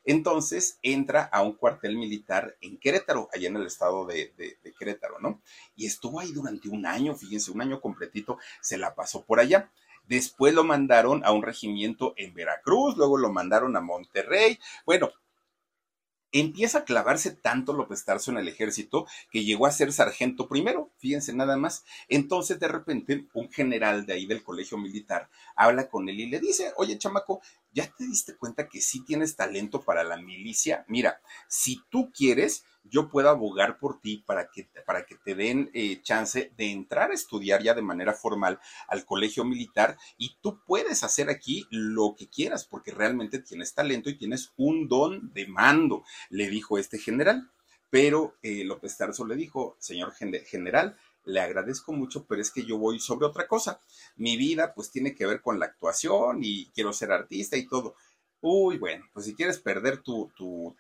Entonces 0.07 0.79
entra 0.83 1.25
a 1.25 1.43
un 1.43 1.53
cuartel 1.53 1.99
militar 1.99 2.57
en 2.63 2.79
Querétaro, 2.79 3.29
allá 3.35 3.49
en 3.49 3.57
el 3.57 3.67
estado 3.67 4.07
de, 4.07 4.33
Querétaro, 4.79 5.19
¿no? 5.21 5.43
Y 5.75 5.85
estuvo 5.85 6.21
ahí 6.21 6.33
durante 6.33 6.71
un 6.71 6.87
año, 6.87 7.15
fíjense, 7.15 7.51
un 7.51 7.61
año 7.61 7.83
completito 7.83 8.39
se 8.63 8.79
la 8.79 8.95
pasó 8.95 9.23
por 9.23 9.39
allá. 9.39 9.71
Después 10.09 10.55
lo 10.55 10.65
mandaron 10.65 11.23
a 11.23 11.33
un 11.33 11.43
regimiento 11.43 12.15
en 12.17 12.33
Veracruz, 12.33 12.97
luego 12.97 13.19
lo 13.19 13.31
mandaron 13.31 13.77
a 13.77 13.81
Monterrey. 13.83 14.59
Bueno, 14.87 15.11
empieza 16.41 16.79
a 16.79 16.85
clavarse 16.85 17.31
tanto 17.31 17.73
López 17.73 18.05
Tarso 18.05 18.31
en 18.31 18.39
el 18.39 18.49
ejército 18.49 19.07
que 19.31 19.45
llegó 19.45 19.67
a 19.67 19.73
ser 19.73 19.93
sargento 19.93 20.49
primero, 20.49 20.91
fíjense 20.99 21.33
nada 21.33 21.57
más. 21.57 21.85
Entonces, 22.09 22.59
de 22.59 22.69
repente, 22.69 23.27
un 23.35 23.51
general 23.51 24.07
de 24.07 24.15
ahí 24.15 24.27
del 24.27 24.43
colegio 24.43 24.79
militar 24.79 25.29
habla 25.55 25.89
con 25.89 26.09
él 26.09 26.21
y 26.21 26.27
le 26.27 26.41
dice, 26.41 26.73
oye, 26.77 26.99
chamaco, 26.99 27.41
¿ya 27.73 27.87
te 27.87 28.07
diste 28.07 28.37
cuenta 28.37 28.69
que 28.69 28.81
sí 28.81 29.05
tienes 29.05 29.37
talento 29.37 29.83
para 29.83 30.05
la 30.05 30.17
milicia? 30.17 30.85
Mira, 30.89 31.21
si 31.49 31.83
tú 31.91 32.11
quieres, 32.13 32.65
yo 32.91 33.09
puedo 33.09 33.29
abogar 33.29 33.79
por 33.79 34.01
ti 34.01 34.23
para 34.27 34.51
que, 34.51 34.69
para 34.87 35.05
que 35.05 35.17
te 35.17 35.35
den 35.35 35.71
eh, 35.75 36.01
chance 36.03 36.53
de 36.57 36.71
entrar 36.71 37.11
a 37.11 37.15
estudiar 37.15 37.63
ya 37.63 37.75
de 37.75 37.83
manera 37.83 38.13
formal 38.13 38.59
al 38.89 39.05
colegio 39.05 39.45
militar 39.45 39.97
y 40.17 40.37
tú 40.41 40.61
puedes 40.67 41.03
hacer 41.05 41.31
aquí 41.31 41.67
lo 41.71 42.15
que 42.17 42.29
quieras 42.29 42.65
porque 42.65 42.91
realmente 42.91 43.39
tienes 43.39 43.75
talento 43.75 44.11
y 44.11 44.19
tienes 44.19 44.53
un 44.57 44.89
don 44.89 45.33
de 45.33 45.47
mando, 45.47 46.05
le 46.31 46.49
dijo 46.49 46.79
este 46.79 46.99
general. 46.99 47.51
Pero 47.89 48.37
eh, 48.43 48.65
López 48.65 48.97
Tarso 48.97 49.25
le 49.25 49.37
dijo, 49.37 49.77
señor 49.79 50.13
general, 50.13 50.97
le 51.27 51.41
agradezco 51.41 51.93
mucho, 51.93 52.25
pero 52.27 52.41
es 52.41 52.51
que 52.51 52.65
yo 52.65 52.79
voy 52.79 52.99
sobre 53.01 53.27
otra 53.27 53.47
cosa. 53.47 53.81
Mi 54.17 54.37
vida 54.37 54.73
pues 54.75 54.91
tiene 54.91 55.15
que 55.15 55.27
ver 55.27 55.43
con 55.43 55.59
la 55.59 55.67
actuación 55.67 56.39
y 56.43 56.71
quiero 56.71 56.93
ser 56.93 57.13
artista 57.13 57.57
y 57.57 57.67
todo. 57.67 57.97
Uy, 58.41 58.79
bueno, 58.79 59.05
pues 59.13 59.27
si 59.27 59.35
quieres 59.35 59.59
perder 59.59 60.03
tu, 60.03 60.31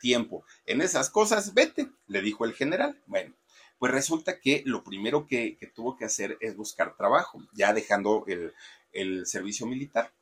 tiempo 0.01 0.45
en 0.67 0.81
esas 0.81 1.11
cosas, 1.11 1.55
vete, 1.55 1.91
le 2.07 2.21
dijo 2.23 2.45
el 2.45 2.53
general. 2.53 3.03
Bueno, 3.07 3.35
pues 3.79 3.93
resulta 3.93 4.41
que 4.41 4.63
lo 4.67 4.85
primero 4.85 5.27
que, 5.27 5.59
tuvo 5.75 5.97
que 5.97 6.05
hacer 6.05 6.37
es 6.41 6.57
buscar 6.57 6.97
trabajo, 6.97 7.41
ya 7.53 7.73
dejando 7.73 8.25
el, 8.27 8.53
el 8.93 9.27
servicio 9.27 9.67
militar. 9.67 10.13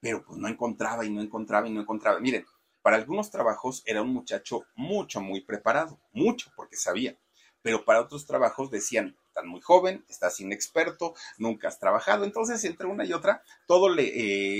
Pero 0.00 0.24
pues 0.24 0.38
no 0.38 0.48
encontraba 0.48 1.04
y 1.04 1.10
no 1.10 1.20
encontraba 1.20 1.68
y 1.68 1.72
no 1.72 1.80
encontraba. 1.80 2.20
Miren, 2.20 2.46
para 2.82 2.96
algunos 2.96 3.30
trabajos 3.30 3.82
era 3.84 4.02
un 4.02 4.12
muchacho 4.12 4.64
mucho, 4.74 5.20
muy 5.20 5.40
preparado, 5.40 6.00
mucho, 6.12 6.50
porque 6.56 6.76
sabía. 6.76 7.18
Pero 7.62 7.84
para 7.84 8.00
otros 8.00 8.26
trabajos 8.26 8.70
decían, 8.70 9.16
estás 9.26 9.44
muy 9.44 9.60
joven, 9.60 10.04
estás 10.08 10.40
inexperto, 10.40 11.14
nunca 11.36 11.68
has 11.68 11.78
trabajado. 11.78 12.24
Entonces, 12.24 12.64
entre 12.64 12.86
una 12.86 13.04
y 13.04 13.12
otra, 13.12 13.42
todo 13.66 13.88
le, 13.88 14.04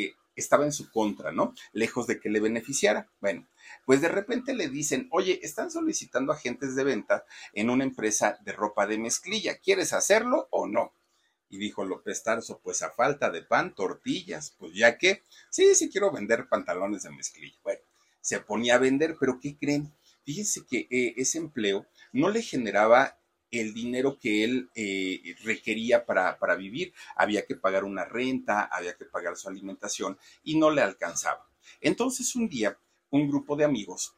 eh, 0.05 0.17
estaba 0.41 0.65
en 0.65 0.73
su 0.73 0.91
contra, 0.91 1.33
¿no? 1.33 1.55
Lejos 1.73 2.07
de 2.07 2.21
que 2.21 2.31
le 2.31 2.41
beneficiara. 2.41 3.11
Bueno, 3.21 3.47
pues 3.85 4.01
de 4.01 4.09
repente 4.09 4.55
le 4.55 4.69
dicen, 4.69 5.09
oye, 5.11 5.41
están 5.43 5.71
solicitando 5.71 6.33
agentes 6.33 6.75
de 6.77 6.85
venta 6.85 7.25
en 7.53 7.71
una 7.71 7.85
empresa 7.85 8.39
de 8.45 8.53
ropa 8.53 8.87
de 8.87 8.99
mezclilla, 8.99 9.59
¿quieres 9.59 9.93
hacerlo 9.93 10.49
o 10.51 10.67
no? 10.67 10.93
Y 11.51 11.59
dijo 11.59 11.85
López 11.85 12.23
Tarso, 12.23 12.61
pues 12.63 12.83
a 12.83 12.91
falta 12.91 13.31
de 13.31 13.43
pan, 13.43 13.75
tortillas, 13.75 14.55
pues 14.59 14.75
ya 14.75 14.99
que, 14.99 15.25
sí, 15.51 15.75
sí 15.75 15.91
quiero 15.91 16.13
vender 16.13 16.49
pantalones 16.49 17.03
de 17.03 17.11
mezclilla. 17.11 17.59
Bueno, 17.63 17.81
se 18.21 18.41
ponía 18.41 18.75
a 18.75 18.79
vender, 18.79 19.17
pero 19.19 19.39
¿qué 19.41 19.57
creen? 19.57 19.95
Fíjense 20.25 20.67
que 20.69 20.87
eh, 20.91 21.15
ese 21.17 21.39
empleo 21.39 21.87
no 22.13 22.29
le 22.29 22.43
generaba 22.43 23.18
el 23.51 23.75
dinero 23.75 24.19
que 24.19 24.45
él 24.45 24.71
eh, 24.75 25.35
requería 25.43 26.05
para, 26.05 26.39
para 26.39 26.55
vivir. 26.55 26.93
Había 27.17 27.47
que 27.47 27.55
pagar 27.55 27.85
una 27.85 28.05
renta, 28.05 28.65
había 28.65 28.97
que 28.97 29.05
pagar 29.05 29.37
su 29.37 29.49
alimentación 29.49 30.19
y 30.43 30.59
no 30.59 30.71
le 30.71 30.83
alcanzaba. 30.83 31.49
Entonces 31.81 32.35
un 32.35 32.49
día, 32.49 32.79
un 33.11 33.29
grupo 33.29 33.57
de 33.57 33.65
amigos 33.65 34.15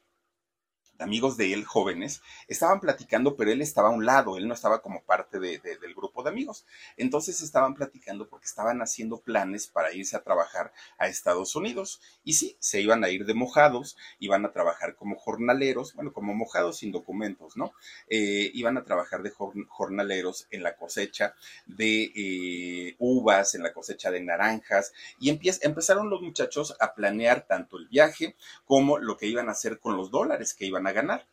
amigos 1.00 1.36
de 1.36 1.52
él, 1.52 1.64
jóvenes, 1.64 2.22
estaban 2.46 2.80
platicando, 2.80 3.36
pero 3.36 3.50
él 3.50 3.62
estaba 3.62 3.88
a 3.88 3.92
un 3.92 4.04
lado, 4.04 4.36
él 4.36 4.46
no 4.46 4.54
estaba 4.54 4.82
como 4.82 5.02
parte 5.02 5.38
del 5.38 5.94
grupo 5.94 6.09
de 6.22 6.30
amigos. 6.30 6.66
Entonces 6.96 7.40
estaban 7.40 7.74
platicando 7.74 8.28
porque 8.28 8.46
estaban 8.46 8.80
haciendo 8.82 9.20
planes 9.20 9.66
para 9.66 9.92
irse 9.92 10.16
a 10.16 10.22
trabajar 10.22 10.72
a 10.98 11.08
Estados 11.08 11.56
Unidos. 11.56 12.00
Y 12.24 12.34
sí, 12.34 12.56
se 12.60 12.80
iban 12.80 13.04
a 13.04 13.10
ir 13.10 13.24
de 13.24 13.34
mojados, 13.34 13.96
iban 14.18 14.44
a 14.44 14.52
trabajar 14.52 14.96
como 14.96 15.16
jornaleros, 15.16 15.94
bueno, 15.94 16.12
como 16.12 16.34
mojados 16.34 16.78
sin 16.78 16.92
documentos, 16.92 17.56
¿no? 17.56 17.72
Eh, 18.08 18.50
iban 18.54 18.76
a 18.76 18.84
trabajar 18.84 19.22
de 19.22 19.30
jornaleros 19.30 20.46
en 20.50 20.62
la 20.62 20.76
cosecha 20.76 21.34
de 21.66 22.12
eh, 22.14 22.96
uvas, 22.98 23.54
en 23.54 23.62
la 23.62 23.72
cosecha 23.72 24.10
de 24.10 24.20
naranjas, 24.20 24.92
y 25.18 25.30
empezaron 25.62 26.10
los 26.10 26.22
muchachos 26.22 26.76
a 26.80 26.94
planear 26.94 27.46
tanto 27.46 27.78
el 27.78 27.88
viaje 27.88 28.36
como 28.64 28.98
lo 28.98 29.16
que 29.16 29.26
iban 29.26 29.48
a 29.48 29.52
hacer 29.52 29.78
con 29.78 29.96
los 29.96 30.10
dólares 30.10 30.54
que 30.54 30.66
iban 30.66 30.86
a 30.86 30.92
ganar. 30.92 31.26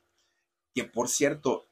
Que 0.73 0.84
por 0.84 1.10
cierto, 1.10 1.66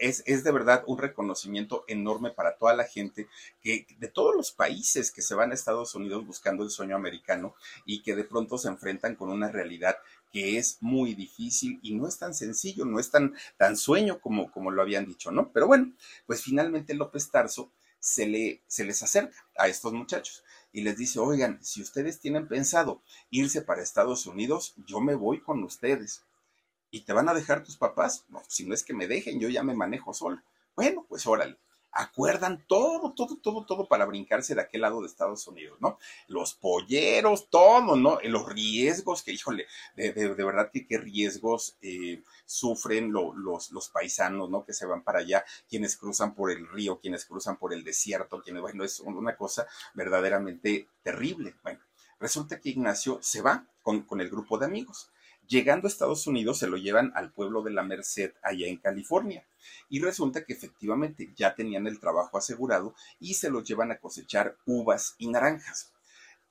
es, 0.00 0.22
es, 0.26 0.44
de 0.44 0.52
verdad 0.52 0.84
un 0.86 0.98
reconocimiento 0.98 1.84
enorme 1.88 2.30
para 2.30 2.56
toda 2.56 2.74
la 2.74 2.84
gente 2.84 3.28
que 3.62 3.86
de 3.98 4.08
todos 4.08 4.34
los 4.34 4.52
países 4.52 5.10
que 5.10 5.22
se 5.22 5.34
van 5.34 5.50
a 5.50 5.54
Estados 5.54 5.94
Unidos 5.94 6.26
buscando 6.26 6.64
el 6.64 6.70
sueño 6.70 6.96
americano 6.96 7.54
y 7.84 8.02
que 8.02 8.14
de 8.14 8.24
pronto 8.24 8.58
se 8.58 8.68
enfrentan 8.68 9.16
con 9.16 9.30
una 9.30 9.50
realidad 9.50 9.96
que 10.32 10.58
es 10.58 10.78
muy 10.80 11.14
difícil 11.14 11.78
y 11.82 11.94
no 11.94 12.08
es 12.08 12.18
tan 12.18 12.34
sencillo, 12.34 12.84
no 12.84 12.98
es 12.98 13.10
tan, 13.10 13.34
tan 13.58 13.76
sueño 13.76 14.20
como, 14.20 14.50
como 14.50 14.70
lo 14.70 14.80
habían 14.82 15.06
dicho, 15.06 15.30
¿no? 15.30 15.52
Pero 15.52 15.66
bueno, 15.66 15.92
pues 16.26 16.42
finalmente 16.42 16.94
López 16.94 17.30
Tarso 17.30 17.70
se, 18.00 18.26
le, 18.26 18.62
se 18.66 18.84
les 18.84 19.02
acerca 19.02 19.46
a 19.56 19.68
estos 19.68 19.92
muchachos 19.92 20.42
y 20.72 20.80
les 20.80 20.96
dice, 20.96 21.20
oigan, 21.20 21.58
si 21.62 21.82
ustedes 21.82 22.18
tienen 22.18 22.48
pensado 22.48 23.02
irse 23.30 23.62
para 23.62 23.82
Estados 23.82 24.26
Unidos, 24.26 24.74
yo 24.86 25.00
me 25.00 25.14
voy 25.14 25.40
con 25.40 25.62
ustedes 25.62 26.22
¿Y 26.94 27.00
te 27.00 27.14
van 27.14 27.26
a 27.30 27.34
dejar 27.34 27.64
tus 27.64 27.78
papás? 27.78 28.26
No, 28.28 28.42
si 28.48 28.66
no 28.66 28.74
es 28.74 28.84
que 28.84 28.92
me 28.92 29.08
dejen, 29.08 29.40
yo 29.40 29.48
ya 29.48 29.62
me 29.62 29.74
manejo 29.74 30.12
solo. 30.12 30.42
Bueno, 30.76 31.06
pues 31.08 31.26
órale. 31.26 31.56
Acuerdan 31.90 32.64
todo, 32.68 33.14
todo, 33.14 33.38
todo, 33.38 33.64
todo 33.64 33.88
para 33.88 34.04
brincarse 34.04 34.54
de 34.54 34.60
aquel 34.60 34.82
lado 34.82 35.00
de 35.00 35.06
Estados 35.06 35.46
Unidos, 35.46 35.78
¿no? 35.80 35.98
Los 36.28 36.52
polleros, 36.52 37.48
todo, 37.48 37.96
¿no? 37.96 38.18
Los 38.24 38.46
riesgos, 38.46 39.22
que 39.22 39.32
híjole, 39.32 39.66
de, 39.96 40.12
verdad 40.12 40.70
que 40.70 40.86
qué 40.86 40.98
riesgos 40.98 41.76
eh, 41.80 42.22
sufren 42.44 43.10
los, 43.10 43.70
los 43.70 43.88
paisanos, 43.88 44.50
¿no? 44.50 44.64
Que 44.64 44.74
se 44.74 44.84
van 44.84 45.02
para 45.02 45.20
allá, 45.20 45.44
quienes 45.70 45.96
cruzan 45.96 46.34
por 46.34 46.50
el 46.50 46.68
río, 46.68 47.00
quienes 47.00 47.24
cruzan 47.24 47.56
por 47.56 47.72
el 47.72 47.84
desierto, 47.84 48.42
quienes, 48.42 48.60
bueno, 48.60 48.84
es 48.84 49.00
una 49.00 49.34
cosa 49.34 49.66
verdaderamente 49.94 50.88
terrible. 51.02 51.54
Bueno, 51.62 51.80
resulta 52.20 52.60
que 52.60 52.70
Ignacio 52.70 53.18
se 53.22 53.40
va 53.40 53.66
con, 53.82 54.02
con 54.02 54.20
el 54.20 54.28
grupo 54.28 54.58
de 54.58 54.66
amigos 54.66 55.10
Llegando 55.48 55.86
a 55.86 55.90
Estados 55.90 56.26
Unidos 56.26 56.58
se 56.58 56.66
lo 56.66 56.76
llevan 56.76 57.12
al 57.14 57.32
pueblo 57.32 57.62
de 57.62 57.72
la 57.72 57.82
Merced, 57.82 58.32
allá 58.42 58.66
en 58.68 58.78
California. 58.78 59.44
Y 59.88 60.00
resulta 60.00 60.44
que 60.44 60.52
efectivamente 60.52 61.32
ya 61.36 61.54
tenían 61.54 61.86
el 61.86 62.00
trabajo 62.00 62.38
asegurado 62.38 62.94
y 63.18 63.34
se 63.34 63.50
los 63.50 63.64
llevan 63.64 63.90
a 63.90 63.98
cosechar 63.98 64.56
uvas 64.64 65.14
y 65.18 65.28
naranjas. 65.28 65.92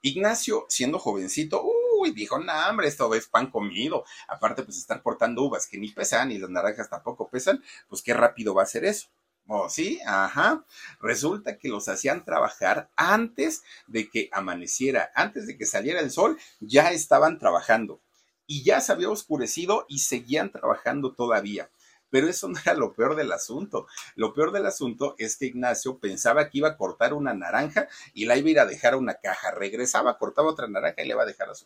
Ignacio, 0.01 0.65
siendo 0.67 0.99
jovencito, 0.99 1.63
uy, 1.99 2.11
dijo, 2.11 2.39
no, 2.39 2.53
hombre, 2.69 2.87
esto 2.87 3.13
es 3.15 3.27
pan 3.27 3.49
comido. 3.49 4.03
Aparte, 4.27 4.63
pues 4.63 4.77
estar 4.77 5.01
portando 5.01 5.43
uvas 5.43 5.67
que 5.67 5.77
ni 5.77 5.89
pesan 5.89 6.31
y 6.31 6.37
las 6.37 6.49
naranjas 6.49 6.89
tampoco 6.89 7.29
pesan, 7.29 7.63
pues 7.87 8.01
qué 8.01 8.13
rápido 8.13 8.53
va 8.53 8.63
a 8.63 8.67
ser 8.67 8.85
eso. 8.85 9.07
Oh, 9.47 9.69
sí, 9.69 9.99
ajá. 10.05 10.65
Resulta 11.01 11.57
que 11.57 11.69
los 11.69 11.87
hacían 11.89 12.23
trabajar 12.25 12.89
antes 12.95 13.63
de 13.87 14.09
que 14.09 14.29
amaneciera, 14.31 15.11
antes 15.15 15.47
de 15.47 15.57
que 15.57 15.65
saliera 15.65 15.99
el 15.99 16.11
sol, 16.11 16.37
ya 16.59 16.91
estaban 16.91 17.39
trabajando 17.39 18.01
y 18.47 18.63
ya 18.63 18.81
se 18.81 18.91
había 18.91 19.09
oscurecido 19.09 19.85
y 19.87 19.99
seguían 19.99 20.51
trabajando 20.51 21.13
todavía. 21.13 21.69
Pero 22.11 22.27
eso 22.27 22.47
no 22.49 22.59
era 22.59 22.75
lo 22.75 22.93
peor 22.93 23.15
del 23.15 23.31
asunto. 23.31 23.87
Lo 24.15 24.33
peor 24.33 24.51
del 24.51 24.65
asunto 24.65 25.15
es 25.17 25.37
que 25.37 25.45
Ignacio 25.45 25.97
pensaba 25.97 26.49
que 26.49 26.59
iba 26.59 26.67
a 26.69 26.77
cortar 26.77 27.13
una 27.13 27.33
naranja 27.33 27.87
y 28.13 28.25
la 28.25 28.37
iba 28.37 28.47
a 28.47 28.51
ir 28.51 28.59
a 28.59 28.65
dejar 28.65 28.93
a 28.93 28.97
una 28.97 29.15
caja. 29.15 29.51
Regresaba, 29.51 30.17
cortaba 30.17 30.49
otra 30.49 30.67
naranja 30.67 31.01
y 31.01 31.05
le 31.07 31.13
iba 31.13 31.23
a 31.23 31.25
dejar 31.25 31.49
a 31.49 31.55
su, 31.55 31.65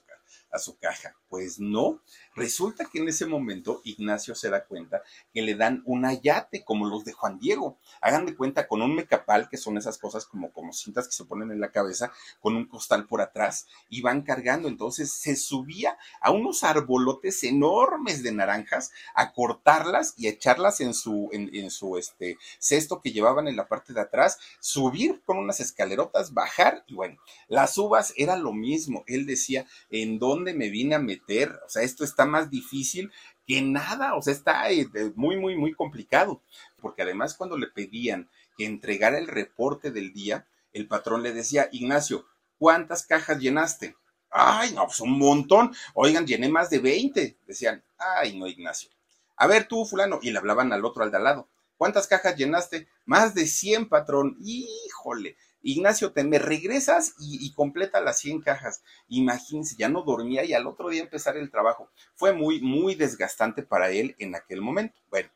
a 0.55 0.59
su 0.59 0.77
caja. 0.77 1.15
Pues 1.29 1.59
no. 1.59 2.01
Resulta 2.35 2.85
que 2.85 2.99
en 2.99 3.07
ese 3.07 3.25
momento 3.25 3.81
Ignacio 3.83 4.35
se 4.35 4.49
da 4.49 4.65
cuenta 4.65 5.01
que 5.33 5.41
le 5.41 5.55
dan 5.55 5.81
un 5.85 6.05
ayate 6.05 6.63
como 6.63 6.87
los 6.87 7.05
de 7.05 7.13
Juan 7.13 7.39
Diego. 7.39 7.77
Hagan 8.01 8.25
de 8.25 8.35
cuenta 8.35 8.67
con 8.67 8.81
un 8.81 8.95
mecapal, 8.95 9.49
que 9.49 9.57
son 9.57 9.77
esas 9.77 9.97
cosas 9.97 10.25
como, 10.25 10.51
como 10.51 10.73
cintas 10.73 11.07
que 11.07 11.13
se 11.13 11.25
ponen 11.25 11.51
en 11.51 11.59
la 11.59 11.71
cabeza, 11.71 12.11
con 12.39 12.55
un 12.55 12.65
costal 12.65 13.05
por 13.07 13.21
atrás 13.21 13.67
y 13.89 14.01
van 14.01 14.21
cargando. 14.21 14.67
Entonces 14.67 15.11
se 15.11 15.35
subía 15.35 15.97
a 16.21 16.31
unos 16.31 16.63
arbolotes 16.63 17.43
enormes 17.43 18.23
de 18.23 18.31
naranjas 18.31 18.91
a 19.13 19.33
cortarlas 19.33 20.13
y 20.17 20.27
a 20.27 20.31
echarlas 20.31 20.81
en 20.81 20.93
su, 20.93 21.29
en, 21.31 21.69
su 21.71 21.97
este, 21.97 22.37
cesto 22.59 23.01
que 23.01 23.11
llevaban 23.11 23.47
en 23.47 23.55
la 23.55 23.67
parte 23.67 23.93
de 23.93 24.01
atrás, 24.01 24.39
subir 24.59 25.21
con 25.25 25.37
unas 25.37 25.59
escalerotas, 25.59 26.33
bajar 26.33 26.83
y 26.87 26.95
bueno, 26.95 27.17
las 27.47 27.77
uvas 27.77 28.13
era 28.17 28.35
lo 28.35 28.53
mismo. 28.53 29.03
Él 29.07 29.25
decía, 29.25 29.65
¿en 29.89 30.19
dónde 30.19 30.44
me 30.53 30.69
vine 30.69 30.95
a 30.95 30.99
meter? 30.99 31.59
O 31.65 31.69
sea, 31.69 31.83
esto 31.83 32.03
está 32.03 32.25
más 32.25 32.49
difícil 32.49 33.11
que 33.47 33.61
nada, 33.61 34.15
o 34.15 34.21
sea, 34.21 34.33
está 34.33 34.71
eh, 34.71 34.87
muy, 35.15 35.37
muy, 35.37 35.55
muy 35.55 35.73
complicado. 35.73 36.41
Porque 36.81 37.01
además 37.01 37.35
cuando 37.35 37.57
le 37.57 37.67
pedían 37.67 38.29
que 38.57 38.65
entregara 38.65 39.17
el 39.17 39.27
reporte 39.27 39.91
del 39.91 40.13
día, 40.13 40.47
el 40.73 40.87
patrón 40.87 41.23
le 41.23 41.33
decía, 41.33 41.69
Ignacio, 41.71 42.25
¿cuántas 42.57 43.05
cajas 43.05 43.39
llenaste? 43.39 43.95
Ay, 44.29 44.73
no, 44.73 44.85
pues 44.85 44.99
un 44.99 45.17
montón. 45.17 45.73
Oigan, 45.93 46.27
llené 46.27 46.49
más 46.49 46.69
de 46.69 46.79
20. 46.79 47.37
Decían, 47.47 47.83
ay, 47.97 48.37
no, 48.37 48.47
Ignacio. 48.47 48.89
A 49.37 49.47
ver 49.47 49.67
tú, 49.67 49.85
fulano, 49.85 50.19
y 50.21 50.31
le 50.31 50.39
hablaban 50.39 50.73
al 50.73 50.83
otro 50.83 51.03
al 51.03 51.11
de 51.11 51.17
al 51.17 51.23
lado. 51.23 51.49
¿Cuántas 51.77 52.07
cajas 52.07 52.35
llenaste? 52.35 52.87
Más 53.05 53.33
de 53.35 53.47
100, 53.47 53.89
patrón. 53.89 54.37
Híjole. 54.41 55.37
Ignacio, 55.61 56.11
te 56.11 56.23
me 56.23 56.37
regresas 56.37 57.15
y, 57.19 57.51
completa 57.53 57.99
las 57.99 58.19
100 58.19 58.41
cajas. 58.41 58.83
Imagínense, 59.07 59.75
ya 59.75 59.89
no 59.89 60.03
dormía 60.03 60.45
y 60.45 60.53
al 60.53 60.67
otro 60.67 60.89
día 60.89 61.01
empezar 61.01 61.37
el 61.37 61.49
trabajo. 61.49 61.89
Fue 62.13 62.33
muy, 62.33 62.61
muy 62.61 62.93
desgastante 62.93 63.63
para 63.63 63.89
él 63.89 64.15
en 64.19 64.35
aquel 64.35 64.61
momento. 64.61 64.99
Bueno, 65.09 65.29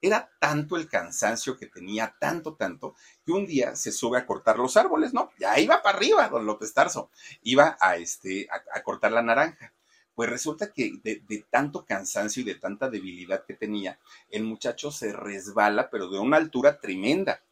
era 0.00 0.28
tanto 0.40 0.76
el 0.76 0.88
cansancio 0.88 1.56
que 1.56 1.66
tenía, 1.66 2.16
tanto, 2.18 2.56
tanto, 2.56 2.96
que 3.24 3.30
un 3.30 3.46
día 3.46 3.76
se 3.76 3.92
sube 3.92 4.18
a 4.18 4.26
cortar 4.26 4.58
los 4.58 4.76
árboles, 4.76 5.14
¿no? 5.14 5.30
Ya 5.38 5.56
iba 5.60 5.80
para 5.82 5.96
arriba, 5.96 6.28
don 6.28 6.46
López 6.46 6.74
Tarso. 6.74 7.10
Iba 7.42 7.76
a, 7.80 7.96
este, 7.96 8.48
a 8.50 8.82
cortar 8.82 9.12
la 9.12 9.22
naranja. 9.22 9.72
Pues 10.16 10.30
resulta 10.30 10.72
que 10.72 10.98
de, 11.04 11.46
tanto 11.50 11.84
cansancio 11.84 12.40
y 12.40 12.46
de 12.46 12.54
tanta 12.54 12.88
debilidad 12.88 13.44
que 13.44 13.52
tenía, 13.52 14.00
el 14.30 14.44
muchacho 14.44 14.90
se 14.90 15.12
resbala, 15.12 15.90
pero 15.90 16.08
de 16.08 16.18
una 16.18 16.38
altura 16.38 16.80
tremenda. 16.80 17.42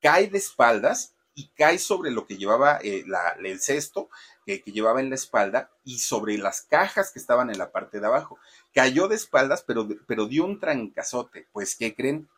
Cae 0.00 0.28
de 0.28 0.38
espaldas 0.38 1.14
y 1.34 1.48
cae 1.48 1.78
sobre 1.78 2.10
lo 2.10 2.26
que 2.26 2.38
llevaba 2.38 2.78
eh, 2.82 3.04
el 3.44 3.60
cesto 3.60 4.08
que, 4.46 4.62
llevaba 4.64 5.00
en 5.00 5.10
la 5.10 5.16
espalda 5.16 5.70
y 5.84 5.98
sobre 5.98 6.38
las 6.38 6.62
cajas 6.62 7.12
que 7.12 7.18
estaban 7.18 7.50
en 7.50 7.58
la 7.58 7.70
parte 7.70 8.00
de 8.00 8.06
abajo. 8.06 8.38
Cayó 8.72 9.08
de 9.08 9.16
espaldas, 9.16 9.62
pero, 9.62 9.86
pero 10.06 10.26
dio 10.26 10.46
un 10.46 10.58
trancazote. 10.58 11.46
Pues, 11.52 11.76
¿qué 11.76 11.94
creen? 11.94 12.30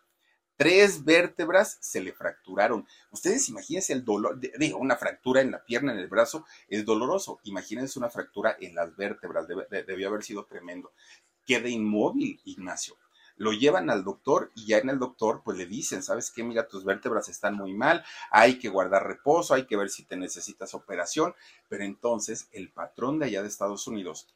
Tres 0.58 1.04
vértebras 1.04 1.78
se 1.80 2.00
le 2.00 2.12
fracturaron. 2.12 2.84
Ustedes 3.12 3.48
imagínense 3.48 3.92
el 3.92 4.04
dolor, 4.04 4.40
digo, 4.58 4.78
una 4.78 4.96
fractura 4.96 5.40
en 5.40 5.52
la 5.52 5.64
pierna, 5.64 5.92
en 5.92 6.00
el 6.00 6.08
brazo, 6.08 6.44
es 6.66 6.84
doloroso. 6.84 7.38
Imagínense 7.44 7.96
una 7.96 8.10
fractura 8.10 8.56
en 8.60 8.74
las 8.74 8.96
vértebras, 8.96 9.46
debió 9.46 10.08
haber 10.08 10.24
sido 10.24 10.46
tremendo. 10.46 10.90
Queda 11.46 11.68
inmóvil, 11.68 12.40
Ignacio. 12.44 12.96
Lo 13.36 13.52
llevan 13.52 13.88
al 13.88 14.02
doctor 14.02 14.50
y 14.56 14.66
ya 14.66 14.78
en 14.78 14.90
el 14.90 14.98
doctor 14.98 15.42
pues 15.44 15.56
le 15.56 15.66
dicen, 15.66 16.02
¿sabes 16.02 16.32
qué? 16.32 16.42
Mira, 16.42 16.66
tus 16.66 16.84
vértebras 16.84 17.28
están 17.28 17.54
muy 17.54 17.72
mal, 17.72 18.04
hay 18.32 18.58
que 18.58 18.68
guardar 18.68 19.06
reposo, 19.06 19.54
hay 19.54 19.64
que 19.64 19.76
ver 19.76 19.90
si 19.90 20.02
te 20.06 20.16
necesitas 20.16 20.74
operación. 20.74 21.36
Pero 21.68 21.84
entonces 21.84 22.48
el 22.50 22.72
patrón 22.72 23.20
de 23.20 23.26
allá 23.26 23.42
de 23.42 23.48
Estados 23.48 23.86
Unidos 23.86 24.26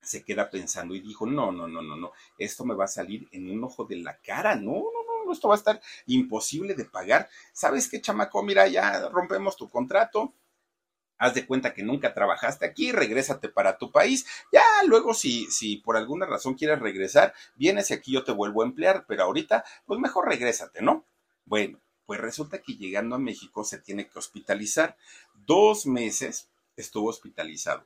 se 0.00 0.24
queda 0.24 0.48
pensando 0.48 0.94
y 0.94 1.00
dijo, 1.00 1.26
no, 1.26 1.52
no, 1.52 1.68
no, 1.68 1.82
no, 1.82 1.96
no, 1.96 2.12
esto 2.38 2.64
me 2.64 2.74
va 2.74 2.84
a 2.84 2.88
salir 2.88 3.28
en 3.30 3.50
un 3.50 3.62
ojo 3.64 3.84
de 3.84 3.96
la 3.96 4.16
cara, 4.16 4.54
no, 4.54 4.84
esto 5.32 5.48
va 5.48 5.54
a 5.54 5.58
estar 5.58 5.80
imposible 6.06 6.74
de 6.74 6.84
pagar. 6.84 7.28
¿Sabes 7.52 7.88
qué, 7.88 8.00
chamaco? 8.00 8.42
Mira, 8.42 8.66
ya 8.68 9.08
rompemos 9.08 9.56
tu 9.56 9.68
contrato. 9.68 10.34
Haz 11.18 11.34
de 11.34 11.46
cuenta 11.46 11.74
que 11.74 11.82
nunca 11.82 12.14
trabajaste 12.14 12.64
aquí, 12.64 12.92
regrésate 12.92 13.48
para 13.48 13.76
tu 13.76 13.90
país. 13.90 14.24
Ya 14.52 14.62
luego, 14.86 15.14
si, 15.14 15.46
si 15.46 15.78
por 15.78 15.96
alguna 15.96 16.26
razón 16.26 16.54
quieres 16.54 16.78
regresar, 16.78 17.34
vienes 17.56 17.90
y 17.90 17.94
aquí 17.94 18.12
yo 18.12 18.22
te 18.22 18.30
vuelvo 18.30 18.62
a 18.62 18.66
emplear, 18.66 19.04
pero 19.08 19.24
ahorita, 19.24 19.64
pues 19.84 19.98
mejor 19.98 20.28
regrésate, 20.28 20.80
¿no? 20.80 21.04
Bueno, 21.44 21.80
pues 22.06 22.20
resulta 22.20 22.62
que 22.62 22.76
llegando 22.76 23.16
a 23.16 23.18
México 23.18 23.64
se 23.64 23.78
tiene 23.78 24.08
que 24.08 24.18
hospitalizar. 24.18 24.96
Dos 25.34 25.86
meses 25.86 26.48
estuvo 26.76 27.08
hospitalizado. 27.08 27.84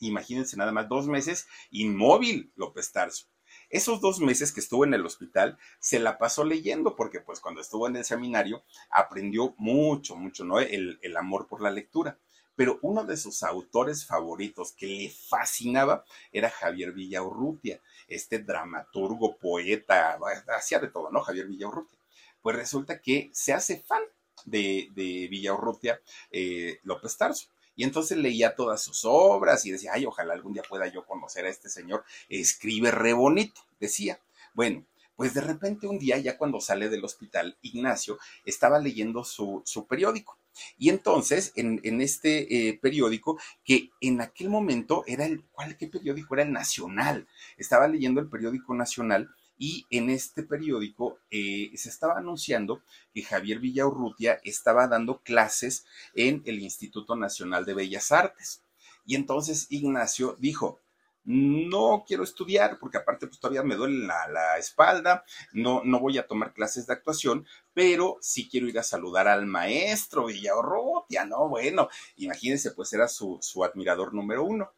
Imagínense 0.00 0.56
nada 0.56 0.70
más, 0.70 0.88
dos 0.88 1.08
meses 1.08 1.48
inmóvil 1.70 2.52
López 2.54 2.92
Tarso. 2.92 3.26
Esos 3.70 4.00
dos 4.00 4.20
meses 4.20 4.52
que 4.52 4.60
estuvo 4.60 4.84
en 4.84 4.94
el 4.94 5.04
hospital 5.04 5.58
se 5.78 5.98
la 5.98 6.16
pasó 6.16 6.44
leyendo 6.44 6.96
porque 6.96 7.20
pues 7.20 7.40
cuando 7.40 7.60
estuvo 7.60 7.86
en 7.86 7.96
el 7.96 8.04
seminario 8.04 8.64
aprendió 8.90 9.54
mucho, 9.58 10.16
mucho, 10.16 10.44
¿no? 10.44 10.58
El, 10.58 10.98
amor 11.18 11.46
por 11.46 11.60
la 11.60 11.70
lectura. 11.70 12.18
Pero 12.56 12.78
uno 12.82 13.04
de 13.04 13.16
sus 13.16 13.42
autores 13.42 14.06
favoritos 14.06 14.72
que 14.72 14.86
le 14.86 15.10
fascinaba 15.10 16.04
era 16.32 16.50
Javier 16.50 16.92
Villaurrutia, 16.92 17.80
este 18.08 18.40
dramaturgo, 18.40 19.36
poeta, 19.36 20.18
hacía 20.56 20.78
de 20.78 20.88
todo, 20.88 21.10
¿no? 21.10 21.20
Javier 21.20 21.46
Villaurrutia. 21.46 21.98
Pues 22.40 22.56
resulta 22.56 23.00
que 23.00 23.30
se 23.32 23.52
hace 23.52 23.80
fan 23.80 24.02
de, 24.44 24.88
de 24.92 25.28
Villaurrutia 25.28 26.00
eh, 26.30 26.80
López 26.82 27.16
Tarso. 27.16 27.48
Y 27.78 27.84
entonces 27.84 28.18
leía 28.18 28.56
todas 28.56 28.82
sus 28.82 29.04
obras 29.04 29.64
y 29.64 29.70
decía, 29.70 29.92
ay, 29.94 30.04
ojalá 30.04 30.34
algún 30.34 30.52
día 30.52 30.64
pueda 30.68 30.88
yo 30.88 31.06
conocer 31.06 31.46
a 31.46 31.48
este 31.48 31.68
señor. 31.68 32.04
Escribe 32.28 32.90
re 32.90 33.12
bonito, 33.12 33.60
decía. 33.78 34.18
Bueno, 34.52 34.84
pues 35.14 35.32
de 35.32 35.42
repente 35.42 35.86
un 35.86 36.00
día, 36.00 36.18
ya 36.18 36.36
cuando 36.36 36.60
sale 36.60 36.88
del 36.88 37.04
hospital, 37.04 37.56
Ignacio 37.62 38.18
estaba 38.44 38.80
leyendo 38.80 39.22
su, 39.22 39.62
periódico. 39.88 40.40
Y 40.76 40.88
entonces, 40.88 41.52
en, 41.54 42.00
este 42.00 42.68
eh, 42.68 42.76
periódico, 42.82 43.38
que 43.62 43.90
en 44.00 44.22
aquel 44.22 44.48
momento 44.50 45.04
era 45.06 45.24
el, 45.24 45.44
¿cuál, 45.52 45.76
qué 45.76 45.86
periódico? 45.86 46.34
Era 46.34 46.42
el 46.42 46.52
Nacional. 46.52 47.28
Estaba 47.56 47.86
leyendo 47.86 48.20
el 48.20 48.28
periódico 48.28 48.74
Nacional 48.74 49.30
y 49.58 49.86
en 49.90 50.08
este 50.08 50.44
periódico 50.44 51.18
eh, 51.30 51.70
se 51.74 51.88
estaba 51.88 52.16
anunciando 52.16 52.82
que 53.12 53.22
Javier 53.22 53.58
Villaurrutia 53.58 54.40
estaba 54.44 54.86
dando 54.86 55.20
clases 55.20 55.84
en 56.14 56.42
el 56.46 56.60
Instituto 56.60 57.16
Nacional 57.16 57.64
de 57.64 57.74
Bellas 57.74 58.12
Artes. 58.12 58.62
Y 59.04 59.16
entonces 59.16 59.66
Ignacio 59.70 60.36
dijo, 60.38 60.80
no 61.24 62.04
quiero 62.06 62.22
estudiar 62.22 62.78
porque 62.78 62.96
aparte 62.96 63.26
pues 63.26 63.38
todavía 63.38 63.62
me 63.62 63.74
duele 63.74 64.06
la, 64.06 64.56
espalda, 64.58 65.24
no, 65.52 65.82
no 65.84 66.00
voy 66.00 66.16
a 66.16 66.26
tomar 66.26 66.54
clases 66.54 66.86
de 66.86 66.94
actuación, 66.94 67.46
pero 67.74 68.16
sí 68.22 68.48
quiero 68.48 68.68
ir 68.68 68.78
a 68.78 68.82
saludar 68.82 69.28
al 69.28 69.44
maestro 69.44 70.26
Villaurrutia, 70.26 71.26
¿no? 71.26 71.48
Bueno, 71.48 71.88
imagínense, 72.16 72.70
pues 72.70 72.92
era 72.92 73.08
su, 73.08 73.38
su 73.42 73.62
admirador 73.64 74.14
número 74.14 74.44
uno 74.44 74.72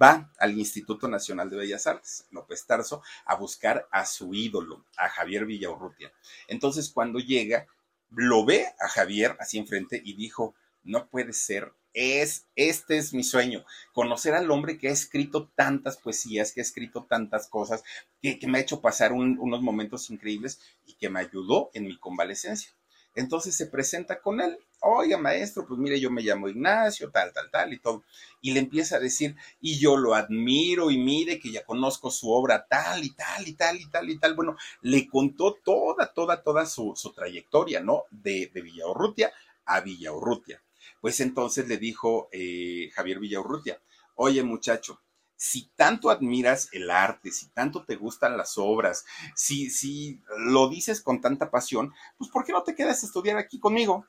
va 0.00 0.32
al 0.38 0.58
Instituto 0.58 1.08
Nacional 1.08 1.50
de 1.50 1.56
Bellas 1.56 1.86
Artes, 1.86 2.26
López 2.30 2.66
Tarso, 2.66 3.02
a 3.24 3.36
buscar 3.36 3.88
a 3.90 4.04
su 4.04 4.34
ídolo, 4.34 4.84
a 4.96 5.08
Javier 5.08 5.46
Villaurrutia. 5.46 6.12
Entonces, 6.48 6.90
cuando 6.90 7.18
llega, 7.18 7.66
lo 8.10 8.44
ve 8.44 8.66
a 8.80 8.88
Javier 8.88 9.36
así 9.40 9.58
enfrente 9.58 10.00
y 10.04 10.14
dijo, 10.14 10.54
no 10.84 11.08
puede 11.08 11.32
ser, 11.32 11.72
es, 11.92 12.46
este 12.56 12.98
es 12.98 13.14
mi 13.14 13.24
sueño, 13.24 13.64
conocer 13.92 14.34
al 14.34 14.50
hombre 14.50 14.78
que 14.78 14.88
ha 14.88 14.92
escrito 14.92 15.50
tantas 15.54 15.96
poesías, 15.96 16.52
que 16.52 16.60
ha 16.60 16.62
escrito 16.62 17.06
tantas 17.08 17.48
cosas, 17.48 17.82
que, 18.20 18.38
me 18.46 18.58
ha 18.58 18.60
hecho 18.60 18.82
pasar 18.82 19.12
unos 19.12 19.62
momentos 19.62 20.10
increíbles 20.10 20.60
y 20.84 20.94
que 20.94 21.08
me 21.08 21.20
ayudó 21.20 21.70
en 21.72 21.84
mi 21.84 21.98
convalecencia. 21.98 22.75
Entonces 23.16 23.56
se 23.56 23.66
presenta 23.66 24.20
con 24.20 24.42
él, 24.42 24.58
oiga 24.80 25.16
maestro, 25.16 25.66
pues 25.66 25.80
mire, 25.80 25.98
yo 25.98 26.10
me 26.10 26.22
llamo 26.22 26.48
Ignacio, 26.48 27.10
tal, 27.10 27.32
tal, 27.32 27.50
tal 27.50 27.72
y 27.72 27.78
todo. 27.78 28.04
Y 28.42 28.52
le 28.52 28.60
empieza 28.60 28.96
a 28.96 29.00
decir, 29.00 29.34
y 29.60 29.78
yo 29.78 29.96
lo 29.96 30.14
admiro 30.14 30.90
y 30.90 30.98
mire 30.98 31.40
que 31.40 31.50
ya 31.50 31.64
conozco 31.64 32.10
su 32.10 32.30
obra 32.30 32.66
tal 32.68 33.02
y 33.02 33.10
tal 33.14 33.48
y 33.48 33.54
tal 33.54 33.80
y 33.80 33.88
tal 33.88 34.10
y 34.10 34.18
tal. 34.18 34.34
Bueno, 34.34 34.56
le 34.82 35.08
contó 35.08 35.54
toda, 35.54 36.12
toda, 36.12 36.42
toda 36.42 36.66
su, 36.66 36.94
trayectoria, 37.14 37.80
¿no? 37.80 38.04
De, 38.10 38.50
de 38.52 38.60
Villaurrutia 38.60 39.32
a 39.64 39.80
Villaurrutia. 39.80 40.62
Pues 41.00 41.20
entonces 41.20 41.66
le 41.68 41.78
dijo 41.78 42.28
eh, 42.32 42.90
Javier 42.94 43.18
Villaurrutia, 43.18 43.80
oye 44.16 44.42
muchacho, 44.42 45.00
si 45.36 45.70
tanto 45.76 46.10
admiras 46.10 46.68
el 46.72 46.90
arte, 46.90 47.30
si 47.30 47.48
tanto 47.48 47.84
te 47.84 47.96
gustan 47.96 48.36
las 48.36 48.58
obras, 48.58 49.04
si, 49.34 49.70
si 49.70 50.20
lo 50.38 50.68
dices 50.68 51.00
con 51.00 51.20
tanta 51.20 51.50
pasión, 51.50 51.92
pues 52.18 52.30
¿por 52.30 52.44
qué 52.44 52.52
no 52.52 52.62
te 52.62 52.74
quedas 52.74 53.02
a 53.02 53.06
estudiar 53.06 53.36
aquí 53.36 53.60
conmigo? 53.60 54.06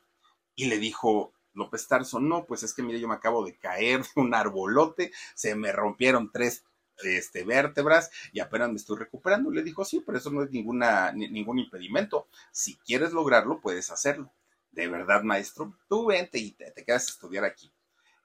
Y 0.56 0.66
le 0.66 0.80
dijo 0.80 1.34
López 1.54 1.88
Tarso, 1.88 2.20
no, 2.20 2.46
pues 2.46 2.64
es 2.64 2.74
que 2.74 2.84
mire, 2.84 3.00
yo 3.00 3.08
me 3.08 3.16
acabo 3.16 3.46
de 3.46 3.58
caer 3.58 4.02
de 4.02 4.22
un 4.22 4.34
arbolote, 4.34 5.12
se 5.36 5.56
me 5.56 5.72
rompieron 5.72 6.32
tres 6.32 6.64
este, 7.04 7.44
vértebras 7.44 8.10
y 8.32 8.40
apenas 8.40 8.70
me 8.70 8.78
estoy 8.78 8.98
recuperando. 8.98 9.52
Le 9.52 9.64
dijo, 9.64 9.86
sí, 9.86 10.02
pero 10.06 10.18
eso 10.18 10.32
no 10.32 10.44
es 10.44 10.52
ninguna, 10.52 11.12
ningún 11.12 11.60
impedimento. 11.60 12.28
Si 12.52 12.78
quieres 12.78 13.14
lograrlo, 13.14 13.60
puedes 13.60 13.92
hacerlo. 13.92 14.32
De 14.72 14.88
verdad, 14.88 15.24
maestro, 15.24 15.76
tú 15.90 16.06
vente 16.08 16.38
y 16.38 16.52
te 16.52 16.84
quedas 16.86 17.08
a 17.08 17.12
estudiar 17.12 17.44
aquí. 17.46 17.72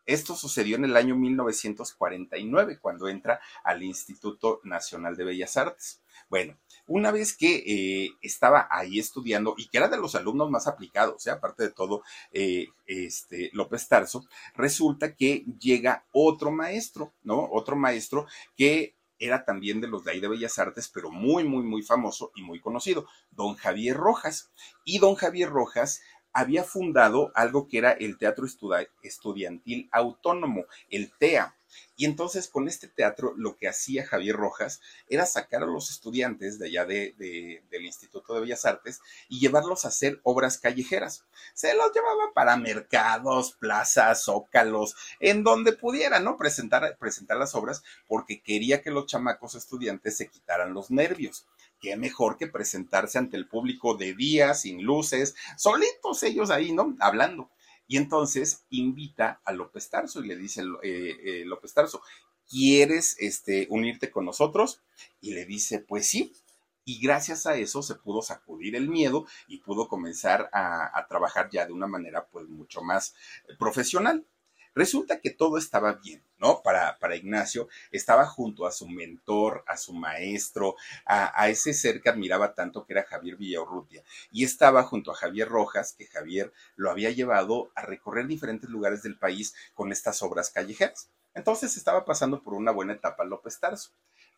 Esto 0.06 0.34
sucedió 0.34 0.76
en 0.76 0.84
el 0.84 0.96
año 0.96 1.16
1949, 1.16 2.78
cuando 2.80 3.08
entra 3.08 3.40
al 3.64 3.82
Instituto 3.82 4.60
Nacional 4.64 5.16
de 5.16 5.24
Bellas 5.24 5.56
Artes. 5.56 6.00
Bueno, 6.28 6.56
una 6.86 7.10
vez 7.10 7.36
que 7.36 7.62
eh, 7.66 8.10
estaba 8.22 8.66
ahí 8.70 8.98
estudiando 8.98 9.54
y 9.56 9.68
que 9.68 9.78
era 9.78 9.88
de 9.88 9.98
los 9.98 10.14
alumnos 10.14 10.50
más 10.50 10.66
aplicados, 10.66 11.26
¿eh? 11.26 11.30
aparte 11.30 11.64
de 11.64 11.70
todo, 11.70 12.02
eh, 12.32 12.68
este, 12.86 13.50
López 13.52 13.86
Tarso, 13.88 14.24
resulta 14.54 15.14
que 15.14 15.44
llega 15.60 16.04
otro 16.12 16.50
maestro, 16.50 17.12
¿no? 17.22 17.48
Otro 17.52 17.76
maestro 17.76 18.26
que 18.56 18.96
era 19.18 19.44
también 19.44 19.80
de 19.80 19.86
los 19.86 20.04
de 20.04 20.12
ahí 20.12 20.20
de 20.20 20.28
Bellas 20.28 20.58
Artes, 20.58 20.90
pero 20.92 21.10
muy, 21.10 21.44
muy, 21.44 21.62
muy 21.62 21.82
famoso 21.82 22.32
y 22.34 22.42
muy 22.42 22.60
conocido, 22.60 23.06
don 23.30 23.54
Javier 23.54 23.96
Rojas. 23.96 24.50
Y 24.84 24.98
don 24.98 25.14
Javier 25.14 25.48
Rojas 25.48 26.02
había 26.32 26.64
fundado 26.64 27.30
algo 27.34 27.68
que 27.68 27.78
era 27.78 27.92
el 27.92 28.18
Teatro 28.18 28.46
Estudiantil 29.02 29.88
Autónomo, 29.92 30.64
el 30.90 31.12
TEA. 31.18 31.54
Y 31.96 32.04
entonces 32.04 32.48
con 32.48 32.68
este 32.68 32.86
teatro 32.86 33.32
lo 33.36 33.56
que 33.56 33.68
hacía 33.68 34.06
Javier 34.06 34.36
Rojas 34.36 34.82
era 35.08 35.24
sacar 35.24 35.62
a 35.62 35.66
los 35.66 35.90
estudiantes 35.90 36.58
de 36.58 36.66
allá 36.66 36.84
de, 36.84 37.62
del 37.70 37.86
Instituto 37.86 38.34
de 38.34 38.42
Bellas 38.42 38.66
Artes 38.66 39.00
y 39.28 39.40
llevarlos 39.40 39.84
a 39.84 39.88
hacer 39.88 40.20
obras 40.22 40.58
callejeras. 40.58 41.24
Se 41.54 41.74
los 41.74 41.92
llevaba 41.94 42.32
para 42.34 42.56
mercados, 42.56 43.52
plazas, 43.52 44.24
zócalos, 44.24 44.94
en 45.18 45.44
donde 45.44 45.72
pudieran, 45.72 46.24
¿no? 46.24 46.36
Presentar, 46.36 46.96
presentar 46.98 47.38
las 47.38 47.54
obras 47.54 47.82
porque 48.06 48.42
quería 48.42 48.82
que 48.82 48.90
los 48.90 49.06
chamacos 49.06 49.54
estudiantes 49.54 50.18
se 50.18 50.28
quitaran 50.28 50.74
los 50.74 50.90
nervios 50.90 51.46
qué 51.82 51.96
mejor 51.96 52.38
que 52.38 52.46
presentarse 52.46 53.18
ante 53.18 53.36
el 53.36 53.48
público 53.48 53.96
de 53.96 54.14
día, 54.14 54.54
sin 54.54 54.84
luces, 54.84 55.34
solitos 55.58 56.22
ellos 56.22 56.50
ahí, 56.50 56.72
¿no? 56.72 56.96
Hablando. 57.00 57.50
Y 57.88 57.96
entonces 57.96 58.64
invita 58.70 59.42
a 59.44 59.52
López 59.52 59.90
Tarso 59.90 60.24
y 60.24 60.28
le 60.28 60.36
dice 60.36 60.62
eh, 60.82 61.16
eh, 61.24 61.42
López 61.44 61.74
Tarso, 61.74 62.00
¿quieres 62.48 63.16
este, 63.18 63.66
unirte 63.68 64.10
con 64.10 64.24
nosotros? 64.24 64.80
Y 65.20 65.34
le 65.34 65.44
dice, 65.44 65.80
pues 65.80 66.08
sí. 66.08 66.32
Y 66.84 67.00
gracias 67.00 67.46
a 67.46 67.56
eso 67.56 67.82
se 67.82 67.96
pudo 67.96 68.22
sacudir 68.22 68.74
el 68.76 68.88
miedo 68.88 69.26
y 69.46 69.58
pudo 69.58 69.88
comenzar 69.88 70.50
a, 70.52 70.98
a 70.98 71.06
trabajar 71.06 71.48
ya 71.50 71.66
de 71.66 71.72
una 71.72 71.86
manera 71.86 72.26
pues 72.26 72.48
mucho 72.48 72.80
más 72.82 73.14
profesional. 73.58 74.24
Resulta 74.74 75.20
que 75.20 75.30
todo 75.30 75.58
estaba 75.58 75.92
bien, 75.94 76.24
¿no? 76.38 76.62
Para, 76.62 76.98
para 76.98 77.16
Ignacio, 77.16 77.68
estaba 77.90 78.26
junto 78.26 78.66
a 78.66 78.72
su 78.72 78.88
mentor, 78.88 79.64
a 79.66 79.76
su 79.76 79.92
maestro, 79.92 80.76
a, 81.04 81.40
a, 81.40 81.48
ese 81.48 81.74
ser 81.74 82.00
que 82.00 82.08
admiraba 82.08 82.54
tanto 82.54 82.84
que 82.84 82.94
era 82.94 83.04
Javier 83.04 83.36
Villaurrutia, 83.36 84.02
y 84.30 84.44
estaba 84.44 84.82
junto 84.84 85.10
a 85.10 85.14
Javier 85.14 85.48
Rojas, 85.48 85.92
que 85.92 86.06
Javier 86.06 86.52
lo 86.76 86.90
había 86.90 87.10
llevado 87.10 87.70
a 87.74 87.82
recorrer 87.82 88.26
diferentes 88.26 88.70
lugares 88.70 89.02
del 89.02 89.18
país 89.18 89.54
con 89.74 89.92
estas 89.92 90.22
obras 90.22 90.50
callejeras. 90.50 91.10
Entonces 91.34 91.76
estaba 91.76 92.04
pasando 92.04 92.42
por 92.42 92.54
una 92.54 92.72
buena 92.72 92.92
etapa 92.92 93.24
López 93.24 93.58
Tarso 93.58 93.90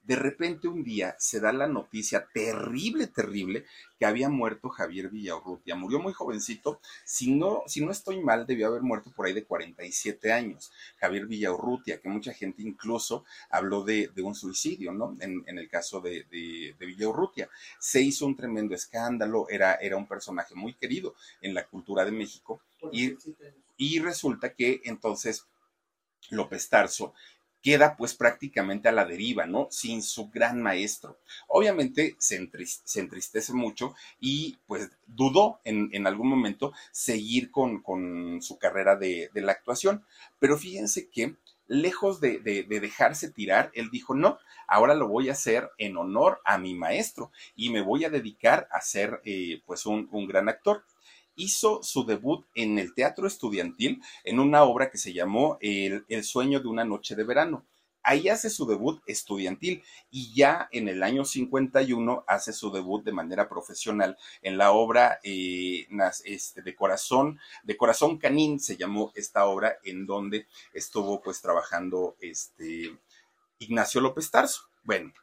de 0.05 0.17
repente 0.17 0.69
un 0.69 0.85
día 0.85 1.17
se 1.19 1.41
da 1.41 1.53
la 1.53 1.67
noticia 1.67 2.29
terrible, 2.33 3.07
terrible, 3.07 3.65
que 3.99 4.05
había 4.05 4.29
muerto 4.29 4.69
Javier 4.69 5.09
Villaurrutia. 5.09 5.75
Murió 5.77 5.99
muy 5.99 6.13
jovencito, 6.13 6.81
si 7.05 7.33
no, 7.33 7.63
si 7.67 7.85
no 7.85 7.91
estoy 7.91 8.21
mal, 8.23 8.47
debió 8.47 8.67
haber 8.67 8.83
muerto 8.83 9.11
por 9.11 9.27
ahí 9.27 9.33
de 9.33 9.45
47 9.45 10.31
años. 10.31 10.73
Javier 10.99 11.27
Villaurrutia, 11.27 12.01
que 12.01 12.09
mucha 12.11 12.35
gente 12.35 12.63
incluso 12.63 13.25
habló 13.49 13.83
de, 13.83 14.11
de 14.15 14.23
un 14.23 14.35
suicidio, 14.35 14.93
¿no? 14.93 15.17
En, 15.21 15.43
en 15.47 15.59
el 15.59 15.69
caso 15.69 16.01
de, 16.01 16.25
de, 16.31 16.75
de, 16.79 16.87
Villaurrutia. 16.87 17.49
Se 17.79 18.03
hizo 18.03 18.27
un 18.27 18.37
tremendo 18.37 18.75
escándalo, 18.75 19.47
era, 19.49 19.75
era 19.77 19.97
un 19.97 20.07
personaje 20.07 20.55
muy 20.55 20.75
querido 20.75 21.15
en 21.41 21.55
la 21.55 21.67
cultura 21.67 22.05
de 22.05 22.13
México. 22.13 22.61
Y, 22.93 23.17
y 23.79 23.99
resulta 24.01 24.53
que 24.53 24.83
entonces 24.85 25.47
López 26.31 26.69
Tarso 26.69 27.15
queda 27.65 27.97
pues 27.97 28.15
prácticamente 28.15 28.91
a 28.91 28.93
la 28.93 29.07
deriva, 29.07 29.47
¿no? 29.47 29.69
Sin 29.71 30.03
su 30.03 30.29
gran 30.29 30.61
maestro. 30.61 31.19
Obviamente 31.49 32.15
se, 32.19 32.37
entristece, 32.37 33.55
mucho 33.55 33.95
y 34.21 34.59
pues 34.67 34.91
dudó 35.07 35.61
en, 35.65 35.89
en 35.93 36.07
algún 36.07 36.29
momento 36.29 36.75
seguir 36.93 37.51
con, 37.51 37.83
su 38.43 38.59
carrera 38.59 38.97
de, 38.97 39.31
la 39.33 39.53
actuación. 39.53 40.05
Pero 40.39 40.59
fíjense 40.59 41.09
que 41.09 41.37
lejos 41.67 42.21
de, 42.21 42.39
de, 42.39 42.65
de, 42.65 42.81
dejarse 42.81 43.31
tirar, 43.31 43.71
él 43.73 43.89
dijo, 43.91 44.15
no, 44.15 44.39
ahora 44.69 44.95
lo 44.95 45.09
voy 45.09 45.31
a 45.31 45.33
hacer 45.33 45.71
en 45.79 45.97
honor 45.97 46.43
a 46.45 46.59
mi 46.59 46.75
maestro 46.75 47.33
y 47.57 47.71
me 47.71 47.81
voy 47.81 48.05
a 48.05 48.11
dedicar 48.11 48.69
a 48.73 48.83
ser 48.83 49.23
eh, 49.25 49.63
pues 49.65 49.87
un 49.87 50.27
gran 50.29 50.51
actor 50.51 50.85
hizo 51.37 51.83
su 51.83 52.05
debut 52.05 52.47
en 52.55 52.79
el 52.79 52.95
teatro 52.95 53.27
estudiantil 53.27 54.03
en 54.25 54.41
una 54.41 54.65
obra 54.65 54.91
que 54.91 54.99
se 54.99 55.13
llamó 55.13 55.59
El, 55.61 56.05
sueño 56.25 56.61
de 56.61 56.69
una 56.69 56.85
noche 56.85 57.15
de 57.15 57.25
verano. 57.25 57.65
Ahí 58.03 58.29
hace 58.29 58.51
su 58.51 58.67
debut 58.67 59.01
estudiantil 59.07 59.83
y 60.11 60.35
ya 60.35 60.69
en 60.73 60.89
el 60.89 61.03
año 61.03 61.25
51 61.25 62.25
hace 62.27 62.53
su 62.53 62.71
debut 62.71 63.03
de 63.03 63.13
manera 63.13 63.49
profesional 63.49 64.19
en 64.43 64.59
la 64.59 64.73
obra 64.73 65.21
eh, 65.25 65.87
este, 66.25 66.61
de 66.61 66.75
Corazón, 66.75 67.41
de 67.63 67.77
Corazón 67.79 68.19
Canín 68.19 68.61
se 68.61 68.77
llamó 68.77 69.11
esta 69.15 69.47
obra 69.47 69.79
en 69.85 70.05
donde 70.05 70.47
estuvo 70.75 71.23
pues 71.23 71.41
trabajando 71.41 72.17
este 72.21 72.95
Ignacio 73.59 74.03
López 74.03 74.31
Tarso. 74.31 74.69
Bueno, 74.83 75.15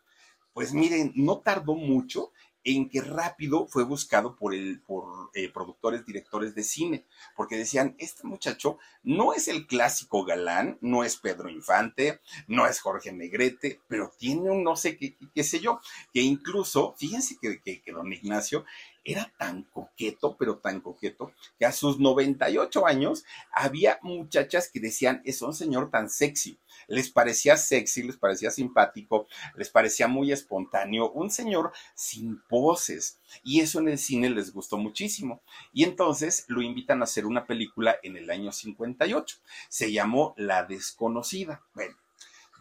pues 0.54 0.74
miren, 0.74 1.14
no 1.16 1.40
tardó 1.40 1.76
mucho 1.76 2.32
en 2.64 2.90
que 2.90 3.02
rápido 3.02 3.68
fue 3.68 3.84
buscado 3.84 4.36
por, 4.36 4.54
el, 4.54 4.82
por 4.82 5.32
eh, 5.34 5.50
productores, 5.50 6.06
directores 6.06 6.54
de 6.54 6.64
cine, 6.64 7.06
porque 7.36 7.58
decían, 7.58 7.96
este 7.98 8.28
muchacho 8.28 8.78
no 9.04 9.34
es 9.34 9.48
el 9.48 9.66
clásico 9.66 10.24
galán, 10.26 10.78
no 10.82 11.04
es 11.04 11.18
Pedro 11.18 11.50
Infante, 11.50 12.22
no 12.48 12.68
es 12.68 12.80
Jorge 12.80 13.12
Negrete, 13.12 13.82
pero 13.88 14.12
tiene 14.18 14.52
un 14.52 14.64
no 14.64 14.76
sé 14.76 14.98
qué, 14.98 15.18
qué, 15.34 15.44
sé 15.44 15.60
yo, 15.60 15.80
que 16.14 16.22
incluso, 16.22 16.96
fíjense 16.98 17.38
que, 17.42 17.62
que, 17.62 17.82
que 17.82 17.92
don 17.92 18.14
Ignacio 18.14 18.66
era 19.04 19.32
tan 19.38 19.64
coqueto, 19.64 20.36
pero 20.38 20.58
tan 20.58 20.82
coqueto, 20.82 21.34
que 21.58 21.66
a 21.66 21.72
sus 21.72 22.00
98 22.00 22.86
años 22.86 23.24
había 23.52 24.00
muchachas 24.04 24.70
que 24.72 24.80
decían, 24.80 25.22
es 25.26 25.42
un 25.42 25.54
señor 25.54 25.90
tan 25.90 26.10
sexy. 26.10 26.60
Les 26.92 27.10
parecía 27.10 27.56
sexy, 27.56 28.04
les 28.04 28.18
parecía 28.18 28.52
simpático, 28.52 29.28
les 29.56 29.70
parecía 29.70 30.08
muy 30.08 30.32
espontáneo, 30.32 31.10
un 31.12 31.32
señor 31.32 31.72
sin 31.96 32.42
poses. 32.50 33.20
Y 33.44 33.62
eso 33.62 33.80
en 33.80 33.88
el 33.88 33.98
cine 33.98 34.30
les 34.30 34.52
gustó 34.52 34.78
muchísimo. 34.78 35.42
Y 35.72 35.86
entonces 35.86 36.46
lo 36.50 36.62
invitan 36.62 37.02
a 37.02 37.06
hacer 37.06 37.26
una 37.26 37.46
película 37.46 37.96
en 38.04 38.18
el 38.18 38.30
año 38.30 38.52
58. 38.52 39.38
Se 39.70 39.92
llamó 39.92 40.34
La 40.36 40.66
desconocida. 40.66 41.64
Bueno, 41.74 41.96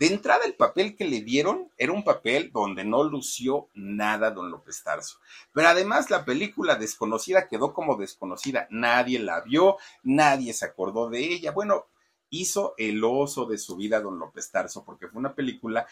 de 0.01 0.07
entrada, 0.07 0.47
el 0.47 0.55
papel 0.55 0.97
que 0.97 1.05
le 1.05 1.21
dieron 1.21 1.71
era 1.77 1.93
un 1.93 2.05
papel 2.05 2.53
donde 2.55 2.85
no 2.85 3.05
lució 3.05 3.69
nada 3.75 4.31
don 4.31 4.51
López 4.51 4.83
Tarso. 4.83 5.19
Pero 5.53 5.69
además 5.69 6.09
la 6.09 6.25
película 6.25 6.77
desconocida 6.77 7.49
quedó 7.49 7.75
como 7.75 7.97
desconocida. 7.97 8.67
Nadie 8.71 9.19
la 9.19 9.43
vio, 9.43 9.77
nadie 10.03 10.55
se 10.55 10.65
acordó 10.65 11.11
de 11.11 11.19
ella. 11.19 11.51
Bueno, 11.51 11.85
hizo 12.31 12.75
el 12.79 13.03
oso 13.05 13.47
de 13.47 13.59
su 13.59 13.77
vida 13.77 14.01
don 14.01 14.19
López 14.19 14.51
Tarso 14.51 14.85
porque 14.85 15.09
fue 15.09 15.19
una 15.19 15.35
película 15.35 15.87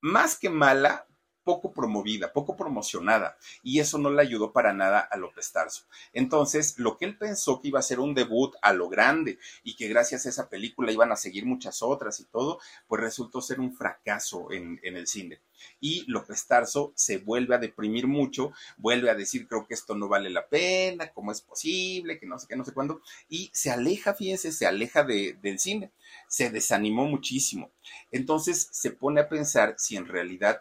más 0.00 0.38
que 0.38 0.50
mala, 0.50 1.05
poco 1.46 1.72
promovida, 1.72 2.32
poco 2.32 2.56
promocionada, 2.56 3.38
y 3.62 3.78
eso 3.78 3.98
no 3.98 4.10
le 4.10 4.20
ayudó 4.20 4.52
para 4.52 4.72
nada 4.72 4.98
a 4.98 5.16
López 5.16 5.52
Tarso. 5.52 5.84
Entonces, 6.12 6.76
lo 6.76 6.98
que 6.98 7.04
él 7.04 7.16
pensó 7.16 7.60
que 7.60 7.68
iba 7.68 7.78
a 7.78 7.82
ser 7.82 8.00
un 8.00 8.14
debut 8.14 8.52
a 8.62 8.72
lo 8.72 8.88
grande 8.88 9.38
y 9.62 9.76
que 9.76 9.86
gracias 9.86 10.26
a 10.26 10.30
esa 10.30 10.48
película 10.48 10.90
iban 10.90 11.12
a 11.12 11.16
seguir 11.16 11.46
muchas 11.46 11.82
otras 11.82 12.18
y 12.18 12.24
todo, 12.24 12.58
pues 12.88 13.00
resultó 13.00 13.40
ser 13.40 13.60
un 13.60 13.76
fracaso 13.76 14.50
en, 14.50 14.80
el 14.82 15.06
cine. 15.06 15.40
Y 15.80 16.04
López 16.10 16.48
Tarso 16.48 16.92
se 16.96 17.18
vuelve 17.18 17.54
a 17.54 17.58
deprimir 17.58 18.08
mucho, 18.08 18.50
vuelve 18.76 19.08
a 19.08 19.14
decir, 19.14 19.46
creo 19.46 19.68
que 19.68 19.74
esto 19.74 19.94
no 19.94 20.08
vale 20.08 20.30
la 20.30 20.48
pena, 20.48 21.12
cómo 21.12 21.30
es 21.30 21.42
posible, 21.42 22.18
que 22.18 22.26
no 22.26 22.40
sé 22.40 22.48
qué, 22.48 22.56
no 22.56 22.64
sé 22.64 22.72
cuándo, 22.72 23.02
y 23.28 23.52
se 23.54 23.70
aleja, 23.70 24.14
fíjense, 24.14 24.50
se 24.50 24.66
aleja 24.66 25.04
de, 25.04 25.38
del 25.40 25.60
cine, 25.60 25.92
se 26.26 26.50
desanimó 26.50 27.06
muchísimo. 27.06 27.70
Entonces 28.10 28.68
se 28.72 28.90
pone 28.90 29.20
a 29.20 29.28
pensar 29.28 29.76
si 29.78 29.96
en 29.96 30.08
realidad 30.08 30.60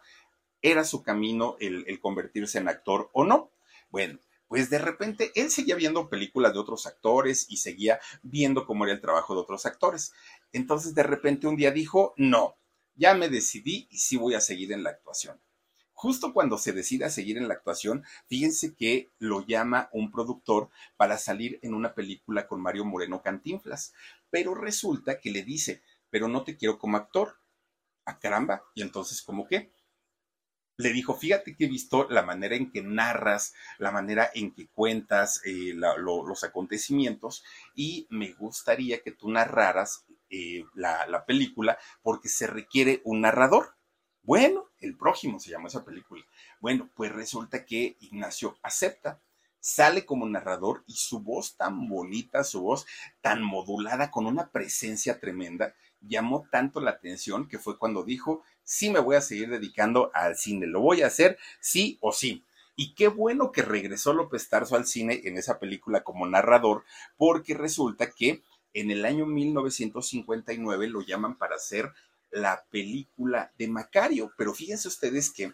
era 0.66 0.84
su 0.84 1.04
camino 1.04 1.58
el, 1.60 2.00
convertirse 2.00 2.58
en 2.58 2.68
actor 2.68 3.10
o 3.14 3.24
no. 3.24 3.52
Bueno, 3.90 4.20
pues 4.48 4.70
de 4.72 4.80
repente 4.80 5.32
él 5.36 5.52
seguía 5.52 5.76
viendo 5.76 6.10
películas 6.10 6.54
de 6.54 6.60
otros 6.60 6.88
actores 6.88 7.46
y 7.50 7.58
seguía 7.58 8.00
viendo 8.24 8.66
cómo 8.66 8.86
era 8.86 8.94
el 8.94 9.02
trabajo 9.02 9.36
de 9.36 9.42
otros 9.42 9.68
actores. 9.68 10.14
Entonces 10.54 10.96
de 10.96 11.04
repente 11.04 11.46
un 11.46 11.56
día 11.56 11.72
dijo, 11.72 12.16
no, 12.18 12.56
ya 12.96 13.14
me 13.14 13.30
decidí 13.30 13.88
y 13.92 14.00
sí 14.00 14.18
voy 14.18 14.34
a 14.34 14.42
seguir 14.42 14.72
en 14.72 14.84
la 14.84 14.90
actuación. 14.90 15.40
Justo 15.94 16.34
cuando 16.34 16.58
se 16.58 16.74
decide 16.74 17.06
a 17.06 17.10
seguir 17.10 17.38
en 17.38 17.48
la 17.48 17.54
actuación, 17.54 18.04
fíjense 18.28 18.76
que 18.76 19.12
lo 19.20 19.46
llama 19.46 19.90
un 19.94 20.12
productor 20.12 20.70
para 20.98 21.18
salir 21.20 21.60
en 21.62 21.74
una 21.74 21.94
película 21.94 22.48
con 22.48 22.60
Mario 22.60 22.86
Moreno 22.86 23.22
Cantinflas, 23.22 23.94
pero 24.32 24.56
resulta 24.56 25.22
que 25.22 25.32
le 25.32 25.44
dice, 25.44 25.84
pero 26.10 26.28
no 26.28 26.44
te 26.44 26.58
quiero 26.58 26.80
como 26.80 26.98
actor. 26.98 27.38
A 28.08 28.12
ah, 28.12 28.20
caramba, 28.20 28.64
y 28.76 28.84
entonces, 28.84 29.22
¿cómo 29.24 29.48
qué? 29.48 29.72
Le 30.78 30.92
dijo, 30.92 31.16
fíjate 31.16 31.56
que 31.56 31.66
he 31.66 31.70
visto 31.70 32.08
la 32.10 32.22
manera 32.22 32.56
en 32.56 32.72
que 32.72 32.82
narras, 32.82 33.54
la 33.78 33.92
manera 33.92 34.30
en 34.34 34.54
que 34.54 34.68
cuentas 34.68 35.42
eh, 35.46 35.74
los 35.74 36.44
acontecimientos 36.44 37.44
y 37.76 38.08
me 38.10 38.34
gustaría 38.34 39.02
que 39.02 39.12
tú 39.12 39.30
narraras 39.30 40.06
eh, 40.30 40.64
la, 40.74 41.06
la, 41.08 41.26
película 41.26 41.78
porque 42.02 42.30
se 42.30 42.48
requiere 42.48 43.02
un 43.06 43.22
narrador. 43.22 43.76
Bueno, 44.24 44.70
el 44.80 44.98
prójimo 44.98 45.40
se 45.40 45.52
llama 45.52 45.68
esa 45.68 45.86
película. 45.86 46.26
Bueno, 46.60 46.90
pues 46.96 47.12
resulta 47.12 47.64
que 47.64 47.96
Ignacio 48.00 48.58
acepta, 48.64 49.22
sale 49.60 50.06
como 50.06 50.28
narrador 50.28 50.84
y 50.88 50.94
su 50.96 51.22
voz 51.22 51.56
tan 51.56 51.88
bonita, 51.88 52.44
su 52.44 52.62
voz 52.62 52.86
tan 53.22 53.44
modulada, 53.44 54.12
con 54.12 54.26
una 54.26 54.52
presencia 54.52 55.20
tremenda, 55.20 55.74
llamó 56.02 56.48
tanto 56.52 56.82
la 56.82 56.92
atención 56.92 57.48
que 57.48 57.60
fue 57.60 57.78
cuando 57.78 58.04
dijo, 58.04 58.44
sí 58.66 58.90
me 58.90 59.00
voy 59.00 59.16
a 59.16 59.22
seguir 59.22 59.50
dedicando 59.50 60.12
al 60.14 60.36
cine, 60.36 60.68
lo 60.68 60.82
voy 60.82 61.04
a 61.04 61.08
hacer 61.08 61.38
sí 61.62 61.98
o 62.02 62.12
sí. 62.12 62.44
Y 62.76 62.94
qué 62.94 63.08
bueno 63.08 63.54
que 63.54 63.62
regresó 63.62 64.12
López 64.12 64.50
Tarso 64.50 64.76
al 64.76 64.86
cine 64.86 65.22
en 65.24 65.38
esa 65.38 65.60
película 65.60 66.04
como 66.04 66.28
narrador, 66.28 66.84
porque 67.16 67.54
resulta 67.54 68.12
que 68.12 68.44
en 68.74 68.92
el 68.92 69.06
año 69.06 69.26
1959 69.26 70.88
lo 70.90 71.02
llaman 71.02 71.38
para 71.38 71.56
hacer 71.56 71.94
la 72.32 72.66
película 72.70 73.54
de 73.58 73.70
Macario, 73.70 74.34
pero 74.38 74.54
fíjense 74.54 74.90
ustedes 74.90 75.32
que 75.32 75.54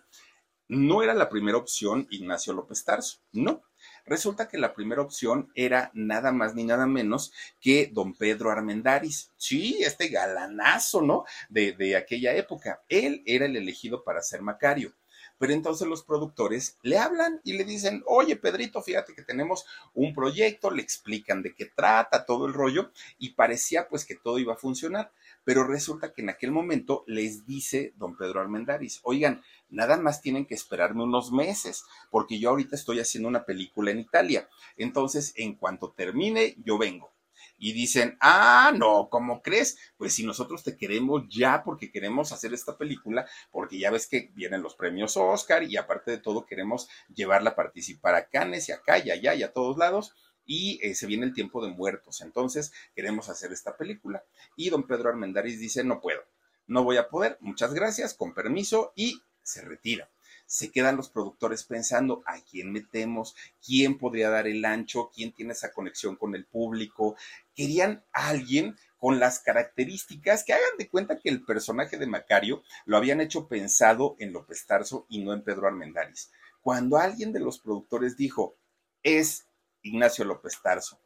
no 0.67 1.03
era 1.03 1.13
la 1.13 1.29
primera 1.29 1.57
opción 1.57 2.07
Ignacio 2.09 2.53
López 2.53 2.83
Tarso, 2.83 3.19
no. 3.31 3.61
Resulta 4.05 4.47
que 4.47 4.57
la 4.57 4.73
primera 4.73 5.01
opción 5.01 5.51
era 5.55 5.91
nada 5.93 6.31
más 6.31 6.55
ni 6.55 6.63
nada 6.63 6.85
menos 6.87 7.31
que 7.59 7.89
don 7.91 8.13
Pedro 8.13 8.51
Armendáriz. 8.51 9.31
Sí, 9.37 9.79
este 9.81 10.09
galanazo, 10.09 11.01
¿no? 11.01 11.25
De, 11.49 11.73
de 11.73 11.95
aquella 11.95 12.33
época. 12.35 12.81
Él 12.89 13.23
era 13.25 13.45
el 13.45 13.55
elegido 13.55 14.03
para 14.03 14.21
ser 14.21 14.41
Macario. 14.41 14.93
Pero 15.41 15.53
entonces 15.53 15.87
los 15.87 16.03
productores 16.03 16.77
le 16.83 16.99
hablan 16.99 17.41
y 17.43 17.53
le 17.53 17.63
dicen, 17.63 18.03
oye 18.05 18.35
Pedrito, 18.35 18.79
fíjate 18.83 19.15
que 19.15 19.23
tenemos 19.23 19.65
un 19.95 20.13
proyecto, 20.13 20.69
le 20.69 20.83
explican 20.83 21.41
de 21.41 21.55
qué 21.55 21.65
trata 21.65 22.27
todo 22.27 22.45
el 22.45 22.53
rollo 22.53 22.91
y 23.17 23.31
parecía 23.31 23.87
pues 23.87 24.05
que 24.05 24.15
todo 24.15 24.37
iba 24.37 24.53
a 24.53 24.57
funcionar. 24.57 25.11
Pero 25.43 25.65
resulta 25.65 26.13
que 26.13 26.21
en 26.21 26.29
aquel 26.29 26.51
momento 26.51 27.03
les 27.07 27.45
dice 27.45 27.93
don 27.95 28.17
Pedro 28.17 28.41
Armendáriz, 28.41 28.99
oigan, 29.03 29.41
nada 29.69 29.97
más 29.97 30.21
tienen 30.21 30.45
que 30.45 30.55
esperarme 30.55 31.03
unos 31.03 31.31
meses, 31.31 31.83
porque 32.09 32.39
yo 32.39 32.49
ahorita 32.49 32.75
estoy 32.75 32.99
haciendo 32.99 33.29
una 33.29 33.45
película 33.45 33.91
en 33.91 33.99
Italia. 33.99 34.47
Entonces, 34.77 35.33
en 35.35 35.55
cuanto 35.55 35.91
termine, 35.91 36.55
yo 36.63 36.77
vengo 36.77 37.11
y 37.57 37.73
dicen, 37.73 38.17
ah, 38.21 38.73
no, 38.75 39.07
¿cómo 39.09 39.43
crees? 39.43 39.77
Pues 39.95 40.15
si 40.15 40.25
nosotros 40.25 40.63
te 40.63 40.75
queremos 40.75 41.23
ya 41.29 41.63
porque 41.63 41.91
queremos 41.91 42.31
hacer 42.31 42.53
esta 42.55 42.75
película, 42.75 43.27
porque 43.51 43.77
ya 43.77 43.91
ves 43.91 44.07
que 44.07 44.31
vienen 44.33 44.63
los 44.63 44.75
premios 44.75 45.15
Oscar 45.15 45.63
y 45.63 45.77
aparte 45.77 46.09
de 46.09 46.17
todo 46.17 46.47
queremos 46.47 46.89
llevarla 47.13 47.51
a 47.51 47.55
participar 47.55 48.15
a 48.15 48.27
Cannes 48.27 48.67
y 48.67 48.71
acá 48.71 48.97
y 48.97 49.11
allá 49.11 49.35
y 49.35 49.43
a 49.43 49.53
todos 49.53 49.77
lados 49.77 50.15
y 50.45 50.79
eh, 50.81 50.95
se 50.95 51.07
viene 51.07 51.25
el 51.25 51.33
tiempo 51.33 51.63
de 51.65 51.71
muertos, 51.71 52.21
entonces 52.21 52.71
queremos 52.95 53.29
hacer 53.29 53.51
esta 53.51 53.77
película. 53.77 54.23
Y 54.55 54.69
don 54.69 54.87
Pedro 54.87 55.09
Armendáriz 55.09 55.59
dice, 55.59 55.83
no 55.83 56.01
puedo, 56.01 56.21
no 56.67 56.83
voy 56.83 56.97
a 56.97 57.09
poder, 57.09 57.37
muchas 57.41 57.73
gracias, 57.73 58.13
con 58.13 58.33
permiso 58.33 58.93
y 58.95 59.21
se 59.43 59.61
retira 59.61 60.09
se 60.51 60.69
quedan 60.69 60.97
los 60.97 61.09
productores 61.09 61.63
pensando 61.63 62.23
a 62.25 62.41
quién 62.41 62.73
metemos, 62.73 63.37
quién 63.65 63.97
podría 63.97 64.29
dar 64.29 64.47
el 64.47 64.65
ancho, 64.65 65.09
quién 65.15 65.31
tiene 65.31 65.53
esa 65.53 65.71
conexión 65.71 66.17
con 66.17 66.35
el 66.35 66.45
público. 66.45 67.15
Querían 67.55 68.03
a 68.11 68.27
alguien 68.27 68.75
con 68.97 69.17
las 69.17 69.39
características 69.39 70.43
que 70.43 70.51
hagan 70.51 70.77
de 70.77 70.89
cuenta 70.89 71.19
que 71.19 71.29
el 71.29 71.45
personaje 71.45 71.97
de 71.97 72.05
Macario 72.05 72.63
lo 72.83 72.97
habían 72.97 73.21
hecho 73.21 73.47
pensado 73.47 74.17
en 74.19 74.33
López 74.33 74.65
Tarso 74.65 75.05
y 75.07 75.23
no 75.23 75.31
en 75.31 75.41
Pedro 75.41 75.67
Armendáriz. 75.67 76.33
Cuando 76.61 76.97
alguien 76.97 77.31
de 77.31 77.39
los 77.39 77.57
productores 77.57 78.17
dijo, 78.17 78.57
es 79.03 79.45
Ignacio 79.83 80.25
López 80.25 80.59
Tarso, 80.61 80.99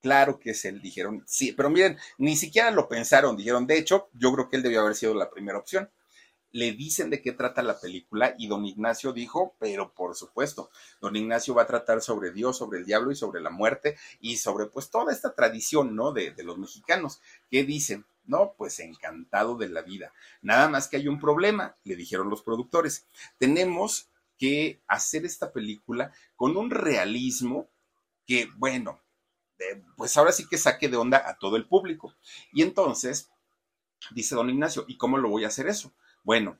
claro 0.00 0.38
que 0.38 0.50
es 0.50 0.64
él, 0.64 0.80
dijeron, 0.80 1.22
sí, 1.26 1.52
pero 1.52 1.70
miren, 1.70 1.98
ni 2.18 2.36
siquiera 2.36 2.70
lo 2.70 2.88
pensaron, 2.88 3.36
dijeron, 3.36 3.66
de 3.66 3.78
hecho, 3.78 4.08
yo 4.14 4.32
creo 4.32 4.48
que 4.48 4.56
él 4.56 4.62
debió 4.62 4.80
haber 4.80 4.94
sido 4.94 5.14
la 5.14 5.30
primera 5.30 5.58
opción 5.58 5.90
le 6.54 6.70
dicen 6.72 7.10
de 7.10 7.20
qué 7.20 7.32
trata 7.32 7.62
la 7.62 7.80
película 7.80 8.36
y 8.38 8.46
don 8.46 8.64
Ignacio 8.64 9.12
dijo, 9.12 9.56
pero 9.58 9.92
por 9.92 10.14
supuesto, 10.14 10.70
don 11.00 11.16
Ignacio 11.16 11.52
va 11.52 11.62
a 11.62 11.66
tratar 11.66 12.00
sobre 12.00 12.30
Dios, 12.30 12.56
sobre 12.56 12.78
el 12.78 12.86
diablo 12.86 13.10
y 13.10 13.16
sobre 13.16 13.40
la 13.40 13.50
muerte 13.50 13.96
y 14.20 14.36
sobre 14.36 14.66
pues 14.66 14.88
toda 14.88 15.12
esta 15.12 15.34
tradición, 15.34 15.96
¿no? 15.96 16.12
De, 16.12 16.30
de 16.30 16.44
los 16.44 16.56
mexicanos. 16.56 17.20
¿Qué 17.50 17.64
dicen? 17.64 18.06
No, 18.24 18.54
pues 18.56 18.78
encantado 18.78 19.56
de 19.56 19.68
la 19.68 19.82
vida. 19.82 20.12
Nada 20.42 20.68
más 20.68 20.86
que 20.86 20.96
hay 20.96 21.08
un 21.08 21.18
problema, 21.18 21.76
le 21.82 21.96
dijeron 21.96 22.30
los 22.30 22.42
productores. 22.42 23.08
Tenemos 23.36 24.08
que 24.38 24.80
hacer 24.86 25.24
esta 25.24 25.52
película 25.52 26.12
con 26.36 26.56
un 26.56 26.70
realismo 26.70 27.68
que, 28.26 28.48
bueno, 28.56 29.00
pues 29.96 30.16
ahora 30.16 30.32
sí 30.32 30.46
que 30.48 30.58
saque 30.58 30.88
de 30.88 30.96
onda 30.96 31.28
a 31.28 31.38
todo 31.38 31.56
el 31.56 31.66
público. 31.66 32.14
Y 32.52 32.62
entonces, 32.62 33.30
dice 34.12 34.34
don 34.34 34.50
Ignacio, 34.50 34.84
¿y 34.88 34.96
cómo 34.96 35.18
lo 35.18 35.28
voy 35.28 35.44
a 35.44 35.48
hacer 35.48 35.66
eso? 35.68 35.92
Bueno, 36.22 36.58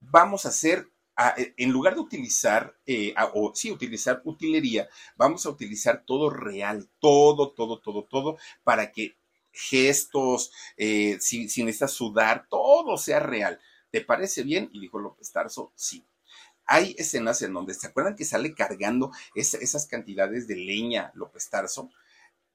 vamos 0.00 0.46
a 0.46 0.50
hacer, 0.50 0.88
eh, 1.36 1.54
en 1.56 1.70
lugar 1.70 1.94
de 1.94 2.00
utilizar, 2.00 2.76
eh, 2.86 3.14
o 3.34 3.52
sí, 3.54 3.70
utilizar 3.70 4.22
utilería, 4.24 4.88
vamos 5.16 5.46
a 5.46 5.50
utilizar 5.50 6.04
todo 6.06 6.30
real, 6.30 6.88
todo, 6.98 7.52
todo, 7.52 7.80
todo, 7.80 8.04
todo, 8.04 8.38
para 8.64 8.92
que 8.92 9.16
gestos, 9.52 10.52
eh, 10.76 11.18
si, 11.20 11.44
necesitas 11.64 11.92
sudar, 11.92 12.46
todo 12.48 12.96
sea 12.96 13.20
real. 13.20 13.60
¿Te 13.90 14.00
parece 14.00 14.42
bien? 14.42 14.70
Y 14.72 14.80
dijo 14.80 14.98
López 14.98 15.30
Tarso, 15.30 15.72
sí 15.74 16.04
hay 16.72 16.94
escenas 16.96 17.42
en 17.42 17.52
donde 17.52 17.74
se 17.74 17.86
acuerdan 17.86 18.16
que 18.16 18.24
sale 18.24 18.54
cargando 18.54 19.12
esas 19.34 19.84
cantidades 19.84 20.48
de 20.48 20.56
leña 20.56 21.12
López 21.14 21.50
Tarso. 21.50 21.90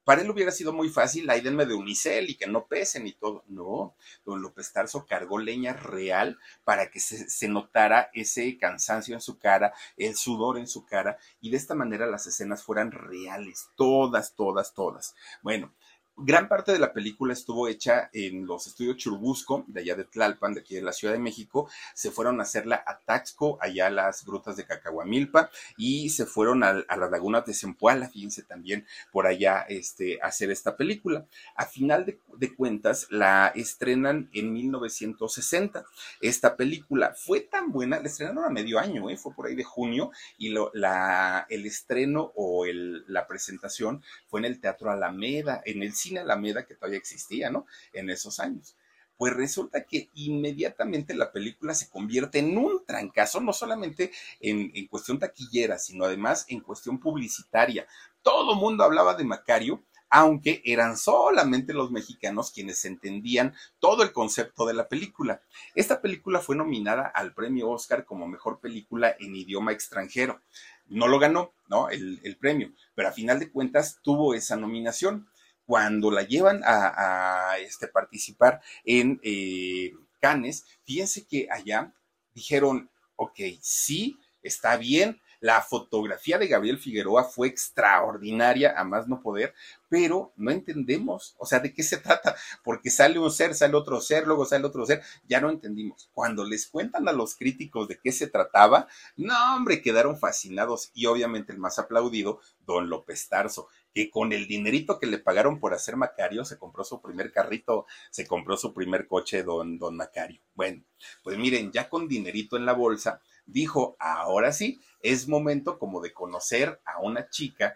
Para 0.03 0.21
él 0.21 0.31
hubiera 0.31 0.51
sido 0.51 0.73
muy 0.73 0.89
fácil, 0.89 1.29
ahí 1.29 1.41
denme 1.41 1.67
de 1.67 1.75
unicel 1.75 2.27
y 2.27 2.35
que 2.35 2.47
no 2.47 2.65
pesen 2.65 3.05
y 3.05 3.13
todo. 3.13 3.43
No, 3.47 3.95
don 4.25 4.41
López 4.41 4.73
Tarso 4.73 5.05
cargó 5.05 5.37
leña 5.37 5.73
real 5.73 6.39
para 6.63 6.89
que 6.89 6.99
se, 6.99 7.29
se, 7.29 7.47
notara 7.47 8.09
ese 8.11 8.57
cansancio 8.57 9.13
en 9.13 9.21
su 9.21 9.37
cara, 9.37 9.71
el 9.97 10.15
sudor 10.15 10.57
en 10.57 10.67
su 10.67 10.83
cara, 10.83 11.19
y 11.39 11.51
de 11.51 11.57
esta 11.57 11.75
manera 11.75 12.07
las 12.07 12.25
escenas 12.25 12.63
fueran 12.63 12.91
reales, 12.91 13.67
todas, 13.75 14.33
todas, 14.33 14.73
todas. 14.73 15.13
Bueno, 15.43 15.75
Gran 16.19 16.47
parte 16.47 16.71
de 16.71 16.79
la 16.79 16.93
película 16.93 17.33
estuvo 17.33 17.67
hecha 17.67 18.09
en 18.11 18.47
los 18.47 18.65
estudios 18.65 18.97
Churubusco, 18.97 19.63
de 19.67 19.81
allá 19.81 19.93
de 19.93 20.03
Tlalpan, 20.03 20.55
de 20.55 20.61
aquí 20.61 20.73
de 20.73 20.81
la 20.81 20.91
Ciudad 20.91 21.13
de 21.13 21.19
México. 21.19 21.69
Se 21.93 22.09
fueron 22.09 22.39
a 22.39 22.43
hacerla 22.43 22.83
a 22.87 22.97
Taxco, 22.97 23.59
allá 23.61 23.85
a 23.85 23.91
las 23.91 24.25
grutas 24.25 24.57
de 24.57 24.65
Cacahuamilpa, 24.65 25.51
y 25.77 26.09
se 26.09 26.25
fueron 26.25 26.63
a, 26.63 26.73
las 26.73 27.11
lagunas 27.11 27.45
de 27.45 27.53
Zempoala, 27.53 28.09
fíjense 28.09 28.41
también 28.41 28.87
por 29.11 29.27
allá 29.27 29.61
este, 29.69 30.19
a 30.23 30.29
hacer 30.29 30.49
esta 30.49 30.75
película. 30.75 31.27
A 31.55 31.67
final 31.67 32.03
de, 32.03 32.55
cuentas, 32.55 33.05
la 33.11 33.51
estrenan 33.53 34.31
en 34.33 34.53
1960. 34.53 35.85
Esta 36.19 36.57
película 36.57 37.13
fue 37.13 37.41
tan 37.41 37.71
buena, 37.71 37.99
la 37.99 38.07
estrenaron 38.07 38.43
a 38.43 38.49
medio 38.49 38.79
año, 38.79 39.07
¿eh? 39.11 39.17
fue 39.17 39.35
por 39.35 39.45
ahí 39.45 39.55
de 39.55 39.63
junio, 39.63 40.09
y 40.39 40.49
lo, 40.49 40.71
la, 40.73 41.45
el 41.47 41.67
estreno 41.67 42.31
o 42.35 42.65
el, 42.65 43.05
la 43.07 43.27
presentación 43.27 44.01
fue 44.25 44.39
en 44.39 44.45
el 44.45 44.59
Teatro 44.59 44.89
Alameda, 44.89 45.61
en 45.63 45.83
el 45.83 45.93
cine 46.07 46.21
Alameda 46.21 46.65
que 46.65 46.75
todavía 46.75 46.97
existía, 46.99 47.49
¿no? 47.49 47.65
En 47.93 48.09
esos 48.09 48.39
años. 48.39 48.75
Pues 49.17 49.33
resulta 49.33 49.83
que 49.83 50.09
inmediatamente 50.13 51.15
la 51.15 51.31
película 51.31 51.73
se 51.73 51.89
convierte 51.89 52.37
en 52.37 52.55
un 52.57 52.85
trancazo, 52.85 53.41
no 53.41 53.51
solamente 53.51 54.11
en, 54.39 54.87
cuestión 54.87 55.17
taquillera, 55.17 55.79
sino 55.79 56.05
además 56.05 56.45
en 56.49 56.61
cuestión 56.61 56.99
publicitaria. 56.99 57.87
Todo 58.21 58.55
mundo 58.55 58.83
hablaba 58.83 59.15
de 59.15 59.23
Macario, 59.23 59.83
aunque 60.09 60.61
eran 60.63 60.97
solamente 60.97 61.73
los 61.73 61.89
mexicanos 61.89 62.51
quienes 62.51 62.85
entendían 62.85 63.55
todo 63.79 64.03
el 64.03 64.11
concepto 64.11 64.67
de 64.67 64.75
la 64.75 64.87
película. 64.87 65.41
Esta 65.73 65.99
película 65.99 66.39
fue 66.39 66.55
nominada 66.55 67.07
al 67.07 67.33
premio 67.33 67.69
Oscar 67.69 68.05
como 68.05 68.27
mejor 68.27 68.59
película 68.59 69.15
en 69.19 69.35
idioma 69.35 69.71
extranjero. 69.71 70.41
No 70.85 71.07
lo 71.07 71.17
ganó, 71.17 71.53
¿no? 71.67 71.89
El, 71.89 72.21
el 72.23 72.37
premio, 72.37 72.71
pero 72.93 73.09
a 73.09 73.13
final 73.13 73.39
de 73.39 73.51
cuentas 73.51 73.99
tuvo 74.03 74.35
esa 74.35 74.55
nominación 74.55 75.27
cuando 75.67 76.09
la 76.09 76.23
llevan 76.23 76.61
a, 76.65 77.57
este, 77.59 77.89
participar 77.89 78.61
en 78.85 79.19
eh, 79.21 79.91
Cannes, 80.19 80.65
fíjense 80.85 81.27
que 81.27 81.47
allá 81.51 81.93
dijeron, 82.33 82.89
ok, 83.17 83.39
sí, 83.61 84.17
está 84.41 84.77
bien, 84.77 85.19
la 85.39 85.61
fotografía 85.61 86.37
de 86.37 86.47
Gabriel 86.47 86.79
Figueroa 86.79 87.23
fue 87.23 87.47
extraordinaria, 87.47 88.73
a 88.77 88.83
más 88.83 89.07
no 89.07 89.21
poder, 89.21 89.53
pero 89.89 90.33
no 90.35 90.51
entendemos, 90.51 91.35
o 91.37 91.45
sea, 91.45 91.59
de 91.59 91.73
qué 91.73 91.83
se 91.83 91.97
trata, 91.97 92.35
porque 92.63 92.89
sale 92.89 93.19
un 93.19 93.31
ser, 93.31 93.55
sale 93.55 93.75
otro 93.75 94.01
ser, 94.01 94.27
luego 94.27 94.45
sale 94.45 94.65
otro 94.65 94.85
ser, 94.85 95.01
ya 95.27 95.39
no 95.39 95.49
entendimos. 95.49 96.09
Cuando 96.13 96.45
les 96.45 96.67
cuentan 96.67 97.07
a 97.07 97.13
los 97.13 97.35
críticos 97.35 97.87
de 97.87 97.99
qué 97.99 98.11
se 98.11 98.27
trataba, 98.27 98.87
no, 99.15 99.55
hombre, 99.55 99.81
quedaron 99.81 100.17
fascinados 100.17 100.91
y 100.93 101.05
obviamente 101.05 101.53
el 101.53 101.59
más 101.59 101.79
aplaudido, 101.79 102.39
don 102.65 102.89
López 102.89 103.29
Tarso, 103.29 103.69
que 103.93 104.11
con 104.11 104.33
el 104.33 104.47
dinerito 104.47 104.99
que 104.99 105.07
le 105.07 105.17
pagaron 105.17 105.59
por 105.59 105.73
hacer 105.73 105.95
Macario, 105.95 106.45
se 106.45 106.57
compró 106.57 106.83
su 106.83 107.01
primer 107.01 107.31
carrito, 107.31 107.85
se 108.11 108.27
compró 108.27 108.57
su 108.57 108.73
primer 108.73 109.07
coche, 109.07 109.43
don, 109.43 109.79
don 109.79 109.95
Macario. 109.95 110.41
Bueno, 110.53 110.83
pues 111.23 111.37
miren, 111.37 111.71
ya 111.71 111.89
con 111.89 112.07
dinerito 112.07 112.57
en 112.57 112.65
la 112.65 112.73
bolsa, 112.73 113.21
dijo, 113.45 113.95
ahora 113.99 114.51
sí, 114.51 114.79
es 115.11 115.27
momento 115.27 115.79
como 115.79 116.01
de 116.01 116.13
conocer 116.13 116.81
a 116.85 116.99
una 116.99 117.29
chica 117.29 117.75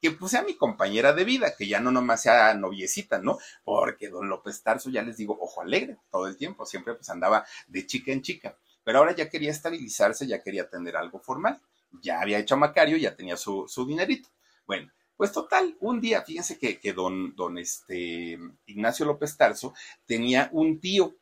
que 0.00 0.10
pues 0.12 0.30
sea 0.30 0.42
mi 0.42 0.56
compañera 0.56 1.12
de 1.12 1.24
vida, 1.24 1.54
que 1.56 1.68
ya 1.68 1.80
no 1.80 1.90
nomás 1.90 2.22
sea 2.22 2.54
noviecita, 2.54 3.18
¿no? 3.18 3.38
Porque 3.64 4.08
don 4.08 4.28
López 4.28 4.62
Tarso, 4.62 4.88
ya 4.90 5.02
les 5.02 5.18
digo, 5.18 5.36
ojo 5.40 5.60
alegre 5.60 5.98
todo 6.10 6.26
el 6.26 6.36
tiempo, 6.36 6.64
siempre 6.64 6.94
pues 6.94 7.10
andaba 7.10 7.44
de 7.68 7.86
chica 7.86 8.12
en 8.12 8.22
chica, 8.22 8.56
pero 8.82 8.98
ahora 8.98 9.14
ya 9.14 9.28
quería 9.28 9.50
estabilizarse, 9.50 10.26
ya 10.26 10.42
quería 10.42 10.70
tener 10.70 10.96
algo 10.96 11.20
formal, 11.20 11.60
ya 12.02 12.20
había 12.20 12.38
hecho 12.38 12.54
a 12.54 12.58
Macario, 12.58 12.96
ya 12.96 13.14
tenía 13.14 13.36
su, 13.36 13.66
su 13.68 13.86
dinerito. 13.86 14.30
Bueno, 14.66 14.90
pues 15.16 15.32
total, 15.32 15.76
un 15.80 16.00
día, 16.00 16.22
fíjense 16.22 16.58
que, 16.58 16.78
que 16.78 16.94
don, 16.94 17.36
don 17.36 17.58
este, 17.58 18.38
Ignacio 18.66 19.04
López 19.04 19.36
Tarso 19.36 19.74
tenía 20.06 20.48
un 20.52 20.80
tío, 20.80 21.14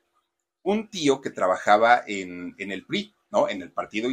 un 0.63 0.89
tío 0.89 1.21
que 1.21 1.31
trabajaba 1.31 2.05
en, 2.07 2.55
en 2.59 2.71
el 2.71 2.87
PRI, 2.87 3.13
¿no? 3.31 3.49
En 3.49 3.63
el 3.63 3.71
Partido, 3.71 4.09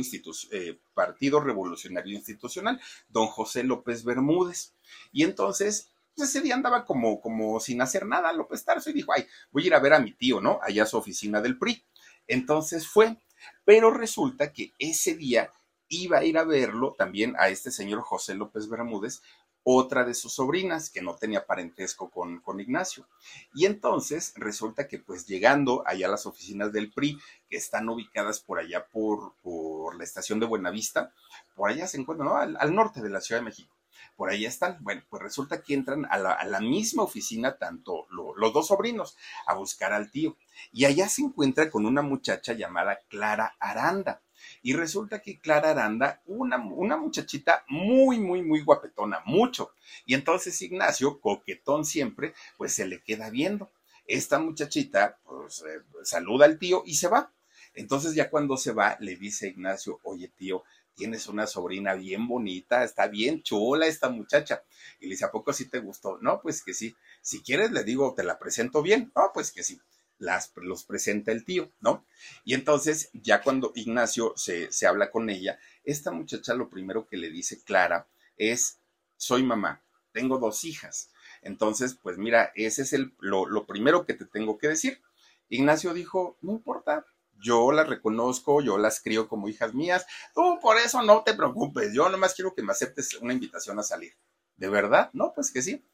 eh, 0.52 0.78
Partido 0.94 1.40
Revolucionario 1.40 2.14
Institucional, 2.14 2.80
don 3.10 3.28
José 3.28 3.64
López 3.64 4.04
Bermúdez. 4.04 4.74
Y 5.12 5.24
entonces, 5.24 5.90
pues 6.16 6.30
ese 6.30 6.42
día 6.42 6.56
andaba 6.56 6.86
como, 6.86 7.22
como 7.22 7.60
sin 7.60 7.82
hacer 7.82 8.06
nada 8.06 8.34
López 8.34 8.64
Tarso 8.64 8.90
y 8.90 8.94
dijo, 8.94 9.14
ay, 9.14 9.26
voy 9.52 9.64
a 9.64 9.68
ir 9.68 9.74
a 9.74 9.80
ver 9.80 9.94
a 9.94 10.00
mi 10.00 10.14
tío, 10.14 10.42
¿no? 10.42 10.60
Allá 10.62 10.84
a 10.84 10.88
su 10.88 10.98
oficina 10.98 11.42
del 11.42 11.58
PRI. 11.58 11.84
Entonces 12.28 12.88
fue, 12.88 13.18
pero 13.64 13.92
resulta 13.92 14.52
que 14.52 14.74
ese 14.80 15.16
día 15.16 15.52
iba 15.88 16.18
a 16.18 16.24
ir 16.24 16.38
a 16.38 16.44
verlo 16.44 16.96
también 16.98 17.36
a 17.38 17.50
este 17.50 17.72
señor 17.72 18.02
José 18.02 18.34
López 18.34 18.68
Bermúdez 18.68 19.22
otra 19.68 20.06
de 20.06 20.14
sus 20.14 20.34
sobrinas 20.34 20.92
que 20.92 21.02
no 21.02 21.16
tenía 21.16 21.48
parentesco 21.48 22.12
con, 22.12 22.40
con, 22.40 22.60
Ignacio. 22.60 23.08
Y 23.54 23.66
entonces 23.66 24.32
resulta 24.36 24.88
que 24.88 25.00
pues 25.00 25.26
llegando 25.26 25.84
allá 25.88 26.06
a 26.06 26.12
las 26.12 26.28
oficinas 26.28 26.72
del 26.72 26.94
PRI, 26.94 27.20
que 27.50 27.58
están 27.58 27.90
ubicadas 27.90 28.40
por 28.40 28.60
allá 28.60 28.86
por, 28.86 29.34
por 29.42 29.96
la 29.96 30.04
estación 30.04 30.40
de 30.40 30.46
Buenavista, 30.46 31.12
por 31.56 31.72
allá 31.72 31.88
se 31.88 32.00
encuentran, 32.00 32.30
¿no? 32.30 32.38
al, 32.38 32.76
norte 32.76 33.02
de 33.02 33.10
la 33.10 33.22
Ciudad 33.22 33.42
de 33.42 33.46
México 33.46 33.76
por 34.16 34.30
ahí 34.30 34.46
están. 34.46 34.78
Bueno, 34.82 35.02
pues 35.10 35.22
resulta 35.22 35.62
que 35.62 35.74
entran 35.74 36.06
a 36.10 36.18
la, 36.18 36.60
misma 36.62 37.04
oficina 37.04 37.58
tanto 37.58 38.08
los 38.10 38.54
dos 38.54 38.68
sobrinos 38.68 39.18
a 39.46 39.56
buscar 39.56 39.92
al 39.92 40.10
tío. 40.10 40.38
Y 40.72 40.86
allá 40.86 41.10
se 41.10 41.22
encuentra 41.22 41.70
con 41.70 41.86
una 41.86 42.02
muchacha 42.02 42.54
llamada 42.54 43.00
Clara 43.10 43.56
Aranda. 43.60 44.22
Y 44.62 44.74
resulta 44.74 45.22
que 45.22 45.40
Clara 45.40 45.72
Aranda, 45.72 46.22
una, 46.26 46.58
una 46.58 46.98
muchachita 46.98 47.66
muy, 47.68 48.20
muy, 48.20 48.42
muy 48.42 48.62
guapetona, 48.62 49.22
mucho. 49.26 49.72
Y 50.06 50.14
entonces 50.14 50.62
Ignacio, 50.62 51.20
coquetón 51.20 51.86
siempre, 51.86 52.34
pues 52.58 52.74
se 52.74 52.86
le 52.88 53.02
queda 53.02 53.30
viendo. 53.30 53.72
Esta 54.08 54.40
muchachita, 54.40 55.18
pues 55.24 55.62
eh, 55.62 55.82
saluda 56.04 56.46
al 56.46 56.60
tío 56.60 56.84
y 56.86 56.96
se 56.96 57.08
va. 57.08 57.32
Entonces 57.74 58.16
ya 58.16 58.30
cuando 58.30 58.58
se 58.58 58.72
va, 58.72 58.98
le 59.00 59.16
dice 59.16 59.48
Ignacio, 59.50 60.00
oye 60.04 60.30
tío, 60.38 60.64
tienes 60.96 61.28
una 61.28 61.46
sobrina 61.46 61.94
bien 61.94 62.28
bonita, 62.28 62.84
está 62.84 63.08
bien 63.08 63.44
chula 63.44 63.86
esta 63.86 64.10
muchacha. 64.10 64.64
Y 65.00 65.06
le 65.06 65.12
dice, 65.12 65.26
¿a 65.26 65.32
poco 65.32 65.54
sí 65.54 65.70
te 65.70 65.80
gustó? 65.80 66.18
No, 66.22 66.42
pues 66.42 66.64
que 66.64 66.74
sí. 66.74 66.96
Si 67.22 67.42
quieres, 67.42 67.72
le 67.72 67.84
digo, 67.84 68.14
te 68.16 68.24
la 68.24 68.40
presento 68.40 68.82
bien. 68.82 69.12
No, 69.16 69.32
pues 69.34 69.52
que 69.52 69.64
sí. 69.64 69.80
Las, 70.18 70.54
los 70.56 70.86
presenta 70.86 71.32
el 71.32 71.44
tío, 71.44 71.72
¿no? 71.82 72.06
Y 72.46 72.54
entonces, 72.54 73.10
ya 73.14 73.42
cuando 73.42 73.74
Ignacio 73.76 74.34
se, 74.38 74.72
se 74.72 74.88
habla 74.88 75.12
con 75.12 75.30
ella, 75.30 75.60
esta 75.84 76.12
muchacha 76.12 76.54
lo 76.54 76.70
primero 76.70 77.08
que 77.08 77.18
le 77.18 77.30
dice 77.30 77.62
Clara 77.64 78.08
es, 78.38 78.80
soy 79.18 79.44
mamá, 79.44 79.84
tengo 80.12 80.38
dos 80.38 80.64
hijas. 80.64 81.12
Entonces, 81.42 81.96
pues 82.02 82.18
mira, 82.18 82.52
ese 82.56 82.84
es 82.84 82.94
el, 82.94 83.14
lo, 83.20 83.46
lo 83.46 83.66
primero 83.66 84.06
que 84.06 84.14
te 84.14 84.26
tengo 84.26 84.58
que 84.58 84.70
decir. 84.70 85.02
Ignacio 85.50 85.94
dijo, 85.94 86.38
no 86.42 86.54
importa, 86.54 87.06
yo 87.40 87.72
las 87.72 87.88
reconozco, 87.88 88.62
yo 88.62 88.78
las 88.78 89.02
crío 89.02 89.28
como 89.28 89.50
hijas 89.50 89.74
mías, 89.74 90.06
tú 90.34 90.60
por 90.62 90.78
eso 90.78 91.02
no 91.04 91.24
te 91.24 91.34
preocupes, 91.34 91.94
yo 91.94 92.10
nomás 92.10 92.34
quiero 92.34 92.56
que 92.56 92.64
me 92.64 92.72
aceptes 92.72 93.16
una 93.16 93.34
invitación 93.34 93.78
a 93.80 93.84
salir. 93.84 94.14
¿De 94.58 94.70
verdad? 94.70 95.10
No, 95.14 95.34
pues 95.34 95.52
que 95.52 95.62
sí. 95.62 95.86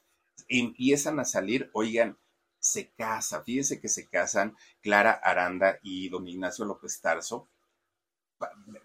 Empiezan 0.47 1.19
a 1.19 1.25
salir, 1.25 1.69
oigan, 1.73 2.17
se 2.61 2.91
casa, 2.91 3.43
fíjense 3.43 3.81
que 3.81 3.89
se 3.89 4.07
casan 4.07 4.55
Clara 4.81 5.11
Aranda 5.11 5.79
y 5.83 6.07
don 6.07 6.25
Ignacio 6.27 6.63
López 6.63 7.01
Tarso. 7.01 7.49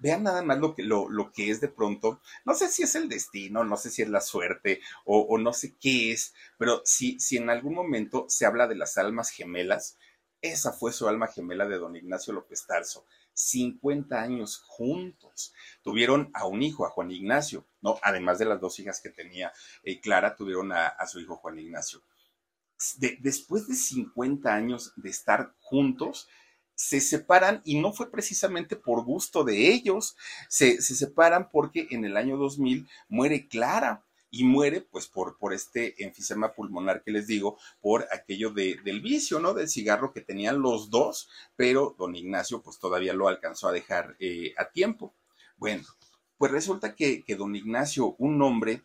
Vean 0.00 0.24
nada 0.24 0.42
más 0.42 0.58
lo 0.58 0.74
que, 0.74 0.82
lo, 0.82 1.08
lo 1.08 1.30
que 1.30 1.50
es 1.50 1.60
de 1.60 1.68
pronto, 1.68 2.20
no 2.44 2.54
sé 2.54 2.68
si 2.68 2.82
es 2.82 2.94
el 2.94 3.08
destino, 3.08 3.64
no 3.64 3.76
sé 3.76 3.90
si 3.90 4.02
es 4.02 4.08
la 4.08 4.20
suerte 4.20 4.80
o, 5.04 5.38
no 5.38 5.52
sé 5.52 5.76
qué 5.80 6.12
es, 6.12 6.34
pero 6.58 6.82
si, 6.84 7.18
si 7.20 7.36
en 7.38 7.48
algún 7.48 7.74
momento 7.74 8.26
se 8.28 8.44
habla 8.44 8.66
de 8.66 8.74
las 8.74 8.98
almas 8.98 9.30
gemelas, 9.30 9.96
esa 10.42 10.72
fue 10.72 10.92
su 10.92 11.08
alma 11.08 11.28
gemela 11.28 11.66
de 11.66 11.78
don 11.78 11.96
Ignacio 11.96 12.32
López 12.32 12.66
Tarso. 12.66 13.06
50 13.36 14.20
años 14.20 14.62
juntos. 14.66 15.54
Tuvieron 15.82 16.30
a 16.34 16.46
un 16.46 16.62
hijo, 16.62 16.86
a 16.86 16.90
Juan 16.90 17.10
Ignacio, 17.10 17.66
¿no? 17.82 17.98
Además 18.02 18.38
de 18.38 18.46
las 18.46 18.60
dos 18.60 18.78
hijas 18.78 19.00
que 19.00 19.10
tenía 19.10 19.52
eh, 19.82 20.00
Clara, 20.00 20.36
tuvieron 20.36 20.72
a, 20.72 20.94
su 21.06 21.20
hijo 21.20 21.36
Juan 21.36 21.58
Ignacio. 21.58 22.02
Después 23.20 23.68
de 23.68 23.74
50 23.74 24.54
años 24.54 24.92
de 24.96 25.10
estar 25.10 25.54
juntos, 25.60 26.28
se 26.74 27.00
separan 27.00 27.62
y 27.64 27.80
no 27.80 27.92
fue 27.92 28.10
precisamente 28.10 28.76
por 28.76 29.02
gusto 29.04 29.44
de 29.44 29.72
ellos, 29.72 30.16
se, 30.48 30.82
se 30.82 30.94
separan 30.94 31.50
porque 31.50 31.88
en 31.90 32.04
el 32.04 32.16
año 32.16 32.36
2000 32.36 32.86
muere 33.08 33.48
Clara 33.48 34.04
y 34.30 34.44
muere 34.44 34.82
pues 34.82 35.06
por, 35.06 35.38
por 35.38 35.54
este 35.54 36.02
enfisema 36.04 36.52
pulmonar 36.52 37.02
que 37.02 37.10
les 37.10 37.26
digo, 37.26 37.58
por 37.80 38.06
aquello 38.12 38.50
de, 38.50 38.76
del 38.84 39.00
vicio, 39.00 39.40
¿no? 39.40 39.54
Del 39.54 39.68
cigarro 39.68 40.12
que 40.12 40.20
tenían 40.20 40.60
los 40.60 40.90
dos, 40.90 41.28
pero 41.56 41.94
don 41.98 42.14
Ignacio 42.14 42.62
pues 42.62 42.78
todavía 42.78 43.14
lo 43.14 43.28
alcanzó 43.28 43.68
a 43.68 43.72
dejar 43.72 44.16
eh, 44.18 44.54
a 44.58 44.70
tiempo. 44.70 45.14
Bueno, 45.56 45.84
pues 46.36 46.52
resulta 46.52 46.94
que, 46.94 47.24
que 47.24 47.36
don 47.36 47.56
Ignacio, 47.56 48.14
un 48.18 48.42
hombre 48.42 48.82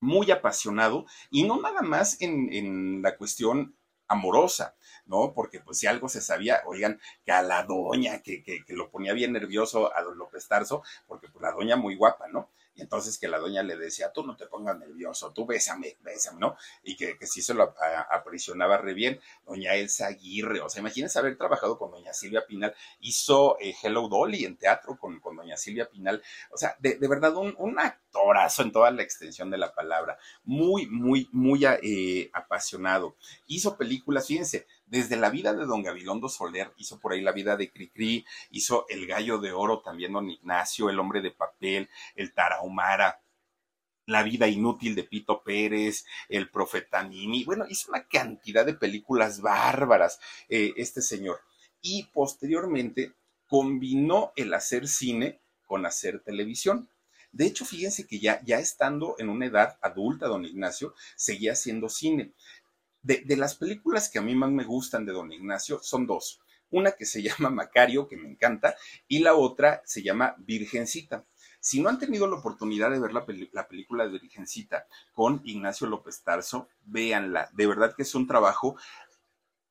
muy 0.00 0.30
apasionado 0.30 1.06
y 1.30 1.44
no 1.44 1.60
nada 1.60 1.82
más 1.82 2.20
en, 2.20 2.52
en 2.52 3.02
la 3.02 3.16
cuestión 3.16 3.76
amorosa, 4.08 4.74
¿no? 5.06 5.32
Porque 5.34 5.60
pues 5.60 5.78
si 5.78 5.86
algo 5.86 6.08
se 6.08 6.20
sabía, 6.20 6.62
oigan, 6.66 7.00
que 7.24 7.32
a 7.32 7.42
la 7.42 7.62
doña, 7.62 8.22
que, 8.22 8.42
que, 8.42 8.64
que, 8.64 8.72
lo 8.74 8.90
ponía 8.90 9.12
bien 9.12 9.32
nervioso 9.32 9.96
a 9.96 10.02
don 10.02 10.18
López 10.18 10.48
Tarso, 10.48 10.82
porque 11.06 11.28
pues 11.28 11.42
la 11.42 11.52
doña 11.52 11.76
muy 11.76 11.94
guapa, 11.94 12.26
¿no? 12.28 12.50
Y 12.74 12.82
entonces 12.82 13.18
que 13.18 13.28
la 13.28 13.38
doña 13.38 13.62
le 13.62 13.76
decía, 13.76 14.12
tú 14.12 14.24
no 14.24 14.36
te 14.36 14.46
pongas 14.46 14.78
nervioso, 14.78 15.32
tú 15.32 15.46
bésame, 15.46 15.96
bésame, 16.02 16.40
¿no? 16.40 16.56
Y 16.82 16.96
que, 16.96 17.18
que 17.18 17.26
sí 17.26 17.42
se 17.42 17.54
lo 17.54 17.74
aprisionaba 18.10 18.78
re 18.78 18.94
bien. 18.94 19.20
Doña 19.46 19.74
Elsa 19.74 20.06
Aguirre, 20.06 20.60
o 20.60 20.68
sea, 20.68 20.80
imagínense 20.80 21.18
haber 21.18 21.36
trabajado 21.36 21.78
con 21.78 21.90
doña 21.90 22.12
Silvia 22.12 22.46
Pinal, 22.46 22.74
hizo 23.00 23.58
eh, 23.60 23.74
Hello 23.82 24.08
Dolly 24.08 24.44
en 24.44 24.56
teatro 24.56 24.96
con, 24.98 25.20
con 25.20 25.36
doña 25.36 25.56
Silvia 25.56 25.88
Pinal, 25.88 26.22
o 26.50 26.56
sea, 26.56 26.76
de, 26.78 26.96
de 26.96 27.08
verdad 27.08 27.36
un, 27.36 27.54
un, 27.58 27.78
actorazo 27.78 28.62
en 28.62 28.72
toda 28.72 28.90
la 28.90 29.02
extensión 29.02 29.50
de 29.50 29.58
la 29.58 29.74
palabra, 29.74 30.18
muy, 30.44 30.86
muy, 30.86 31.28
muy 31.32 31.64
eh, 31.64 32.30
apasionado. 32.32 33.16
Hizo 33.46 33.76
películas, 33.76 34.26
fíjense, 34.26 34.66
desde 34.90 35.16
la 35.16 35.30
vida 35.30 35.54
de 35.54 35.66
don 35.66 35.84
Gabilondo 35.84 36.28
Soler, 36.28 36.72
hizo 36.76 36.98
por 36.98 37.12
ahí 37.12 37.20
la 37.20 37.30
vida 37.30 37.56
de 37.56 37.70
Cricri, 37.70 38.26
hizo 38.50 38.86
El 38.88 39.06
Gallo 39.06 39.38
de 39.38 39.52
Oro 39.52 39.80
también 39.80 40.12
don 40.12 40.28
Ignacio, 40.28 40.90
El 40.90 40.98
Hombre 40.98 41.22
de 41.22 41.30
Papel, 41.30 41.88
El 42.16 42.34
Tarahumara, 42.34 43.22
la 44.06 44.24
vida 44.24 44.48
inútil 44.48 44.96
de 44.96 45.04
Pito 45.04 45.44
Pérez, 45.44 46.04
El 46.28 46.50
Profeta 46.50 47.04
Nini, 47.04 47.44
bueno, 47.44 47.66
hizo 47.68 47.92
una 47.92 48.08
cantidad 48.08 48.66
de 48.66 48.74
películas 48.74 49.40
bárbaras 49.40 50.18
eh, 50.48 50.72
este 50.76 51.02
señor. 51.02 51.40
Y 51.80 52.08
posteriormente 52.12 53.12
combinó 53.46 54.32
el 54.34 54.52
hacer 54.52 54.88
cine 54.88 55.40
con 55.66 55.86
hacer 55.86 56.18
televisión. 56.18 56.88
De 57.30 57.46
hecho, 57.46 57.64
fíjense 57.64 58.08
que 58.08 58.18
ya, 58.18 58.42
ya 58.44 58.58
estando 58.58 59.14
en 59.18 59.28
una 59.28 59.46
edad 59.46 59.78
adulta, 59.82 60.26
don 60.26 60.44
Ignacio, 60.44 60.94
seguía 61.14 61.52
haciendo 61.52 61.88
cine. 61.88 62.32
De, 63.02 63.24
las 63.36 63.54
películas 63.54 64.10
que 64.10 64.18
a 64.18 64.22
mí 64.22 64.34
más 64.34 64.50
me 64.50 64.64
gustan 64.64 65.06
de 65.06 65.12
Don 65.12 65.32
Ignacio 65.32 65.80
son 65.82 66.06
dos. 66.06 66.40
Una 66.70 66.92
que 66.92 67.06
se 67.06 67.22
llama 67.22 67.50
Macario, 67.50 68.08
que 68.08 68.16
me 68.16 68.28
encanta, 68.28 68.74
y 69.08 69.20
la 69.20 69.34
otra 69.34 69.82
se 69.84 70.02
llama 70.02 70.34
Virgencita. 70.38 71.24
Si 71.62 71.82
no 71.82 71.90
han 71.90 71.98
tenido 71.98 72.26
la 72.26 72.36
oportunidad 72.36 72.90
de 72.90 73.00
ver 73.00 73.12
la, 73.12 73.26
la 73.52 73.68
película 73.68 74.04
de 74.04 74.18
Virgencita 74.18 74.86
con 75.12 75.42
Ignacio 75.44 75.86
López 75.86 76.22
Tarso, 76.22 76.68
véanla. 76.84 77.50
De 77.52 77.66
verdad 77.66 77.94
que 77.94 78.02
es 78.02 78.14
un 78.14 78.26
trabajo 78.26 78.76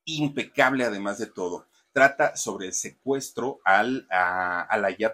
impecable 0.05 0.84
además 0.84 1.17
de 1.17 1.27
todo. 1.27 1.67
Trata 1.91 2.36
sobre 2.36 2.67
el 2.67 2.73
secuestro 2.73 3.61
al, 3.63 4.07
a, 4.11 4.67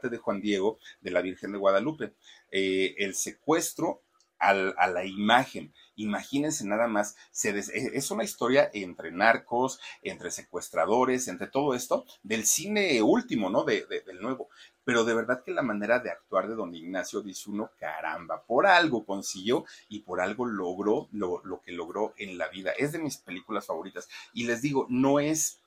de 0.04 0.18
Juan 0.18 0.42
Diego 0.42 0.78
de 1.00 1.12
la 1.12 1.22
Virgen 1.22 1.54
de 1.54 1.58
Guadalupe. 1.58 2.14
Eh, 2.52 2.96
el 2.98 3.16
secuestro 3.16 4.04
a 4.50 4.88
la 4.88 5.06
imagen. 5.06 5.74
Imagínense 5.96 6.66
nada 6.66 6.88
más, 6.88 7.16
e, 7.44 7.64
es 7.94 8.12
una 8.12 8.24
historia 8.24 8.70
entre 8.74 9.12
narcos, 9.12 9.80
entre 10.02 10.32
secuestradores, 10.32 11.28
entre 11.28 11.48
todo 11.48 11.74
esto, 11.74 12.06
del 12.24 12.46
cine 12.46 13.02
último, 13.02 13.50
¿no? 13.50 13.64
De, 13.64 13.86
de, 13.86 14.02
del 14.02 14.22
nuevo. 14.22 14.50
Pero 14.84 15.04
de 15.04 15.16
verdad 15.16 15.44
que 15.44 15.52
la 15.52 15.64
manera 15.64 16.00
de 16.00 16.12
actuar 16.12 16.48
de 16.48 16.56
don 16.56 16.76
Ignacio 16.76 17.22
dice 17.22 17.50
uno, 17.50 17.72
caramba, 17.80 18.44
por 18.46 18.68
algo 18.68 19.06
consiguió 19.06 19.66
y 19.90 20.02
por 20.02 20.22
algo 20.22 20.46
logró 20.46 21.08
lo, 21.12 21.42
lo 21.44 21.62
que 21.62 21.72
logró 21.72 22.14
en 22.18 22.38
la 22.38 22.50
vida. 22.50 22.72
Es 22.78 22.92
de 22.92 23.00
mis 23.00 23.18
películas 23.18 23.66
favoritas. 23.66 24.08
Y 24.34 24.46
les 24.46 24.62
digo, 24.62 24.86
no 24.90 25.20
es 25.20 25.60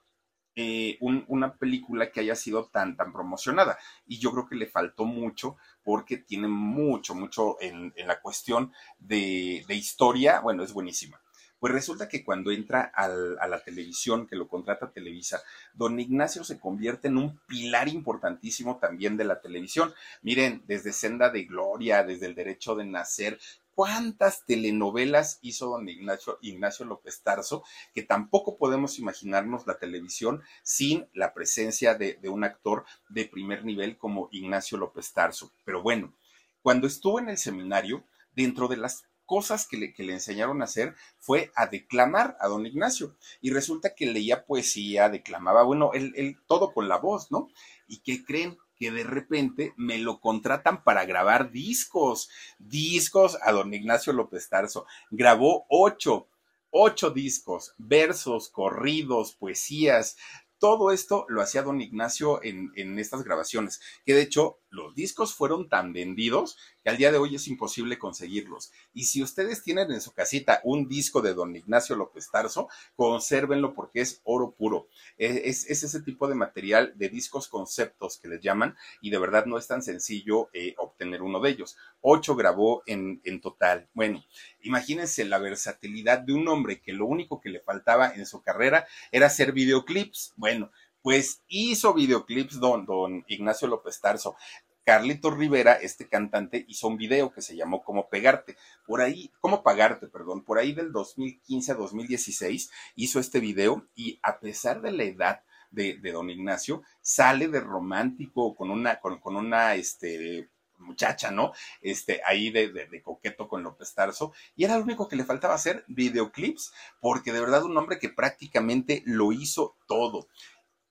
eh, 0.60 0.96
un, 0.98 1.24
una 1.28 1.54
película 1.54 2.10
que 2.10 2.18
haya 2.18 2.34
sido 2.34 2.66
tan, 2.66 2.96
tan 2.96 3.12
promocionada. 3.12 3.78
Y 4.08 4.18
yo 4.18 4.32
creo 4.32 4.48
que 4.48 4.56
le 4.56 4.66
faltó 4.66 5.04
mucho 5.04 5.56
porque 5.84 6.16
tiene 6.16 6.48
mucho, 6.48 7.14
mucho 7.14 7.58
en, 7.60 7.94
la 7.96 8.20
cuestión 8.20 8.72
de, 8.98 9.64
historia. 9.68 10.40
Bueno, 10.40 10.64
es 10.64 10.72
buenísima. 10.72 11.20
Pues 11.60 11.72
resulta 11.72 12.08
que 12.08 12.24
cuando 12.24 12.50
entra 12.50 12.90
a 12.92 13.06
la 13.46 13.62
televisión, 13.62 14.26
que 14.26 14.34
lo 14.34 14.48
contrata 14.48 14.90
Televisa, 14.90 15.40
don 15.74 16.00
Ignacio 16.00 16.42
se 16.42 16.58
convierte 16.58 17.06
en 17.06 17.18
un 17.18 17.38
pilar 17.46 17.86
importantísimo 17.86 18.78
también 18.78 19.16
de 19.16 19.26
la 19.26 19.40
televisión. 19.40 19.94
Miren, 20.22 20.64
desde 20.66 20.92
Senda 20.92 21.30
de 21.30 21.44
Gloria, 21.44 22.02
desde 22.02 22.26
el 22.26 22.34
derecho 22.34 22.74
de 22.74 22.84
nacer, 22.84 23.38
cuántas 23.78 24.44
telenovelas 24.44 25.38
hizo 25.40 25.68
don 25.68 25.88
Ignacio, 25.88 26.40
Ignacio 26.42 26.84
López 26.84 27.22
Tarso, 27.22 27.62
que 27.94 28.02
tampoco 28.02 28.58
podemos 28.58 28.98
imaginarnos 28.98 29.68
la 29.68 29.78
televisión 29.78 30.42
sin 30.64 31.08
la 31.14 31.32
presencia 31.32 31.94
de, 31.94 32.18
un 32.28 32.42
actor 32.42 32.86
de 33.08 33.26
primer 33.26 33.64
nivel 33.64 33.96
como 33.96 34.30
Ignacio 34.32 34.78
López 34.78 35.12
Tarso. 35.12 35.52
Pero 35.64 35.80
bueno, 35.80 36.12
cuando 36.60 36.88
estuvo 36.88 37.20
en 37.20 37.28
el 37.28 37.38
seminario, 37.38 38.04
dentro 38.34 38.66
de 38.66 38.78
las 38.78 39.04
cosas 39.26 39.64
que 39.68 39.76
le, 39.76 39.92
que 39.92 40.02
le, 40.02 40.14
enseñaron 40.14 40.60
a 40.60 40.64
hacer 40.64 40.96
fue 41.20 41.52
a 41.54 41.68
declamar 41.68 42.36
a 42.40 42.48
don 42.48 42.66
Ignacio. 42.66 43.14
Y 43.40 43.52
resulta 43.52 43.94
que 43.94 44.06
leía 44.06 44.44
poesía, 44.44 45.08
declamaba, 45.08 45.62
bueno, 45.62 45.92
él, 45.94 46.12
él 46.16 46.36
todo 46.48 46.72
con 46.72 46.88
la 46.88 46.98
voz, 46.98 47.30
¿no? 47.30 47.46
¿Y 47.86 48.00
qué 48.00 48.24
creen? 48.24 48.58
Que 48.78 48.90
de 48.90 49.04
repente 49.04 49.74
me 49.76 49.98
lo 49.98 50.20
contratan 50.20 50.84
para 50.84 51.04
grabar 51.04 51.50
discos, 51.50 52.30
discos 52.58 53.36
a 53.42 53.52
don 53.52 53.72
Ignacio 53.74 54.12
López 54.12 54.48
Tarso. 54.48 54.86
Grabó 55.10 55.66
ocho, 55.68 56.28
ocho 56.70 57.10
discos, 57.10 57.74
versos, 57.78 58.48
corridos, 58.48 59.34
poesías, 59.34 60.16
todo 60.58 60.90
esto 60.90 61.24
lo 61.28 61.40
hacía 61.40 61.62
don 61.62 61.80
Ignacio 61.80 62.42
en, 62.42 62.72
en, 62.74 62.98
estas 62.98 63.22
grabaciones, 63.22 63.80
que 64.04 64.14
de 64.14 64.22
hecho 64.22 64.58
los 64.70 64.94
discos 64.94 65.34
fueron 65.34 65.68
tan 65.68 65.92
vendidos 65.92 66.56
que 66.82 66.90
al 66.90 66.96
día 66.96 67.10
de 67.12 67.18
hoy 67.18 67.34
es 67.34 67.48
imposible 67.48 67.98
conseguirlos. 67.98 68.72
Y 68.92 69.04
si 69.04 69.22
ustedes 69.22 69.62
tienen 69.62 69.90
en 69.92 70.00
su 70.00 70.12
casita 70.12 70.60
un 70.64 70.88
disco 70.88 71.22
de 71.22 71.34
don 71.34 71.54
Ignacio 71.56 71.96
López 71.96 72.30
Tarso, 72.30 72.68
consérvenlo 72.96 73.74
porque 73.74 74.00
es 74.00 74.20
oro 74.24 74.52
puro. 74.52 74.88
Es, 75.16 75.68
es 75.68 75.82
ese 75.82 76.02
tipo 76.02 76.28
de 76.28 76.34
material 76.34 76.92
de 76.96 77.08
discos 77.08 77.48
conceptos 77.48 78.18
que 78.18 78.28
les 78.28 78.40
llaman 78.40 78.76
y 79.00 79.10
de 79.10 79.18
verdad 79.18 79.46
no 79.46 79.58
es 79.58 79.66
tan 79.66 79.82
sencillo 79.82 80.48
eh, 80.52 80.74
obtener 80.78 81.22
uno 81.22 81.40
de 81.40 81.50
ellos. 81.50 81.76
Ocho 82.00 82.36
grabó 82.36 82.82
en, 82.86 83.20
en 83.24 83.40
total. 83.40 83.88
Bueno, 83.94 84.24
imagínense 84.60 85.24
la 85.24 85.38
versatilidad 85.38 86.18
de 86.20 86.34
un 86.34 86.46
hombre 86.48 86.80
que 86.80 86.92
lo 86.92 87.06
único 87.06 87.40
que 87.40 87.50
le 87.50 87.60
faltaba 87.60 88.12
en 88.14 88.26
su 88.26 88.42
carrera 88.42 88.86
era 89.12 89.26
hacer 89.26 89.52
videoclips. 89.52 90.34
Bueno, 90.36 90.70
pues 91.02 91.42
hizo 91.48 91.94
videoclips 91.94 92.60
don, 92.60 92.84
don 92.84 93.24
Ignacio 93.28 93.68
López 93.68 94.00
Tarso. 94.00 94.36
Carlitos 94.84 95.36
Rivera, 95.36 95.74
este 95.74 96.08
cantante, 96.08 96.64
hizo 96.66 96.88
un 96.88 96.96
video 96.96 97.30
que 97.30 97.42
se 97.42 97.54
llamó 97.54 97.82
Cómo 97.82 98.08
pegarte. 98.08 98.56
Por 98.86 99.02
ahí, 99.02 99.30
Cómo 99.40 99.62
pagarte, 99.62 100.06
perdón, 100.06 100.44
por 100.44 100.58
ahí 100.58 100.72
del 100.72 100.92
2015 100.92 101.72
a 101.72 101.74
2016 101.74 102.70
hizo 102.96 103.20
este 103.20 103.38
video 103.38 103.86
y 103.94 104.18
a 104.22 104.40
pesar 104.40 104.80
de 104.80 104.92
la 104.92 105.04
edad 105.04 105.42
de, 105.70 105.98
don 106.10 106.30
Ignacio, 106.30 106.82
sale 107.02 107.48
de 107.48 107.60
romántico 107.60 108.54
con 108.56 108.70
una, 108.70 108.98
con, 109.00 109.18
con 109.18 109.36
una, 109.36 109.74
este, 109.74 110.48
muchacha, 110.78 111.30
¿no? 111.30 111.52
Este, 111.80 112.22
ahí 112.24 112.50
de, 112.50 112.68
de, 112.68 113.02
coqueto 113.02 113.48
con 113.48 113.62
López 113.62 113.94
Tarso, 113.94 114.32
y 114.56 114.64
era 114.64 114.78
lo 114.78 114.84
único 114.84 115.08
que 115.08 115.16
le 115.16 115.24
faltaba 115.24 115.54
hacer, 115.54 115.84
videoclips, 115.88 116.72
porque 117.00 117.32
de 117.32 117.40
verdad 117.40 117.64
un 117.64 117.76
hombre 117.76 117.98
que 117.98 118.08
prácticamente 118.08 119.02
lo 119.04 119.32
hizo 119.32 119.76
todo. 119.86 120.28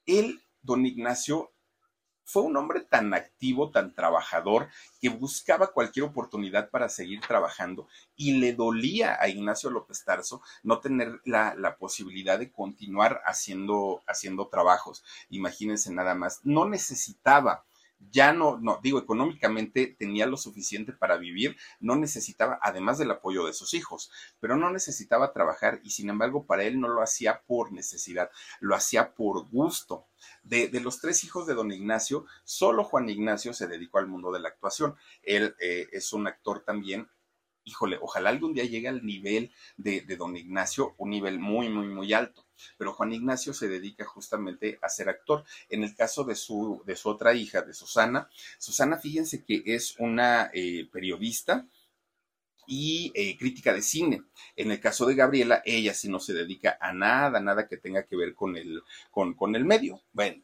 Él, 0.08 0.41
don 0.64 0.86
Ignacio, 0.86 1.51
fue 2.28 2.41
un 2.41 2.58
hombre 2.58 2.82
tan 2.82 3.14
activo, 3.14 3.72
tan 3.72 3.93
trabajador, 3.93 4.68
que 4.99 5.08
buscaba 5.08 5.72
cualquier 5.72 6.05
oportunidad 6.05 6.70
para 6.70 6.89
seguir 6.89 7.22
trabajando 7.22 7.88
y 8.18 8.34
le 8.39 8.53
dolía 8.53 9.18
a 9.18 9.30
Ignacio 9.30 9.70
López 9.70 10.03
Tarso 10.03 10.41
no 10.62 10.82
tener 10.82 11.22
la, 11.24 11.55
la 11.55 11.78
posibilidad 11.78 12.38
de 12.38 12.51
continuar 12.51 13.22
haciendo, 13.26 14.03
haciendo 14.08 14.49
trabajos. 14.49 15.05
Imagínense 15.30 15.93
nada 15.93 16.16
más, 16.16 16.41
no 16.43 16.68
necesitaba 16.68 17.64
ya 18.00 18.34
no, 18.34 18.58
no, 18.60 18.80
digo, 18.82 19.00
económicamente 19.00 19.95
tenía 19.98 20.26
lo 20.26 20.38
suficiente 20.38 20.93
para 20.93 21.18
vivir, 21.18 21.58
no 21.80 21.95
necesitaba, 21.95 22.60
además 22.62 22.98
del 22.98 23.12
apoyo 23.12 23.45
de 23.45 23.54
sus 23.54 23.74
hijos, 23.74 24.12
pero 24.39 24.56
no 24.56 24.72
necesitaba 24.72 25.34
trabajar 25.34 25.80
y 25.84 25.91
sin 25.91 26.10
embargo 26.10 26.45
para 26.45 26.64
él 26.64 26.80
no 26.80 26.88
lo 26.88 27.02
hacía 27.02 27.41
por 27.45 27.72
necesidad, 27.72 28.30
lo 28.60 28.76
hacía 28.76 29.14
por 29.14 29.50
gusto. 29.50 30.08
De, 30.43 30.68
de 30.68 30.82
los 30.82 31.00
tres 31.00 31.24
hijos 31.24 31.45
de 31.45 31.54
don 31.54 31.72
Ignacio, 31.72 32.26
solo 32.43 32.84
Juan 32.84 33.10
Ignacio 33.10 33.54
se 33.54 33.68
dedicó 33.68 34.00
al 34.00 34.08
mundo 34.08 34.32
de 34.32 34.39
la 34.39 34.50
actuación. 34.50 34.95
Él 35.22 35.56
eh, 35.60 35.88
es 35.91 36.12
un 36.12 36.28
actor 36.28 36.64
también 36.66 37.08
híjole, 37.68 37.97
ojalá 38.01 38.30
algún 38.30 38.53
día 38.53 38.63
llegue 38.63 38.88
al 38.88 39.05
nivel 39.05 39.51
de, 39.76 40.01
don 40.18 40.36
Ignacio, 40.36 40.95
un 40.97 41.09
nivel 41.09 41.39
muy, 41.39 41.70
muy, 41.70 41.88
muy 41.88 42.13
alto. 42.13 42.45
Pero 42.78 42.93
Juan 42.93 43.13
Ignacio 43.13 43.53
se 43.53 43.68
dedica 43.68 44.05
justamente 44.05 44.80
a 44.82 44.89
ser 44.89 45.09
actor. 45.09 45.43
En 45.70 45.84
el 45.84 45.95
caso 45.95 46.24
de 46.24 46.36
su, 46.36 46.82
de 46.86 46.95
su 46.95 47.09
otra 47.09 47.34
hija, 47.34 47.61
de 47.61 47.74
Susana, 47.74 48.30
Susana, 48.57 48.97
fíjense 48.97 49.43
que 49.43 49.61
es 49.65 49.95
una 49.99 50.49
eh, 50.53 50.88
periodista, 50.91 51.68
y 52.70 53.13
eh, 53.15 53.38
crítica 53.38 53.74
de 53.74 53.82
cine. 53.82 54.24
En 54.57 54.72
el 54.72 54.82
caso 54.82 55.05
de 55.05 55.15
Gabriela, 55.15 55.61
ella 55.65 55.93
sí 55.93 56.09
no 56.09 56.20
se 56.20 56.34
dedica 56.34 56.78
a 56.82 56.91
nada, 56.91 57.39
nada 57.39 57.65
que 57.65 57.78
tenga 57.78 58.03
que 58.03 58.18
ver 58.18 58.36
con 58.36 58.57
el, 58.57 58.84
con, 59.09 59.36
con 59.36 59.55
el 59.55 59.63
medio. 59.63 60.01
Bueno, 60.11 60.43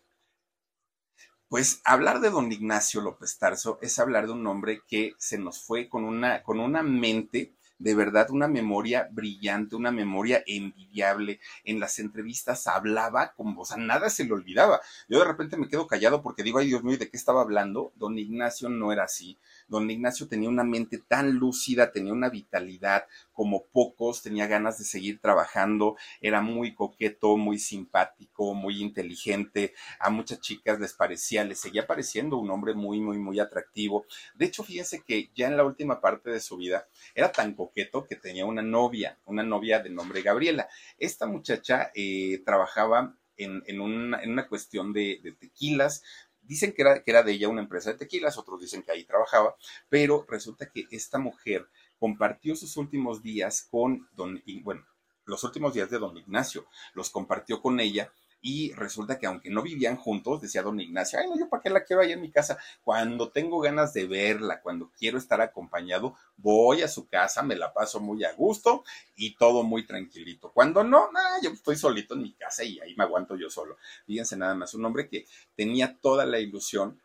pues 1.54 1.82
hablar 1.86 2.20
de 2.20 2.32
don 2.32 2.52
Ignacio 2.52 3.00
López 3.00 3.38
Tarso 3.38 3.78
es 3.80 4.00
hablar 4.00 4.26
de 4.26 4.32
un 4.32 4.48
hombre 4.48 4.82
que 4.88 5.14
se 5.20 5.38
nos 5.38 5.62
fue 5.62 5.88
con 5.88 6.04
una, 6.04 6.42
con 6.42 6.60
una 6.60 6.82
mente 6.82 7.54
de 7.78 7.96
verdad 7.96 8.32
una 8.32 8.48
memoria 8.48 9.08
brillante, 9.12 9.76
una 9.76 9.92
memoria 9.92 10.44
envidiable. 10.48 11.40
En 11.64 11.80
las 11.80 12.00
entrevistas 12.00 12.66
hablaba 12.66 13.34
como, 13.34 13.62
o 13.62 13.66
sea, 13.66 13.78
nada 13.78 14.10
se 14.10 14.24
le 14.24 14.34
olvidaba. 14.34 14.82
Yo 15.10 15.20
de 15.20 15.26
repente 15.26 15.58
me 15.58 15.68
quedo 15.68 15.86
callado 15.86 16.24
porque 16.24 16.44
digo, 16.44 16.60
ay 16.60 16.68
Dios 16.68 16.84
mío, 16.84 16.98
¿de 16.98 17.10
qué 17.10 17.18
estaba 17.18 17.42
hablando? 17.42 17.92
Don 17.98 18.18
Ignacio 18.18 18.70
no 18.70 18.92
era 18.92 19.04
así. 19.04 19.38
Don 19.68 19.90
Ignacio 19.90 20.28
tenía 20.28 20.50
una 20.50 20.64
mente 20.64 20.98
tan 20.98 21.34
lúcida, 21.34 21.92
tenía 21.92 22.14
una 22.14 22.30
vitalidad 22.30 23.06
como 23.32 23.66
pocos, 23.66 24.22
tenía 24.22 24.48
ganas 24.48 24.78
de 24.78 24.86
seguir 24.86 25.20
trabajando, 25.20 25.98
era 26.22 26.42
muy 26.42 26.74
coqueto, 26.74 27.38
muy 27.38 27.60
simpático, 27.60 28.54
muy 28.54 28.82
inteligente. 28.82 29.74
A 30.00 30.10
muchas 30.10 30.40
chicas 30.40 30.80
les 30.80 30.94
parecía, 30.94 31.44
les 31.44 31.60
seguía 31.60 31.88
pareciendo 31.88 32.38
un 32.38 32.50
hombre 32.52 32.74
muy, 32.74 33.00
muy, 33.00 33.18
muy 33.18 33.40
atractivo. 33.40 34.06
De 34.36 34.46
hecho, 34.46 34.64
fíjense 34.64 35.02
que 35.02 35.30
ya 35.36 35.48
en 35.48 35.58
la 35.58 35.66
última 35.66 36.00
parte 36.02 36.30
de 36.30 36.40
su 36.40 36.58
vida 36.58 36.88
era 37.16 37.32
tan 37.32 37.54
coqueto 37.54 38.06
que 38.06 38.16
tenía 38.16 38.46
una 38.46 38.62
novia, 38.62 39.18
una 39.26 39.44
novia 39.44 39.80
de 39.80 39.90
nombre 39.90 40.22
Gabriela. 40.22 40.68
Esta 40.98 41.26
muchacha 41.26 41.92
eh, 41.96 42.42
trabajaba 42.46 43.16
en, 43.38 43.82
una, 43.82 44.22
en, 44.22 44.32
una, 44.32 44.48
cuestión 44.48 44.94
de, 44.94 45.36
tequilas, 45.40 46.04
Dicen 46.44 46.74
que 46.74 46.82
era, 46.82 47.04
que 47.04 47.12
era 47.12 47.24
de 47.24 47.32
ella 47.32 47.50
una 47.50 47.62
empresa 47.62 47.92
de 47.92 47.98
tequilas, 47.98 48.38
otros 48.38 48.62
dicen 48.62 48.84
que 48.84 48.92
ahí 48.92 49.04
trabajaba, 49.06 49.56
pero 49.90 50.26
resulta 50.28 50.70
que 50.70 50.88
esta 50.92 51.20
mujer 51.20 51.68
compartió 52.00 52.56
sus 52.56 52.76
últimos 52.78 53.24
días 53.24 53.68
con 53.70 54.08
don, 54.14 54.44
bueno, 54.62 54.86
los 55.26 55.44
últimos 55.44 55.74
días 55.74 55.90
de 55.90 56.00
don 56.00 56.18
Ignacio, 56.18 56.68
los 56.94 57.10
compartió 57.10 57.62
con 57.62 57.80
ella 57.80 58.12
y 58.46 58.74
resulta 58.74 59.18
que 59.18 59.26
aunque 59.26 59.50
no 59.50 59.62
vivían 59.62 59.96
juntos, 59.96 60.42
decía 60.42 60.62
don 60.62 60.78
Ignacio, 60.78 61.18
ay, 61.18 61.28
no, 61.30 61.40
yo 61.40 61.48
para 61.48 61.64
qué 61.64 61.70
la 61.70 61.86
quiero 61.86 62.02
ahí 62.02 62.12
en 62.12 62.20
mi 62.20 62.30
casa. 62.30 62.58
Cuando 62.84 63.30
tengo 63.30 63.62
ganas 63.62 63.94
de 63.94 64.06
verla, 64.06 64.62
cuando 64.62 64.92
quiero 65.00 65.18
estar 65.18 65.40
acompañado, 65.40 66.16
voy 66.36 66.82
a 66.82 66.90
su 66.90 67.08
casa, 67.08 67.42
me 67.42 67.56
la 67.56 67.74
paso 67.74 68.02
muy 68.02 68.26
a 68.26 68.34
gusto 68.34 68.84
y 69.16 69.36
todo 69.36 69.64
muy 69.64 69.88
tranquilito. 69.88 70.52
Cuando 70.52 70.84
no, 70.84 71.10
nah, 71.14 71.42
yo 71.42 71.52
estoy 71.52 71.78
solito 71.78 72.16
en 72.16 72.24
mi 72.24 72.34
casa 72.34 72.66
y 72.66 72.82
ahí 72.82 72.94
me 72.98 73.06
aguanto 73.06 73.38
yo 73.38 73.50
solo. 73.50 73.78
Fíjense 74.06 74.36
nada 74.36 74.54
más, 74.56 74.74
un 74.74 74.84
hombre 74.84 75.08
que 75.08 75.26
tenía 75.56 75.98
toda 76.02 76.26
la 76.26 76.40
ilusión 76.40 77.00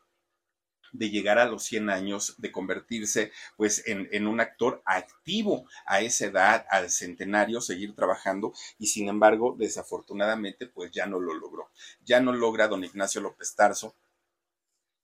de 0.92 1.10
llegar 1.10 1.38
a 1.38 1.46
los 1.46 1.64
100 1.64 1.90
años, 1.90 2.34
de 2.38 2.52
convertirse 2.52 3.32
pues 3.56 3.86
en, 3.86 4.08
en, 4.12 4.26
un 4.26 4.40
actor 4.40 4.82
activo 4.84 5.66
a 5.86 6.00
esa 6.00 6.26
edad, 6.26 6.66
al 6.70 6.90
centenario, 6.90 7.60
seguir 7.60 7.94
trabajando 7.94 8.52
y 8.78 8.88
sin 8.88 9.08
embargo, 9.08 9.56
desafortunadamente 9.58 10.66
pues 10.66 10.90
ya 10.90 11.06
no 11.06 11.20
lo 11.20 11.34
logró. 11.34 11.70
Ya 12.04 12.20
no 12.20 12.32
logra 12.32 12.68
don 12.68 12.84
Ignacio 12.84 13.20
López 13.20 13.54
Tarso 13.54 13.94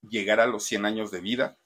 llegar 0.08 0.40
a 0.40 0.46
los 0.46 0.64
100 0.64 0.86
años 0.86 1.10
de 1.10 1.20
vida. 1.20 1.58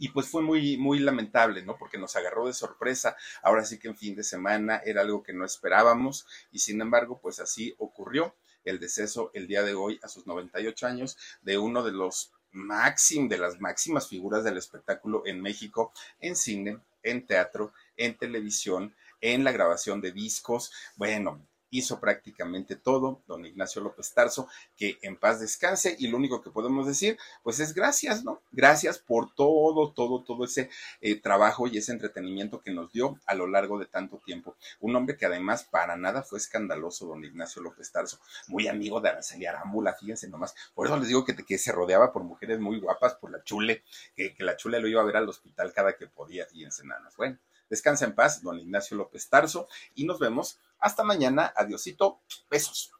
Y 0.00 0.10
pues 0.10 0.28
fue 0.28 0.42
muy, 0.42 0.76
muy 0.76 1.00
lamentable, 1.00 1.62
¿no? 1.64 1.76
Porque 1.76 1.98
nos 1.98 2.14
agarró 2.14 2.46
de 2.46 2.52
sorpresa. 2.52 3.16
Ahora 3.42 3.64
sí 3.64 3.78
que 3.80 3.88
en 3.88 3.96
fin 3.96 4.14
de 4.14 4.22
semana 4.22 4.80
era 4.84 5.00
algo 5.00 5.24
que 5.24 5.32
no 5.32 5.44
esperábamos 5.44 6.26
y 6.52 6.60
sin 6.60 6.80
embargo, 6.80 7.18
pues 7.20 7.40
así 7.40 7.74
ocurrió 7.78 8.36
el 8.64 8.78
deceso 8.78 9.30
el 9.34 9.48
día 9.48 9.62
de 9.62 9.74
hoy 9.74 9.98
a 10.02 10.08
sus 10.08 10.26
98 10.26 10.86
años 10.86 11.16
de 11.42 11.58
uno 11.58 11.82
de 11.82 11.92
los 11.92 12.32
máxim, 12.58 13.28
de 13.28 13.38
las 13.38 13.60
máximas 13.60 14.08
figuras 14.08 14.44
del 14.44 14.56
espectáculo 14.56 15.22
en 15.24 15.40
México, 15.40 15.92
en 16.20 16.36
cine, 16.36 16.78
en 17.02 17.26
teatro, 17.26 17.72
en 17.96 18.16
televisión, 18.16 18.94
en 19.20 19.44
la 19.44 19.52
grabación 19.52 20.00
de 20.00 20.12
discos. 20.12 20.72
Bueno, 20.96 21.40
hizo 21.70 22.00
prácticamente 22.00 22.76
todo, 22.76 23.20
don 23.26 23.44
Ignacio 23.44 23.82
López 23.82 24.12
Tarso, 24.12 24.48
que 24.76 24.98
en 25.02 25.16
paz 25.16 25.40
descanse 25.40 25.96
y 25.98 26.08
lo 26.08 26.16
único 26.16 26.42
que 26.42 26.50
podemos 26.50 26.86
decir, 26.86 27.18
pues 27.42 27.60
es 27.60 27.74
gracias, 27.74 28.24
¿no? 28.24 28.40
Gracias 28.52 28.98
por 28.98 29.34
todo, 29.34 29.92
todo, 29.92 30.22
todo 30.22 30.44
ese 30.44 30.70
eh, 31.00 31.20
trabajo 31.20 31.66
y 31.66 31.78
ese 31.78 31.92
entretenimiento 31.92 32.60
que 32.60 32.72
nos 32.72 32.92
dio 32.92 33.18
a 33.26 33.34
lo 33.34 33.46
largo 33.46 33.78
de 33.78 33.86
tanto 33.86 34.18
tiempo. 34.18 34.56
Un 34.80 34.96
hombre 34.96 35.16
que 35.16 35.26
además 35.26 35.64
para 35.64 35.96
nada 35.96 36.22
fue 36.22 36.38
escandaloso, 36.38 37.06
don 37.06 37.24
Ignacio 37.24 37.62
López 37.62 37.90
Tarso, 37.92 38.18
muy 38.48 38.68
amigo 38.68 39.00
de 39.00 39.10
Araceli 39.10 39.46
Arámbula, 39.46 39.94
fíjense 39.94 40.28
nomás. 40.28 40.54
Por 40.74 40.86
eso 40.86 40.96
les 40.96 41.08
digo 41.08 41.24
que, 41.24 41.36
que 41.36 41.58
se 41.58 41.72
rodeaba 41.72 42.12
por 42.12 42.24
mujeres 42.24 42.58
muy 42.60 42.80
guapas, 42.80 43.14
por 43.14 43.30
la 43.30 43.42
chule, 43.44 43.82
que, 44.16 44.34
la 44.38 44.56
chule 44.56 44.80
lo 44.80 44.88
iba 44.88 45.02
a 45.02 45.04
ver 45.04 45.16
al 45.16 45.28
hospital 45.28 45.72
cada 45.72 45.96
que 45.96 46.06
podía, 46.06 46.46
fíjense 46.46 46.84
nada 46.84 47.00
más. 47.00 47.16
Bueno. 47.16 47.38
Descansa 47.68 48.06
en 48.06 48.14
paz, 48.14 48.42
don 48.42 48.58
Ignacio 48.58 48.96
López 48.96 49.28
Tarso, 49.28 49.68
y 49.94 50.06
nos 50.06 50.18
vemos 50.18 50.58
hasta 50.78 51.04
mañana. 51.04 51.52
Adiosito, 51.56 52.20
besos. 52.50 52.92